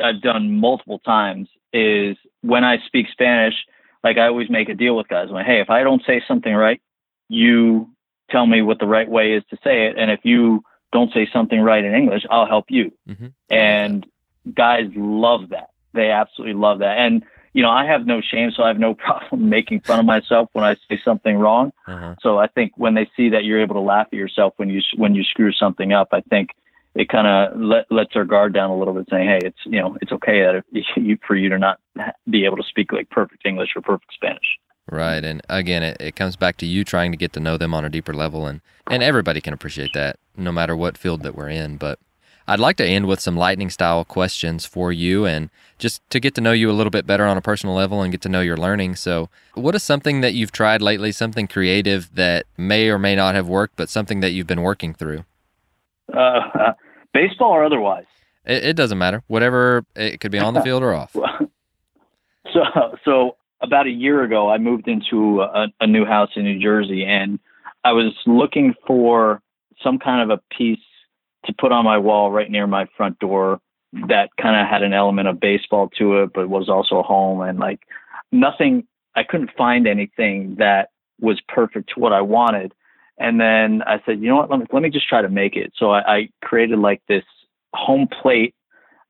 I've 0.00 0.20
done 0.20 0.58
multiple 0.58 0.98
times 0.98 1.48
is 1.72 2.16
when 2.42 2.64
I 2.64 2.76
speak 2.86 3.06
Spanish, 3.10 3.54
like 4.02 4.18
I 4.18 4.26
always 4.26 4.50
make 4.50 4.68
a 4.68 4.74
deal 4.74 4.96
with 4.96 5.08
guys. 5.08 5.26
I'm 5.28 5.34
like, 5.34 5.46
hey, 5.46 5.60
if 5.60 5.70
I 5.70 5.82
don't 5.82 6.02
say 6.06 6.22
something 6.26 6.54
right, 6.54 6.80
you 7.28 7.88
tell 8.30 8.46
me 8.46 8.62
what 8.62 8.78
the 8.78 8.86
right 8.86 9.08
way 9.08 9.32
is 9.32 9.42
to 9.50 9.56
say 9.62 9.86
it. 9.86 9.96
And 9.98 10.10
if 10.10 10.20
you 10.22 10.62
don't 10.92 11.12
say 11.12 11.28
something 11.32 11.60
right 11.60 11.84
in 11.84 11.94
English, 11.94 12.22
I'll 12.30 12.46
help 12.46 12.66
you. 12.68 12.92
Mm-hmm. 13.08 13.26
And 13.50 14.06
guys 14.52 14.90
love 14.94 15.50
that. 15.50 15.70
They 15.92 16.10
absolutely 16.10 16.54
love 16.54 16.80
that. 16.80 16.98
And, 16.98 17.24
you 17.52 17.62
know, 17.62 17.70
I 17.70 17.86
have 17.86 18.06
no 18.06 18.20
shame, 18.20 18.50
so 18.50 18.62
I 18.62 18.68
have 18.68 18.78
no 18.78 18.94
problem 19.06 19.48
making 19.48 19.80
fun 19.80 20.00
of 20.00 20.06
myself 20.06 20.48
when 20.52 20.64
I 20.64 20.76
say 20.88 21.00
something 21.04 21.36
wrong. 21.36 21.72
Uh-huh. 21.86 22.14
So 22.20 22.38
I 22.38 22.46
think 22.46 22.72
when 22.76 22.94
they 22.94 23.08
see 23.16 23.30
that 23.30 23.44
you're 23.44 23.60
able 23.60 23.74
to 23.74 23.80
laugh 23.80 24.08
at 24.12 24.18
yourself 24.18 24.54
when 24.56 24.68
you, 24.68 24.80
when 24.96 25.14
you 25.14 25.24
screw 25.24 25.52
something 25.52 25.92
up, 25.92 26.08
I 26.12 26.20
think 26.22 26.50
it 26.94 27.08
kind 27.08 27.26
of 27.26 27.60
let, 27.60 27.90
lets 27.90 28.14
their 28.14 28.24
guard 28.24 28.54
down 28.54 28.70
a 28.70 28.76
little 28.76 28.94
bit 28.94 29.08
saying, 29.10 29.28
Hey, 29.28 29.40
it's, 29.42 29.58
you 29.64 29.80
know, 29.80 29.96
it's 30.00 30.12
okay 30.12 30.42
that 30.42 30.62
if 30.72 30.84
you, 30.96 31.18
for 31.26 31.36
you 31.36 31.48
to 31.48 31.58
not 31.58 31.80
be 32.28 32.44
able 32.44 32.56
to 32.56 32.62
speak 32.62 32.92
like 32.92 33.10
perfect 33.10 33.44
English 33.44 33.70
or 33.76 33.82
perfect 33.82 34.12
Spanish. 34.14 34.58
Right. 34.90 35.24
And 35.24 35.40
again, 35.48 35.82
it, 35.82 35.96
it 36.00 36.16
comes 36.16 36.36
back 36.36 36.56
to 36.58 36.66
you 36.66 36.84
trying 36.84 37.10
to 37.10 37.16
get 37.16 37.32
to 37.34 37.40
know 37.40 37.56
them 37.56 37.72
on 37.72 37.84
a 37.84 37.90
deeper 37.90 38.12
level. 38.12 38.46
And, 38.46 38.60
and 38.90 39.02
everybody 39.02 39.40
can 39.40 39.54
appreciate 39.54 39.92
that 39.94 40.18
no 40.36 40.52
matter 40.52 40.76
what 40.76 40.98
field 40.98 41.22
that 41.22 41.34
we're 41.34 41.48
in. 41.48 41.78
But 41.78 41.98
I'd 42.46 42.60
like 42.60 42.76
to 42.76 42.86
end 42.86 43.06
with 43.06 43.20
some 43.20 43.36
lightning 43.36 43.70
style 43.70 44.04
questions 44.04 44.66
for 44.66 44.92
you 44.92 45.24
and 45.24 45.48
just 45.78 46.02
to 46.10 46.20
get 46.20 46.34
to 46.34 46.40
know 46.42 46.52
you 46.52 46.70
a 46.70 46.72
little 46.72 46.90
bit 46.90 47.06
better 47.06 47.24
on 47.24 47.38
a 47.38 47.40
personal 47.40 47.74
level 47.74 48.02
and 48.02 48.12
get 48.12 48.20
to 48.22 48.28
know 48.28 48.42
your 48.42 48.58
learning. 48.58 48.96
So, 48.96 49.30
what 49.54 49.74
is 49.74 49.82
something 49.82 50.20
that 50.20 50.34
you've 50.34 50.52
tried 50.52 50.82
lately, 50.82 51.10
something 51.10 51.46
creative 51.46 52.14
that 52.14 52.44
may 52.58 52.90
or 52.90 52.98
may 52.98 53.16
not 53.16 53.34
have 53.34 53.48
worked, 53.48 53.76
but 53.76 53.88
something 53.88 54.20
that 54.20 54.30
you've 54.30 54.46
been 54.46 54.62
working 54.62 54.92
through? 54.92 55.24
Uh, 56.12 56.18
uh 56.18 56.72
baseball 57.14 57.50
or 57.50 57.64
otherwise? 57.64 58.04
It, 58.44 58.64
it, 58.64 58.76
doesn't 58.76 58.98
matter. 58.98 59.22
Whatever, 59.26 59.86
it 59.96 60.20
could 60.20 60.30
be 60.30 60.38
on 60.38 60.52
the 60.52 60.60
field 60.64 60.82
or 60.82 60.92
off. 60.92 61.12
so, 62.52 62.60
so 63.04 63.36
about 63.64 63.86
a 63.86 63.90
year 63.90 64.22
ago, 64.22 64.50
I 64.50 64.58
moved 64.58 64.88
into 64.88 65.40
a, 65.40 65.66
a 65.80 65.86
new 65.86 66.04
house 66.04 66.30
in 66.36 66.44
New 66.44 66.60
Jersey, 66.60 67.04
and 67.04 67.38
I 67.82 67.92
was 67.92 68.12
looking 68.26 68.74
for 68.86 69.42
some 69.82 69.98
kind 69.98 70.30
of 70.30 70.38
a 70.38 70.54
piece 70.56 70.78
to 71.46 71.54
put 71.58 71.72
on 71.72 71.84
my 71.84 71.98
wall 71.98 72.30
right 72.30 72.50
near 72.50 72.66
my 72.66 72.86
front 72.96 73.18
door 73.18 73.60
that 74.08 74.30
kind 74.40 74.60
of 74.60 74.66
had 74.66 74.82
an 74.82 74.92
element 74.92 75.28
of 75.28 75.40
baseball 75.40 75.88
to 75.98 76.22
it, 76.22 76.30
but 76.34 76.48
was 76.48 76.68
also 76.68 77.02
home 77.02 77.40
and 77.40 77.58
like 77.58 77.80
nothing. 78.32 78.86
I 79.14 79.22
couldn't 79.22 79.50
find 79.56 79.86
anything 79.86 80.56
that 80.58 80.88
was 81.20 81.40
perfect 81.48 81.90
to 81.94 82.00
what 82.00 82.12
I 82.12 82.20
wanted. 82.20 82.72
And 83.18 83.40
then 83.40 83.82
I 83.82 84.02
said, 84.04 84.20
you 84.20 84.28
know 84.28 84.36
what? 84.36 84.50
Let 84.50 84.60
me 84.60 84.66
let 84.72 84.82
me 84.82 84.90
just 84.90 85.08
try 85.08 85.22
to 85.22 85.28
make 85.28 85.54
it. 85.54 85.72
So 85.76 85.92
I, 85.92 86.16
I 86.16 86.28
created 86.42 86.80
like 86.80 87.02
this 87.08 87.22
home 87.72 88.08
plate 88.08 88.54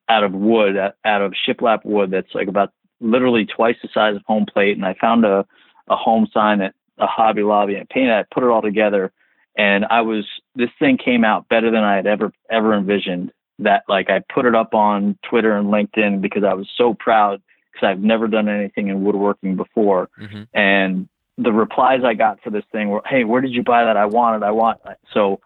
out 0.09 0.25
of 0.25 0.33
wood, 0.33 0.77
out 0.77 1.23
of 1.23 1.33
shiplap 1.49 1.85
wood 1.85 2.11
that's 2.11 2.35
like 2.35 2.49
about 2.49 2.73
literally 3.01 3.47
twice 3.47 3.77
the 3.83 3.89
size 3.93 4.17
of 4.17 4.23
home 4.27 4.47
plate. 4.47 4.77
And 4.77 4.87
I 4.87 4.95
found 5.01 5.25
a, 5.25 5.47
a 5.89 5.97
home 5.97 6.29
sign 6.33 6.61
at 6.61 6.75
a 6.99 7.07
Hobby 7.07 7.43
Lobby 7.43 7.75
and 7.75 7.89
painted 7.89 8.19
it, 8.19 8.27
put 8.33 8.45
it 8.45 8.49
all 8.49 8.63
together. 8.63 9.13
And 9.57 9.85
I 9.85 10.01
was, 10.01 10.25
this 10.55 10.71
thing 10.79 10.99
came 10.99 11.25
out 11.25 11.49
better 11.49 11.71
than 11.71 11.85
I 11.85 11.97
had 11.97 12.07
ever, 12.07 12.33
ever 12.51 12.75
envisioned 12.75 13.33
that 13.61 13.85
like 13.89 14.11
I 14.11 14.21
put 14.33 14.47
it 14.47 14.55
up 14.55 14.75
on 14.75 15.19
Twitter 15.29 15.57
and 15.57 15.69
LinkedIn 15.69 16.21
because 16.21 16.43
I 16.45 16.55
was 16.55 16.69
so 16.77 16.95
proud 16.95 17.41
because 17.73 17.87
I've 17.87 18.01
never 18.01 18.27
done 18.27 18.49
anything 18.49 18.89
in 18.89 19.05
woodworking 19.05 19.57
before. 19.57 20.09
Mm-hmm. 20.21 20.43
And 20.53 21.09
the 21.39 21.53
replies 21.53 22.01
I 22.05 22.15
got 22.15 22.41
for 22.43 22.51
this 22.51 22.65
thing 22.73 22.89
were, 22.89 23.03
Hey, 23.07 23.25
where 23.25 23.41
did 23.41 23.53
you 23.53 23.63
buy 23.63 23.85
that? 23.85 23.97
I 23.97 24.07
want 24.07 24.43
it. 24.43 24.47
I 24.47 24.51
want 24.51 24.81
it. 24.87 24.99
So 25.13 25.41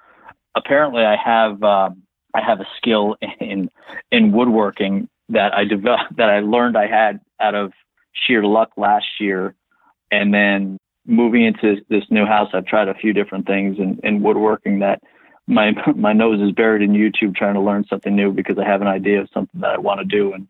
apparently 0.54 1.04
I 1.04 1.16
have, 1.16 1.62
um, 1.62 2.02
I 2.34 2.42
have 2.42 2.60
a 2.60 2.66
skill 2.76 3.16
in, 3.40 3.70
in 4.10 4.32
woodworking 4.32 5.08
that 5.30 5.54
I 5.54 5.64
developed, 5.64 6.16
that 6.16 6.30
I 6.30 6.40
learned 6.40 6.76
I 6.76 6.86
had 6.86 7.20
out 7.40 7.54
of 7.54 7.72
sheer 8.12 8.44
luck 8.44 8.70
last 8.76 9.06
year. 9.20 9.54
And 10.10 10.32
then 10.32 10.78
moving 11.06 11.44
into 11.44 11.76
this 11.88 12.04
new 12.10 12.26
house, 12.26 12.50
I've 12.52 12.66
tried 12.66 12.88
a 12.88 12.94
few 12.94 13.12
different 13.12 13.46
things 13.46 13.78
in, 13.78 13.98
in 14.02 14.22
woodworking 14.22 14.80
that 14.80 15.02
my 15.46 15.72
my 15.96 16.12
nose 16.12 16.40
is 16.40 16.52
buried 16.52 16.82
in 16.82 16.92
YouTube 16.92 17.34
trying 17.34 17.54
to 17.54 17.60
learn 17.60 17.84
something 17.88 18.14
new 18.14 18.32
because 18.32 18.58
I 18.58 18.64
have 18.64 18.82
an 18.82 18.88
idea 18.88 19.20
of 19.20 19.28
something 19.32 19.60
that 19.60 19.70
I 19.70 19.78
want 19.78 20.00
to 20.00 20.04
do. 20.04 20.32
And 20.32 20.46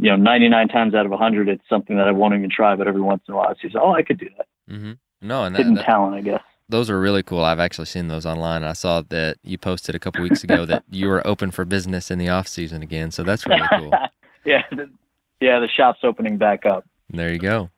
you 0.00 0.10
know, 0.10 0.16
99 0.16 0.68
times 0.68 0.94
out 0.94 1.04
of 1.06 1.10
100, 1.10 1.48
it's 1.48 1.62
something 1.68 1.96
that 1.96 2.08
I 2.08 2.12
won't 2.12 2.34
even 2.34 2.50
try. 2.50 2.76
But 2.76 2.88
every 2.88 3.00
once 3.00 3.22
in 3.28 3.34
a 3.34 3.36
while, 3.36 3.48
I 3.48 3.54
see, 3.60 3.74
oh, 3.76 3.92
I 3.92 4.02
could 4.02 4.18
do 4.18 4.28
that. 4.36 4.46
Mm-hmm. 4.70 4.92
No, 5.22 5.44
and 5.44 5.54
that, 5.54 5.58
hidden 5.58 5.74
that, 5.74 5.84
talent, 5.84 6.14
I 6.14 6.20
guess. 6.20 6.42
Those 6.68 6.90
are 6.90 7.00
really 7.00 7.22
cool. 7.22 7.42
I've 7.42 7.58
actually 7.58 7.86
seen 7.86 8.08
those 8.08 8.26
online. 8.26 8.62
I 8.62 8.74
saw 8.74 9.02
that 9.08 9.38
you 9.42 9.58
posted 9.58 9.94
a 9.94 9.98
couple 9.98 10.22
weeks 10.22 10.44
ago 10.44 10.66
that 10.66 10.84
you 10.90 11.08
were 11.08 11.26
open 11.26 11.50
for 11.50 11.64
business 11.64 12.10
in 12.10 12.18
the 12.18 12.28
off 12.28 12.46
season 12.46 12.82
again. 12.82 13.10
So 13.10 13.22
that's 13.22 13.46
really 13.46 13.66
cool. 13.70 13.92
yeah, 14.44 14.62
yeah, 15.40 15.60
the 15.60 15.68
shop's 15.68 16.00
opening 16.02 16.38
back 16.38 16.66
up. 16.66 16.84
There 17.10 17.32
you 17.32 17.38
go. 17.38 17.70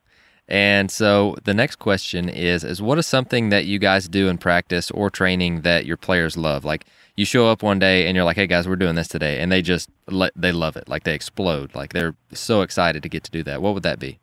And 0.47 0.91
so 0.91 1.37
the 1.45 1.53
next 1.53 1.77
question 1.77 2.27
is 2.27 2.65
is 2.65 2.81
what 2.81 2.97
is 2.97 3.07
something 3.07 3.49
that 3.49 3.65
you 3.65 3.79
guys 3.79 4.09
do 4.09 4.27
in 4.27 4.37
practice 4.37 4.91
or 4.91 5.09
training 5.09 5.61
that 5.61 5.85
your 5.85 5.95
players 5.95 6.35
love? 6.35 6.65
Like 6.65 6.85
you 7.15 7.23
show 7.23 7.47
up 7.47 7.63
one 7.63 7.79
day 7.79 8.05
and 8.05 8.15
you're 8.15 8.25
like, 8.25 8.35
"Hey 8.35 8.47
guys, 8.47 8.67
we're 8.67 8.75
doing 8.75 8.95
this 8.95 9.07
today." 9.07 9.39
And 9.39 9.49
they 9.49 9.61
just 9.61 9.89
they 10.35 10.51
love 10.51 10.75
it. 10.75 10.89
Like 10.89 11.03
they 11.03 11.15
explode. 11.15 11.73
Like 11.73 11.93
they're 11.93 12.15
so 12.33 12.63
excited 12.63 13.01
to 13.03 13.09
get 13.09 13.23
to 13.23 13.31
do 13.31 13.43
that. 13.43 13.61
What 13.61 13.73
would 13.73 13.83
that 13.83 13.99
be? 13.99 14.19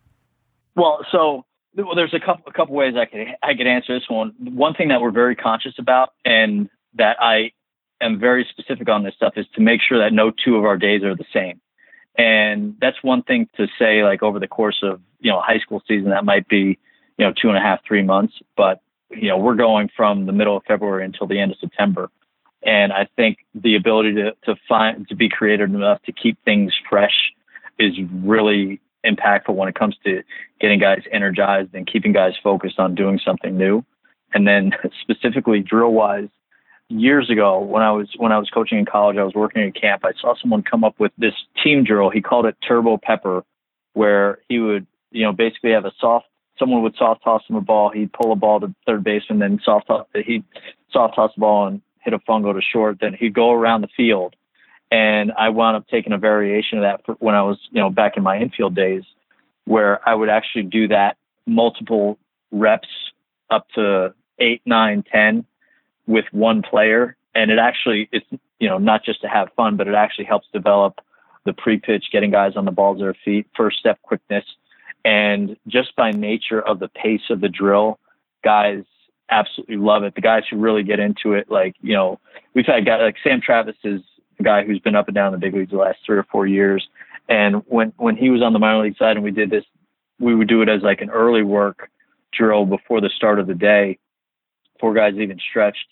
Well, 0.77 0.99
so 1.11 1.47
well, 1.77 1.95
there's 1.95 2.15
a 2.15 2.21
couple 2.21 2.45
a 2.47 2.53
couple 2.53 2.75
ways 2.75 2.95
I 2.95 3.07
could 3.07 3.27
I 3.43 3.55
could 3.55 3.67
answer 3.67 3.95
this 3.99 4.09
one. 4.09 4.35
One 4.39 4.75
thing 4.75 4.89
that 4.89 5.01
we're 5.01 5.11
very 5.11 5.35
conscious 5.37 5.75
about 5.79 6.11
and 6.25 6.69
that 6.95 7.17
I 7.21 7.53
am 8.01 8.21
very 8.21 8.47
specific 8.51 8.89
on 8.89 9.03
this 9.03 9.15
stuff 9.15 9.35
is 9.37 9.47
to 9.55 9.61
make 9.61 9.81
sure 9.87 9.99
that 9.99 10.13
no 10.13 10.31
two 10.45 10.57
of 10.57 10.65
our 10.65 10.77
days 10.77 11.03
are 11.03 11.15
the 11.15 11.25
same. 11.33 11.61
And 12.19 12.77
that's 12.81 12.97
one 13.03 13.23
thing 13.23 13.49
to 13.57 13.69
say, 13.79 14.03
like 14.03 14.25
over 14.25 14.41
the 14.41 14.49
course 14.49 14.81
of, 14.83 15.01
you 15.21 15.31
know, 15.31 15.41
high 15.41 15.61
school 15.61 15.83
season, 15.87 16.11
that 16.11 16.25
might 16.25 16.49
be, 16.49 16.79
you 17.17 17.25
know, 17.25 17.33
two 17.33 17.49
and 17.49 17.57
a 17.57 17.61
half, 17.61 17.81
three 17.87 18.03
months. 18.03 18.35
But, 18.57 18.81
you 19.11 19.29
know, 19.29 19.39
we're 19.39 19.55
going 19.55 19.89
from 19.97 20.27
the 20.27 20.33
middle 20.33 20.57
of 20.57 20.65
February 20.65 21.05
until 21.05 21.29
the 21.29 21.39
end 21.39 21.53
of 21.53 21.59
September. 21.61 22.11
And 22.65 22.93
I 22.93 23.07
think 23.15 23.39
the 23.55 23.77
ability 23.77 24.15
to, 24.15 24.33
to 24.47 24.57
find, 24.69 25.09
to 25.09 25.15
be 25.15 25.29
creative 25.29 25.73
enough 25.73 26.03
to 26.03 26.13
keep 26.13 26.43
things 26.45 26.73
fresh 26.91 27.33
is 27.79 27.95
really 28.13 28.81
impactful 29.07 29.55
when 29.55 29.69
it 29.69 29.77
comes 29.77 29.97
to 30.05 30.23
getting 30.61 30.81
guys 30.81 31.03
energized 31.13 31.73
and 31.73 31.87
keeping 31.87 32.13
guys 32.13 32.33
focused 32.43 32.81
on 32.81 32.97
doing 32.97 33.21
something 33.25 33.57
new. 33.57 33.85
And 34.35 34.47
then 34.47 34.73
specifically 35.03 35.61
drill 35.61 35.93
wise, 35.93 36.29
years 36.89 37.31
ago 37.31 37.61
when 37.61 37.83
I 37.83 37.91
was 37.93 38.09
when 38.17 38.33
I 38.33 38.39
was 38.39 38.51
coaching 38.51 38.79
in 38.79 38.87
college, 38.87 39.17
I 39.17 39.25
was 39.25 39.35
working 39.35 39.63
at 39.63 39.75
camp. 39.75 40.05
I 40.05 40.13
saw 40.21 40.35
someone 40.41 40.63
come 40.63 40.85
up 40.85 40.99
with 40.99 41.13
this 41.19 41.35
team 41.63 41.85
drill. 41.85 42.11
He 42.11 42.21
called 42.21 42.47
it 42.47 42.57
Turbo 42.67 42.99
Pepper, 42.99 43.45
where 43.93 44.39
he 44.49 44.59
would 44.59 44.87
you 45.11 45.25
know 45.25 45.33
basically 45.33 45.73
have 45.73 45.85
a 45.85 45.93
soft 46.01 46.27
someone 46.59 46.83
would 46.83 46.97
soft 46.97 47.23
toss 47.23 47.43
him 47.49 47.57
a 47.57 47.61
ball. 47.61 47.91
He'd 47.91 48.13
pull 48.13 48.33
a 48.33 48.37
ball 48.37 48.61
to 48.61 48.75
third 48.87 49.05
baseman, 49.05 49.39
then 49.39 49.61
soft 49.65 49.87
toss, 49.87 50.07
he'd 50.15 50.45
soft 50.93 51.15
toss 51.15 51.31
the 51.35 51.41
ball 51.41 51.67
and 51.67 51.81
hit 52.01 52.15
a 52.15 52.19
fungo 52.21 52.53
to 52.53 52.61
short. 52.61 52.99
Then 53.01 53.15
he'd 53.15 53.35
go 53.35 53.53
around 53.53 53.83
the 53.83 53.89
field, 53.97 54.35
and 54.91 55.33
I 55.33 55.51
wound 55.51 55.77
up 55.77 55.87
taking 55.89 56.13
a 56.13 56.19
variation 56.19 56.79
of 56.79 56.83
that 56.83 57.05
for 57.05 57.15
when 57.15 57.35
I 57.35 57.43
was 57.43 57.59
you 57.71 57.81
know 57.81 57.91
back 57.91 58.17
in 58.17 58.23
my 58.23 58.39
infield 58.39 58.75
days, 58.75 59.05
where 59.65 60.07
I 60.09 60.15
would 60.15 60.31
actually 60.31 60.65
do 60.65 60.89
that 60.89 61.17
multiple 61.47 62.19
reps 62.51 62.89
up 63.51 63.67
to 63.75 64.15
eight, 64.39 64.63
nine, 64.65 65.05
ten 65.11 65.45
with 66.09 66.25
one 66.33 66.63
player. 66.63 67.17
And 67.35 67.53
it 67.53 67.59
actually, 67.59 68.09
it's, 68.11 68.27
you 68.59 68.69
know, 68.69 68.79
not 68.79 69.05
just 69.05 69.21
to 69.21 69.29
have 69.29 69.49
fun, 69.55 69.77
but 69.77 69.87
it 69.87 69.95
actually 69.95 70.25
helps 70.25 70.49
develop 70.53 70.99
the 71.45 71.53
pre 71.53 71.79
pitch, 71.79 72.07
getting 72.11 72.33
guys 72.33 72.57
on 72.57 72.65
the 72.65 72.73
balls 72.73 72.97
of 72.97 73.01
their 73.01 73.17
feet, 73.25 73.47
first 73.57 73.79
step 73.79 74.01
quickness. 74.03 74.45
And 75.05 75.57
just 75.69 75.95
by 75.95 76.11
nature 76.11 76.61
of 76.61 76.81
the 76.81 76.89
pace 76.89 77.31
of 77.31 77.41
the 77.41 77.49
drill, 77.49 78.01
guys 78.43 78.83
absolutely 79.31 79.77
love 79.77 80.03
it. 80.03 80.15
The 80.15 80.21
guys 80.21 80.43
who 80.51 80.57
really 80.57 80.83
get 80.83 80.99
into 80.99 81.35
it, 81.35 81.51
like, 81.51 81.77
you 81.81 81.95
know, 81.95 82.19
we've 82.55 82.67
had 82.67 82.85
guys 82.85 83.01
like 83.03 83.17
Sam 83.23 83.41
Travis 83.41 83.77
is 83.85 84.01
a 84.41 84.43
guy 84.43 84.65
who's 84.65 84.81
been 84.81 84.97
up 84.97 85.09
and 85.09 85.15
down 85.15 85.33
the 85.33 85.39
big 85.39 85.55
leagues 85.55 85.71
the 85.71 85.77
last 85.77 85.99
three 86.05 86.19
or 86.19 86.27
four 86.31 86.47
years. 86.47 86.89
And 87.29 87.63
when, 87.67 87.93
when 87.99 88.17
he 88.17 88.31
was 88.31 88.43
on 88.43 88.53
the 88.53 88.59
minor 88.59 88.83
league 88.83 88.97
side 88.97 89.17
and 89.17 89.25
we 89.25 89.31
did 89.31 89.51
this, 89.51 89.65
we 90.19 90.35
would 90.35 90.49
do 90.49 90.63
it 90.63 90.69
as 90.69 90.83
like 90.83 91.01
an 91.01 91.11
early 91.11 91.43
work 91.43 91.91
drill 92.33 92.65
before 92.65 93.01
the 93.01 93.11
start 93.15 93.39
of 93.39 93.47
the 93.47 93.55
day, 93.55 93.99
before 94.75 94.95
guys 94.95 95.15
even 95.15 95.39
stretched. 95.39 95.87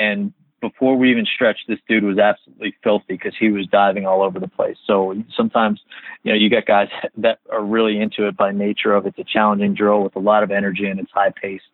And 0.00 0.32
before 0.62 0.96
we 0.96 1.10
even 1.10 1.26
stretched, 1.26 1.64
this 1.68 1.78
dude 1.86 2.04
was 2.04 2.18
absolutely 2.18 2.74
filthy 2.82 3.04
because 3.08 3.34
he 3.38 3.50
was 3.50 3.66
diving 3.66 4.06
all 4.06 4.22
over 4.22 4.40
the 4.40 4.48
place. 4.48 4.76
So 4.86 5.14
sometimes, 5.36 5.80
you 6.22 6.32
know, 6.32 6.38
you 6.38 6.48
get 6.48 6.66
guys 6.66 6.88
that 7.18 7.40
are 7.52 7.62
really 7.62 8.00
into 8.00 8.26
it 8.26 8.36
by 8.36 8.50
nature 8.50 8.94
of 8.94 9.06
it's 9.06 9.18
a 9.18 9.24
challenging 9.24 9.74
drill 9.74 10.02
with 10.02 10.16
a 10.16 10.20
lot 10.20 10.42
of 10.42 10.50
energy 10.50 10.86
and 10.86 10.98
it's 10.98 11.10
high 11.12 11.32
paced. 11.40 11.64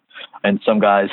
And 0.43 0.61
some 0.66 0.81
guys, 0.81 1.09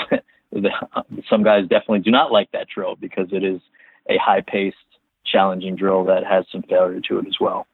some 1.30 1.44
guys 1.44 1.64
definitely 1.64 2.00
do 2.00 2.12
not 2.12 2.32
like 2.32 2.52
that 2.52 2.68
drill 2.74 2.96
because 2.96 3.28
it 3.32 3.44
is 3.44 3.62
a 4.10 4.18
high 4.18 4.42
paced, 4.42 4.78
challenging 5.24 5.76
drill 5.76 6.04
that 6.06 6.24
has 6.26 6.46
some 6.52 6.64
failure 6.64 7.00
to 7.10 7.20
it 7.20 7.28
as 7.28 7.36
well. 7.40 7.68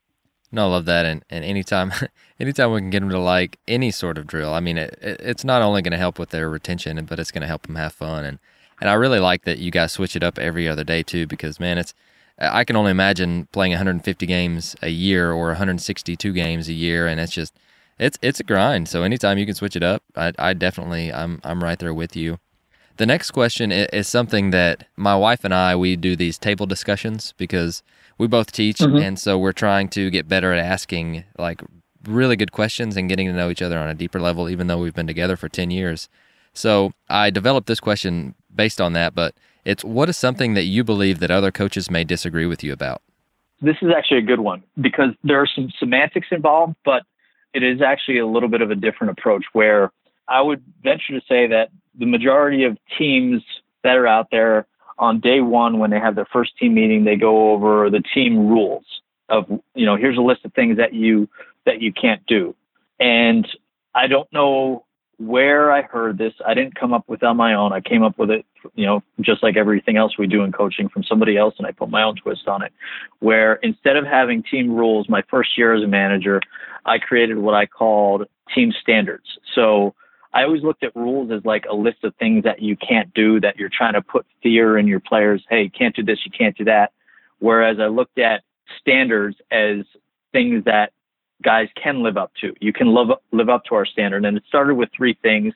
No, 0.51 0.65
I 0.65 0.69
love 0.69 0.85
that, 0.85 1.05
and 1.05 1.23
and 1.29 1.45
anytime, 1.45 1.91
anytime 2.39 2.71
we 2.71 2.81
can 2.81 2.89
get 2.89 3.01
them 3.01 3.11
to 3.11 3.19
like 3.19 3.59
any 3.67 3.91
sort 3.91 4.17
of 4.17 4.25
drill, 4.25 4.51
I 4.51 4.59
mean, 4.59 4.79
it 4.79 4.97
it's 4.99 5.43
not 5.43 5.61
only 5.61 5.83
going 5.83 5.91
to 5.91 5.97
help 5.97 6.17
with 6.17 6.29
their 6.29 6.49
retention, 6.49 7.05
but 7.05 7.19
it's 7.19 7.29
going 7.29 7.41
to 7.41 7.47
help 7.47 7.67
them 7.67 7.75
have 7.75 7.93
fun, 7.93 8.25
and 8.25 8.39
and 8.79 8.89
I 8.89 8.93
really 8.93 9.19
like 9.19 9.43
that 9.43 9.59
you 9.59 9.71
guys 9.71 9.91
switch 9.91 10.15
it 10.15 10.23
up 10.23 10.37
every 10.37 10.67
other 10.67 10.83
day 10.83 11.03
too, 11.03 11.27
because 11.27 11.59
man, 11.59 11.77
it's 11.77 11.93
I 12.39 12.63
can 12.63 12.75
only 12.75 12.91
imagine 12.91 13.47
playing 13.51 13.71
150 13.71 14.25
games 14.25 14.75
a 14.81 14.89
year 14.89 15.31
or 15.31 15.47
162 15.47 16.31
games 16.31 16.69
a 16.69 16.73
year, 16.73 17.07
and 17.07 17.19
it's 17.19 17.33
just 17.33 17.53
it's 17.97 18.17
it's 18.21 18.39
a 18.39 18.43
grind. 18.43 18.87
So 18.87 19.03
anytime 19.03 19.37
you 19.37 19.45
can 19.45 19.55
switch 19.55 19.75
it 19.75 19.83
up, 19.83 20.03
I, 20.15 20.33
I 20.39 20.53
definitely 20.53 21.11
I'm 21.11 21.41
I'm 21.43 21.63
right 21.63 21.77
there 21.77 21.93
with 21.93 22.15
you. 22.15 22.39
The 22.97 23.05
next 23.05 23.31
question 23.31 23.71
is 23.71 24.07
something 24.07 24.51
that 24.51 24.85
my 24.97 25.15
wife 25.15 25.43
and 25.43 25.53
I 25.53 25.75
we 25.75 25.95
do 25.95 26.15
these 26.15 26.37
table 26.37 26.65
discussions 26.65 27.33
because 27.37 27.83
we 28.17 28.27
both 28.27 28.51
teach, 28.51 28.77
mm-hmm. 28.77 28.97
and 28.97 29.19
so 29.19 29.37
we're 29.37 29.53
trying 29.53 29.89
to 29.89 30.09
get 30.09 30.27
better 30.27 30.53
at 30.53 30.59
asking 30.59 31.25
like 31.37 31.61
really 32.05 32.35
good 32.35 32.51
questions 32.51 32.95
and 32.95 33.09
getting 33.09 33.27
to 33.27 33.33
know 33.33 33.49
each 33.49 33.61
other 33.61 33.77
on 33.77 33.89
a 33.89 33.93
deeper 33.93 34.19
level, 34.19 34.49
even 34.49 34.67
though 34.67 34.77
we've 34.77 34.93
been 34.93 35.07
together 35.07 35.35
for 35.35 35.49
10 35.49 35.71
years. 35.71 36.07
So 36.53 36.91
I 37.09 37.29
developed 37.29 37.67
this 37.67 37.79
question 37.79 38.35
based 38.53 38.81
on 38.81 38.93
that, 38.93 39.15
but 39.15 39.35
it's 39.65 39.83
what 39.83 40.09
is 40.09 40.17
something 40.17 40.53
that 40.53 40.63
you 40.63 40.83
believe 40.83 41.19
that 41.19 41.31
other 41.31 41.51
coaches 41.51 41.89
may 41.89 42.03
disagree 42.03 42.45
with 42.45 42.63
you 42.63 42.73
about? 42.73 43.01
This 43.61 43.75
is 43.81 43.89
actually 43.95 44.19
a 44.19 44.23
good 44.23 44.39
one 44.39 44.63
because 44.79 45.09
there 45.23 45.41
are 45.41 45.47
some 45.47 45.69
semantics 45.79 46.27
involved, 46.31 46.75
but 46.85 47.03
it 47.53 47.63
is 47.63 47.81
actually 47.81 48.19
a 48.19 48.27
little 48.27 48.49
bit 48.49 48.61
of 48.61 48.71
a 48.71 48.75
different 48.75 49.17
approach 49.17 49.43
where 49.53 49.91
I 50.27 50.41
would 50.41 50.63
venture 50.83 51.19
to 51.19 51.21
say 51.27 51.47
that 51.47 51.69
the 51.97 52.05
majority 52.05 52.63
of 52.63 52.77
teams 52.97 53.43
that 53.83 53.97
are 53.97 54.07
out 54.07 54.27
there 54.31 54.65
on 54.97 55.19
day 55.19 55.41
one 55.41 55.79
when 55.79 55.89
they 55.89 55.99
have 55.99 56.15
their 56.15 56.27
first 56.31 56.57
team 56.57 56.73
meeting 56.73 57.03
they 57.05 57.15
go 57.15 57.51
over 57.51 57.89
the 57.89 58.03
team 58.13 58.47
rules 58.47 58.83
of 59.29 59.45
you 59.73 59.85
know 59.85 59.95
here's 59.95 60.17
a 60.17 60.21
list 60.21 60.43
of 60.43 60.53
things 60.53 60.77
that 60.77 60.93
you 60.93 61.27
that 61.65 61.81
you 61.81 61.93
can't 61.93 62.25
do 62.25 62.53
and 62.99 63.47
i 63.95 64.07
don't 64.07 64.31
know 64.33 64.85
where 65.19 65.71
i 65.71 65.81
heard 65.81 66.17
this 66.17 66.33
i 66.45 66.53
didn't 66.53 66.75
come 66.75 66.93
up 66.93 67.03
with 67.07 67.21
it 67.21 67.25
on 67.25 67.35
my 67.35 67.53
own 67.53 67.73
i 67.73 67.81
came 67.81 68.03
up 68.03 68.17
with 68.17 68.31
it 68.31 68.45
you 68.75 68.85
know 68.85 69.03
just 69.19 69.43
like 69.43 69.57
everything 69.57 69.97
else 69.97 70.17
we 70.17 70.25
do 70.25 70.43
in 70.43 70.51
coaching 70.51 70.87
from 70.87 71.03
somebody 71.03 71.37
else 71.37 71.53
and 71.57 71.67
i 71.67 71.71
put 71.71 71.89
my 71.89 72.01
own 72.01 72.15
twist 72.15 72.47
on 72.47 72.63
it 72.63 72.71
where 73.19 73.55
instead 73.55 73.97
of 73.97 74.05
having 74.05 74.41
team 74.41 74.73
rules 74.73 75.09
my 75.09 75.21
first 75.29 75.57
year 75.57 75.73
as 75.73 75.83
a 75.83 75.87
manager 75.87 76.39
i 76.85 76.97
created 76.97 77.37
what 77.37 77.53
i 77.53 77.65
called 77.65 78.25
team 78.55 78.71
standards 78.81 79.25
so 79.53 79.93
I 80.33 80.43
always 80.43 80.61
looked 80.61 80.83
at 80.83 80.95
rules 80.95 81.31
as 81.31 81.43
like 81.43 81.65
a 81.69 81.75
list 81.75 82.03
of 82.03 82.13
things 82.15 82.43
that 82.43 82.61
you 82.61 82.77
can't 82.77 83.11
do 83.13 83.39
that 83.39 83.57
you're 83.57 83.69
trying 83.75 83.93
to 83.93 84.01
put 84.01 84.25
fear 84.43 84.77
in 84.77 84.85
your 84.85 84.99
players. 84.99 85.43
Hey, 85.49 85.69
can't 85.69 85.95
do 85.95 86.03
this, 86.03 86.19
you 86.23 86.31
can't 86.31 86.55
do 86.55 86.65
that. 86.65 86.91
Whereas 87.39 87.79
I 87.79 87.87
looked 87.87 88.19
at 88.19 88.43
standards 88.79 89.37
as 89.51 89.85
things 90.31 90.65
that 90.65 90.91
guys 91.43 91.67
can 91.81 92.03
live 92.03 92.17
up 92.17 92.31
to. 92.41 92.53
You 92.59 92.73
can 92.73 92.93
live 92.93 93.09
live 93.31 93.49
up 93.49 93.65
to 93.65 93.75
our 93.75 93.85
standard. 93.85 94.25
And 94.25 94.37
it 94.37 94.43
started 94.47 94.75
with 94.75 94.89
three 94.95 95.17
things 95.21 95.53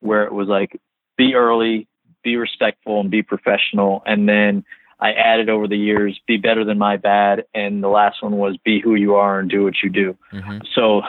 where 0.00 0.24
it 0.24 0.32
was 0.32 0.48
like 0.48 0.80
be 1.16 1.34
early, 1.34 1.88
be 2.22 2.36
respectful, 2.36 3.00
and 3.00 3.10
be 3.10 3.22
professional. 3.22 4.02
And 4.06 4.28
then 4.28 4.64
I 5.00 5.12
added 5.12 5.48
over 5.48 5.68
the 5.68 5.76
years, 5.76 6.18
be 6.26 6.36
better 6.36 6.64
than 6.64 6.78
my 6.78 6.96
bad. 6.96 7.44
And 7.54 7.82
the 7.82 7.88
last 7.88 8.22
one 8.22 8.36
was 8.36 8.56
be 8.64 8.80
who 8.80 8.94
you 8.94 9.14
are 9.14 9.38
and 9.38 9.50
do 9.50 9.64
what 9.64 9.74
you 9.82 9.90
do. 9.90 10.16
Mm-hmm. 10.32 10.58
So 10.74 11.02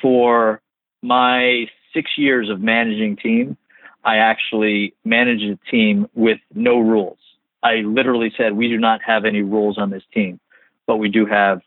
for 0.00 0.60
my 1.02 1.66
six 1.92 2.12
years 2.16 2.50
of 2.50 2.60
managing 2.60 3.16
team, 3.16 3.56
I 4.04 4.18
actually 4.18 4.94
managed 5.04 5.44
a 5.44 5.70
team 5.70 6.06
with 6.14 6.38
no 6.54 6.78
rules. 6.78 7.18
I 7.62 7.76
literally 7.76 8.32
said, 8.36 8.52
we 8.52 8.68
do 8.68 8.78
not 8.78 9.00
have 9.04 9.24
any 9.24 9.42
rules 9.42 9.78
on 9.78 9.90
this 9.90 10.04
team, 10.14 10.38
but 10.86 10.98
we 10.98 11.08
do 11.08 11.26
have 11.26 11.60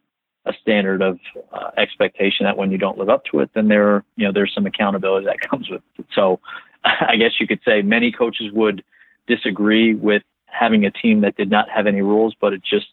a 0.49 0.53
standard 0.61 1.01
of 1.01 1.19
uh, 1.53 1.69
expectation 1.77 2.45
that 2.45 2.57
when 2.57 2.71
you 2.71 2.77
don't 2.77 2.97
live 2.97 3.09
up 3.09 3.23
to 3.25 3.39
it, 3.39 3.51
then 3.53 3.67
there, 3.67 4.03
you 4.15 4.25
know, 4.25 4.33
there's 4.33 4.53
some 4.53 4.65
accountability 4.65 5.25
that 5.27 5.39
comes 5.39 5.69
with 5.69 5.81
it. 5.97 6.05
So 6.13 6.39
I 6.83 7.15
guess 7.15 7.33
you 7.39 7.47
could 7.47 7.59
say 7.63 7.81
many 7.81 8.11
coaches 8.11 8.51
would 8.51 8.83
disagree 9.27 9.93
with 9.93 10.23
having 10.47 10.85
a 10.85 10.91
team 10.91 11.21
that 11.21 11.37
did 11.37 11.49
not 11.49 11.69
have 11.69 11.85
any 11.85 12.01
rules, 12.01 12.35
but 12.41 12.53
it 12.53 12.61
just, 12.63 12.87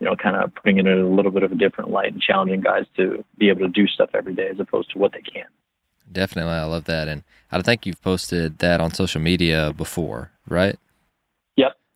you 0.00 0.06
know, 0.06 0.16
kind 0.16 0.36
of 0.36 0.54
putting 0.54 0.78
it 0.78 0.86
in 0.86 0.98
a 0.98 1.08
little 1.08 1.30
bit 1.30 1.42
of 1.42 1.52
a 1.52 1.54
different 1.54 1.90
light 1.90 2.12
and 2.12 2.22
challenging 2.22 2.62
guys 2.62 2.86
to 2.96 3.22
be 3.36 3.50
able 3.50 3.60
to 3.60 3.68
do 3.68 3.86
stuff 3.86 4.10
every 4.14 4.34
day 4.34 4.48
as 4.48 4.58
opposed 4.58 4.90
to 4.92 4.98
what 4.98 5.12
they 5.12 5.20
can. 5.20 5.44
Definitely, 6.10 6.52
I 6.52 6.64
love 6.64 6.84
that, 6.84 7.08
and 7.08 7.22
I 7.50 7.60
think 7.62 7.86
you've 7.86 8.02
posted 8.02 8.58
that 8.58 8.80
on 8.80 8.92
social 8.92 9.20
media 9.20 9.72
before, 9.74 10.32
right? 10.48 10.78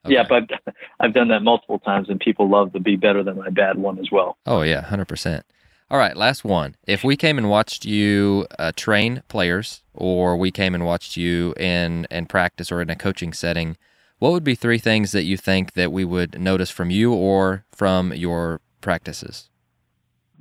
Okay. 0.07 0.15
Yep, 0.15 0.31
I've 0.31 0.75
I've 1.01 1.15
done 1.15 1.29
that 1.29 1.43
multiple 1.43 1.79
times, 1.79 2.09
and 2.09 2.19
people 2.19 2.49
love 2.49 2.73
the 2.73 2.81
"be 2.81 2.97
better 2.97 3.23
than 3.23 3.37
my 3.37 3.51
bad" 3.51 3.79
one 3.79 3.99
as 3.99 4.11
well. 4.11 4.37
Oh 4.47 4.63
yeah, 4.63 4.83
hundred 4.83 5.09
percent. 5.09 5.45
All 5.89 5.99
right, 5.99 6.17
last 6.17 6.45
one. 6.45 6.75
If 6.87 7.05
we 7.05 7.17
came 7.17 7.39
and 7.39 7.49
watched 7.49 7.85
you 7.85 8.47
uh, 8.59 8.73
train 8.75 9.23
players, 9.29 9.83
or 9.95 10.37
we 10.37 10.51
came 10.51 10.75
and 10.75 10.85
watched 10.85 11.17
you 11.17 11.55
in 11.57 12.07
in 12.11 12.27
practice 12.27 12.73
or 12.73 12.81
in 12.81 12.91
a 12.91 12.97
coaching 12.97 13.33
setting, 13.33 13.77
what 14.19 14.33
would 14.33 14.45
be 14.45 14.55
three 14.55 14.79
things 14.79 15.13
that 15.13 15.25
you 15.25 15.37
think 15.37 15.75
that 15.75 15.93
we 15.93 16.05
would 16.05 16.41
notice 16.41 16.71
from 16.71 16.91
you 16.91 17.13
or 17.13 17.65
from 17.71 18.13
your 18.13 18.61
practices? 18.81 19.49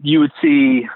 You 0.02 0.20
would 0.20 0.32
see, 0.42 0.88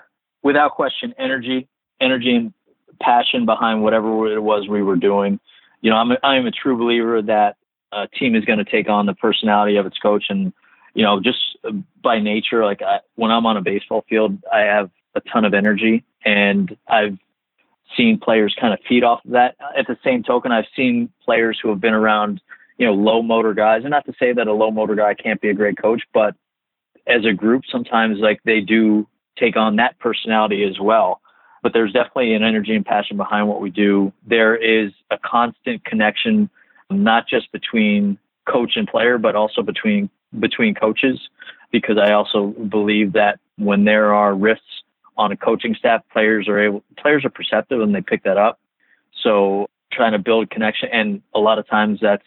without 0.44 0.72
question, 0.72 1.14
energy, 1.18 1.68
energy 2.02 2.36
and 2.36 2.54
passion 3.02 3.46
behind 3.46 3.84
whatever 3.84 4.34
it 4.34 4.42
was 4.42 4.68
we 4.68 4.82
were 4.82 4.96
doing. 4.96 5.40
You 5.82 5.92
know, 5.92 5.98
I'm 5.98 6.12
a, 6.12 6.18
I'm 6.24 6.46
a 6.46 6.52
true 6.52 6.78
believer 6.78 7.22
that 7.22 7.58
a 7.92 8.08
team 8.08 8.36
is 8.36 8.46
going 8.46 8.60
to 8.60 8.66
take 8.66 8.90
on 8.90 9.06
the 9.06 9.14
personality 9.14 9.78
of 9.78 9.86
its 9.86 9.98
coach, 9.98 10.26
and 10.30 10.54
you 10.94 11.04
know, 11.04 11.20
just 11.20 11.40
by 12.04 12.20
nature, 12.20 12.66
like 12.66 12.82
I, 12.82 13.00
when 13.16 13.32
I'm 13.32 13.46
on 13.46 13.58
a 13.58 13.62
baseball 13.62 14.04
field, 14.10 14.38
I 14.52 14.62
have 14.62 14.90
a 15.16 15.22
ton 15.22 15.46
of 15.46 15.54
energy, 15.54 16.04
and 16.26 16.76
I've 16.88 17.18
seen 17.96 18.20
players 18.20 18.56
kind 18.60 18.74
of 18.74 18.80
feed 18.88 19.04
off 19.04 19.24
of 19.26 19.32
that. 19.32 19.56
At 19.78 19.88
the 19.88 19.98
same 20.04 20.24
token, 20.24 20.52
I've 20.52 20.66
seen 20.76 21.10
players 21.24 21.60
who 21.62 21.70
have 21.70 21.80
been 21.80 21.94
around, 21.94 22.42
you 22.78 22.86
know, 22.86 22.94
low 22.94 23.22
motor 23.22 23.54
guys, 23.54 23.82
and 23.84 23.92
not 23.92 24.06
to 24.06 24.14
say 24.20 24.34
that 24.34 24.48
a 24.48 24.54
low 24.54 24.72
motor 24.72 24.96
guy 24.96 25.14
can't 25.14 25.42
be 25.42 25.50
a 25.50 25.54
great 25.54 25.82
coach, 25.82 26.04
but 26.14 26.36
as 27.08 27.26
a 27.26 27.34
group, 27.34 27.64
sometimes 27.72 28.20
like 28.20 28.40
they 28.44 28.62
do 28.62 29.08
take 29.38 29.56
on 29.56 29.78
that 29.78 29.98
personality 30.00 30.64
as 30.64 30.80
well 30.80 31.22
but 31.62 31.74
there's 31.74 31.92
definitely 31.92 32.34
an 32.34 32.44
energy 32.44 32.76
and 32.76 32.86
passion 32.86 33.18
behind 33.18 33.48
what 33.48 33.62
we 33.62 33.70
do. 33.70 34.12
There 34.26 34.56
is 34.56 34.92
a 35.12 35.18
constant 35.18 35.84
connection, 35.86 36.50
not 36.90 37.28
just 37.28 37.52
between 37.52 38.18
coach 38.46 38.74
and 38.76 38.88
player, 38.88 39.18
but 39.18 39.36
also 39.36 39.62
between 39.62 40.10
between 40.40 40.76
coaches, 40.76 41.20
because 41.72 41.98
I 41.98 42.12
also 42.12 42.48
believe 42.48 43.14
that 43.14 43.40
when 43.58 43.86
there 43.86 44.14
are 44.14 44.34
rifts 44.36 44.84
on 45.18 45.32
a 45.32 45.38
coaching 45.38 45.76
staff, 45.76 46.02
players 46.12 46.48
are 46.48 46.60
able 46.60 46.84
players 46.98 47.26
are 47.26 47.30
perceptive 47.30 47.82
and 47.82 47.94
they 47.94 48.02
pick 48.02 48.24
that 48.24 48.38
up. 48.38 48.60
So 49.24 49.68
trying 49.92 50.14
to 50.14 50.20
build 50.20 50.50
connection, 50.50 50.90
and 50.92 51.22
a 51.34 51.40
lot 51.40 51.60
of 51.60 51.68
times 51.68 52.00
that's 52.02 52.26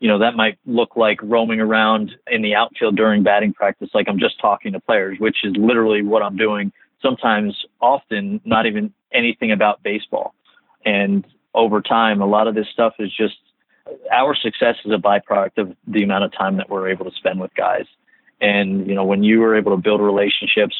you 0.00 0.08
know 0.08 0.18
that 0.18 0.34
might 0.34 0.58
look 0.66 0.96
like 0.96 1.22
roaming 1.22 1.60
around 1.60 2.12
in 2.30 2.42
the 2.42 2.54
outfield 2.54 2.96
during 2.96 3.22
batting 3.22 3.52
practice, 3.52 3.90
like 3.94 4.08
I'm 4.08 4.18
just 4.18 4.40
talking 4.40 4.72
to 4.72 4.80
players, 4.80 5.18
which 5.18 5.44
is 5.44 5.54
literally 5.56 6.02
what 6.02 6.22
I'm 6.22 6.36
doing 6.36 6.72
sometimes 7.04 7.64
often 7.80 8.40
not 8.44 8.66
even 8.66 8.92
anything 9.12 9.52
about 9.52 9.82
baseball. 9.82 10.34
And 10.84 11.24
over 11.54 11.80
time, 11.80 12.20
a 12.20 12.26
lot 12.26 12.48
of 12.48 12.54
this 12.54 12.66
stuff 12.72 12.94
is 12.98 13.14
just 13.14 13.36
our 14.12 14.34
success 14.34 14.76
is 14.84 14.92
a 14.92 14.96
byproduct 14.96 15.58
of 15.58 15.76
the 15.86 16.02
amount 16.02 16.24
of 16.24 16.32
time 16.32 16.56
that 16.56 16.70
we're 16.70 16.88
able 16.88 17.04
to 17.04 17.16
spend 17.16 17.40
with 17.40 17.54
guys. 17.54 17.86
And 18.40 18.86
you 18.86 18.94
know, 18.94 19.04
when 19.04 19.22
you 19.22 19.42
are 19.44 19.56
able 19.56 19.76
to 19.76 19.82
build 19.82 20.00
relationships, 20.00 20.74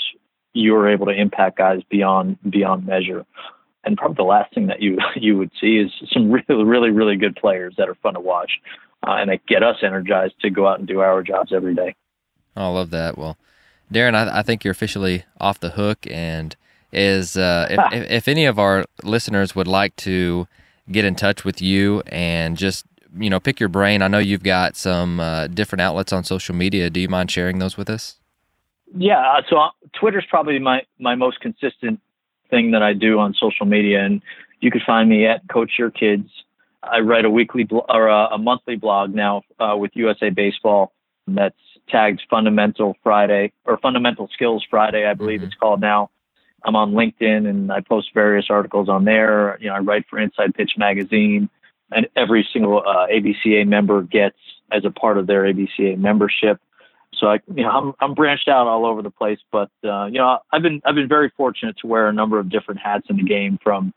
you 0.52 0.74
are 0.76 0.88
able 0.88 1.06
to 1.06 1.12
impact 1.12 1.58
guys 1.58 1.80
beyond 1.90 2.38
beyond 2.48 2.86
measure. 2.86 3.24
And 3.84 3.96
probably 3.98 4.16
the 4.16 4.22
last 4.22 4.54
thing 4.54 4.66
that 4.68 4.80
you 4.80 4.98
you 5.16 5.36
would 5.38 5.50
see 5.60 5.76
is 5.76 5.90
some 6.12 6.30
really 6.30 6.64
really 6.64 6.90
really 6.90 7.16
good 7.16 7.36
players 7.36 7.74
that 7.78 7.88
are 7.88 7.94
fun 7.96 8.14
to 8.14 8.20
watch, 8.20 8.52
uh, 9.06 9.16
and 9.18 9.30
that 9.30 9.46
get 9.46 9.62
us 9.62 9.76
energized 9.82 10.34
to 10.40 10.50
go 10.50 10.66
out 10.66 10.78
and 10.78 10.88
do 10.88 11.00
our 11.00 11.22
jobs 11.22 11.52
every 11.54 11.74
day. 11.74 11.94
I 12.56 12.68
love 12.68 12.90
that. 12.90 13.18
Well, 13.18 13.36
Darren, 13.92 14.14
I, 14.14 14.38
I, 14.38 14.42
think 14.42 14.62
you're 14.62 14.72
officially 14.72 15.24
off 15.40 15.58
the 15.58 15.70
hook. 15.70 16.06
And 16.08 16.54
is 16.92 17.36
uh, 17.36 17.66
if, 17.70 17.92
if, 17.92 18.10
if 18.10 18.28
any 18.28 18.44
of 18.44 18.58
our 18.58 18.84
listeners 19.02 19.54
would 19.54 19.66
like 19.66 19.96
to 19.96 20.46
get 20.90 21.04
in 21.04 21.14
touch 21.14 21.44
with 21.44 21.60
you 21.60 22.02
and 22.06 22.56
just 22.56 22.86
you 23.16 23.30
know 23.30 23.40
pick 23.40 23.60
your 23.60 23.68
brain, 23.68 24.02
I 24.02 24.08
know 24.08 24.18
you've 24.18 24.42
got 24.42 24.76
some 24.76 25.20
uh, 25.20 25.46
different 25.48 25.82
outlets 25.82 26.12
on 26.12 26.24
social 26.24 26.54
media. 26.54 26.90
Do 26.90 27.00
you 27.00 27.08
mind 27.08 27.30
sharing 27.30 27.58
those 27.58 27.76
with 27.76 27.90
us? 27.90 28.16
Yeah, 28.96 29.18
uh, 29.18 29.42
so 29.48 29.56
uh, 29.58 29.70
Twitter's 29.98 30.26
probably 30.28 30.58
my 30.58 30.82
my 30.98 31.14
most 31.14 31.40
consistent 31.40 32.00
thing 32.50 32.72
that 32.72 32.82
I 32.82 32.92
do 32.92 33.18
on 33.18 33.34
social 33.34 33.66
media, 33.66 34.04
and 34.04 34.22
you 34.60 34.70
can 34.70 34.80
find 34.86 35.08
me 35.08 35.26
at 35.26 35.48
Coach 35.48 35.72
Your 35.78 35.90
Kids. 35.90 36.28
I 36.82 37.00
write 37.00 37.24
a 37.24 37.30
weekly 37.30 37.64
blo- 37.64 37.86
or 37.88 38.08
a, 38.08 38.34
a 38.34 38.38
monthly 38.38 38.76
blog 38.76 39.14
now 39.14 39.42
uh, 39.58 39.74
with 39.76 39.92
USA 39.94 40.30
Baseball. 40.30 40.92
That's 41.26 41.56
tagged 41.88 42.22
Fundamental 42.30 42.96
Friday 43.02 43.52
or 43.64 43.78
Fundamental 43.78 44.28
Skills 44.32 44.64
Friday, 44.68 45.06
I 45.06 45.14
believe 45.14 45.40
mm-hmm. 45.40 45.48
it's 45.48 45.56
called 45.56 45.80
now. 45.80 46.10
I'm 46.64 46.76
on 46.76 46.92
LinkedIn 46.92 47.48
and 47.48 47.70
I 47.70 47.80
post 47.80 48.14
various 48.14 48.46
articles 48.48 48.88
on 48.88 49.04
there. 49.04 49.58
You 49.60 49.68
know, 49.68 49.74
I 49.74 49.78
write 49.80 50.06
for 50.08 50.18
Inside 50.18 50.54
Pitch 50.54 50.72
magazine. 50.78 51.50
And 51.92 52.08
every 52.16 52.46
single 52.52 52.78
uh, 52.78 53.06
ABCA 53.06 53.66
member 53.66 54.02
gets 54.02 54.36
as 54.72 54.84
a 54.84 54.90
part 54.90 55.18
of 55.18 55.26
their 55.26 55.42
ABCA 55.44 55.98
membership. 55.98 56.60
So 57.18 57.28
I, 57.28 57.40
you 57.54 57.62
know, 57.62 57.70
I'm, 57.70 57.92
I'm 58.00 58.14
branched 58.14 58.48
out 58.48 58.66
all 58.66 58.86
over 58.86 59.02
the 59.02 59.10
place, 59.10 59.38
but 59.52 59.70
uh, 59.84 60.06
you 60.06 60.18
know, 60.18 60.38
I've 60.52 60.62
been 60.62 60.82
I've 60.84 60.96
been 60.96 61.08
very 61.08 61.32
fortunate 61.36 61.76
to 61.78 61.86
wear 61.86 62.08
a 62.08 62.12
number 62.12 62.38
of 62.38 62.48
different 62.48 62.80
hats 62.80 63.06
in 63.08 63.16
the 63.16 63.22
game, 63.22 63.58
from 63.62 63.94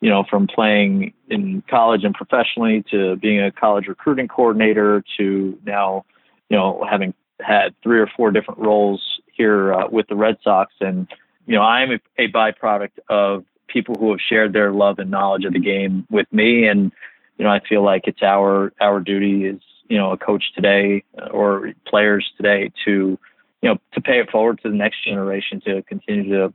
you 0.00 0.08
know, 0.08 0.24
from 0.28 0.46
playing 0.46 1.12
in 1.28 1.62
college 1.68 2.04
and 2.04 2.14
professionally 2.14 2.84
to 2.90 3.16
being 3.16 3.40
a 3.40 3.52
college 3.52 3.86
recruiting 3.86 4.28
coordinator 4.28 5.04
to 5.18 5.58
now, 5.66 6.04
you 6.48 6.56
know, 6.56 6.86
having 6.88 7.12
had 7.40 7.74
three 7.82 8.00
or 8.00 8.06
four 8.16 8.30
different 8.30 8.60
roles 8.60 9.02
here 9.32 9.74
uh, 9.74 9.88
with 9.88 10.06
the 10.08 10.14
Red 10.14 10.36
Sox, 10.42 10.72
and 10.80 11.06
you 11.46 11.56
know, 11.56 11.62
I'm 11.62 11.90
a, 11.90 11.98
a 12.18 12.28
byproduct 12.28 12.98
of 13.08 13.44
people 13.66 13.94
who 13.96 14.10
have 14.10 14.20
shared 14.20 14.52
their 14.52 14.72
love 14.72 14.98
and 14.98 15.10
knowledge 15.10 15.44
of 15.44 15.52
the 15.52 15.60
game 15.60 16.06
with 16.10 16.26
me, 16.32 16.66
and 16.66 16.92
you 17.40 17.46
know, 17.46 17.52
I 17.52 17.60
feel 17.66 17.82
like 17.82 18.02
it's 18.06 18.22
our 18.22 18.70
our 18.82 19.00
duty 19.00 19.46
as 19.46 19.56
you 19.88 19.96
know 19.96 20.12
a 20.12 20.18
coach 20.18 20.44
today 20.54 21.02
or 21.30 21.72
players 21.86 22.30
today 22.36 22.70
to 22.84 23.18
you 23.62 23.68
know 23.68 23.78
to 23.94 24.00
pay 24.02 24.20
it 24.20 24.30
forward 24.30 24.60
to 24.62 24.68
the 24.68 24.76
next 24.76 25.02
generation 25.02 25.62
to 25.62 25.80
continue 25.84 26.28
to 26.28 26.52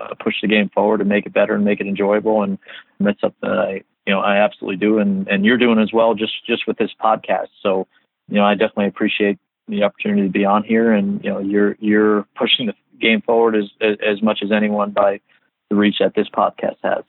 uh, 0.00 0.14
push 0.22 0.36
the 0.40 0.46
game 0.46 0.70
forward 0.72 1.00
and 1.00 1.08
make 1.08 1.26
it 1.26 1.32
better 1.32 1.56
and 1.56 1.64
make 1.64 1.80
it 1.80 1.88
enjoyable, 1.88 2.44
and, 2.44 2.56
and 3.00 3.08
that's 3.08 3.20
something 3.20 3.50
that 3.50 3.58
I 3.58 3.82
you 4.06 4.14
know 4.14 4.20
I 4.20 4.36
absolutely 4.36 4.76
do, 4.76 5.00
and 5.00 5.26
and 5.26 5.44
you're 5.44 5.58
doing 5.58 5.80
as 5.80 5.92
well 5.92 6.14
just 6.14 6.46
just 6.46 6.68
with 6.68 6.78
this 6.78 6.92
podcast. 7.02 7.48
So 7.60 7.88
you 8.28 8.36
know, 8.36 8.44
I 8.44 8.54
definitely 8.54 8.86
appreciate 8.86 9.40
the 9.66 9.82
opportunity 9.82 10.22
to 10.22 10.32
be 10.32 10.44
on 10.44 10.62
here, 10.62 10.92
and 10.92 11.20
you 11.24 11.30
know, 11.30 11.40
you're 11.40 11.76
you're 11.80 12.28
pushing 12.36 12.66
the 12.66 12.74
game 13.00 13.22
forward 13.22 13.56
as 13.56 13.64
as, 13.80 13.96
as 14.06 14.22
much 14.22 14.38
as 14.44 14.52
anyone 14.52 14.92
by 14.92 15.18
the 15.68 15.74
reach 15.74 15.96
that 15.98 16.14
this 16.14 16.28
podcast 16.28 16.76
has. 16.84 17.02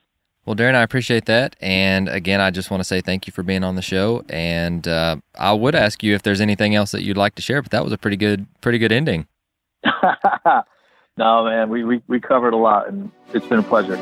Well, 0.50 0.56
Darren, 0.56 0.74
I 0.74 0.82
appreciate 0.82 1.26
that, 1.26 1.54
and 1.60 2.08
again, 2.08 2.40
I 2.40 2.50
just 2.50 2.72
want 2.72 2.80
to 2.80 2.84
say 2.84 3.00
thank 3.00 3.28
you 3.28 3.32
for 3.32 3.44
being 3.44 3.62
on 3.62 3.76
the 3.76 3.82
show. 3.82 4.24
And 4.28 4.88
uh, 4.88 5.18
I 5.38 5.52
would 5.52 5.76
ask 5.76 6.02
you 6.02 6.12
if 6.16 6.22
there's 6.22 6.40
anything 6.40 6.74
else 6.74 6.90
that 6.90 7.04
you'd 7.04 7.16
like 7.16 7.36
to 7.36 7.42
share, 7.42 7.62
but 7.62 7.70
that 7.70 7.84
was 7.84 7.92
a 7.92 7.96
pretty 7.96 8.16
good, 8.16 8.48
pretty 8.60 8.78
good 8.78 8.90
ending. 8.90 9.28
no, 11.16 11.44
man, 11.44 11.68
we, 11.68 11.84
we 11.84 12.02
we 12.08 12.18
covered 12.18 12.52
a 12.52 12.56
lot, 12.56 12.88
and 12.88 13.12
it's 13.32 13.46
been 13.46 13.60
a 13.60 13.62
pleasure. 13.62 13.96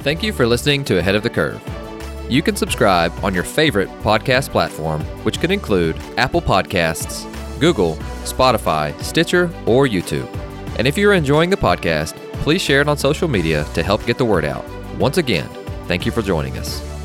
Thank 0.00 0.24
you 0.24 0.32
for 0.32 0.44
listening 0.48 0.84
to 0.86 0.98
Ahead 0.98 1.14
of 1.14 1.22
the 1.22 1.30
Curve. 1.30 1.62
You 2.28 2.42
can 2.42 2.56
subscribe 2.56 3.12
on 3.22 3.32
your 3.32 3.44
favorite 3.44 3.90
podcast 4.02 4.50
platform, 4.50 5.02
which 5.22 5.38
could 5.38 5.52
include 5.52 5.96
Apple 6.16 6.42
Podcasts, 6.42 7.32
Google, 7.58 7.96
Spotify, 8.24 8.98
Stitcher, 9.02 9.50
or 9.66 9.86
YouTube. 9.86 10.28
And 10.78 10.86
if 10.86 10.96
you're 10.96 11.14
enjoying 11.14 11.50
the 11.50 11.56
podcast, 11.56 12.16
please 12.42 12.62
share 12.62 12.80
it 12.80 12.88
on 12.88 12.96
social 12.96 13.28
media 13.28 13.64
to 13.74 13.82
help 13.82 14.04
get 14.06 14.18
the 14.18 14.24
word 14.24 14.44
out. 14.44 14.64
Once 14.98 15.18
again, 15.18 15.48
thank 15.86 16.06
you 16.06 16.12
for 16.12 16.22
joining 16.22 16.56
us. 16.58 16.97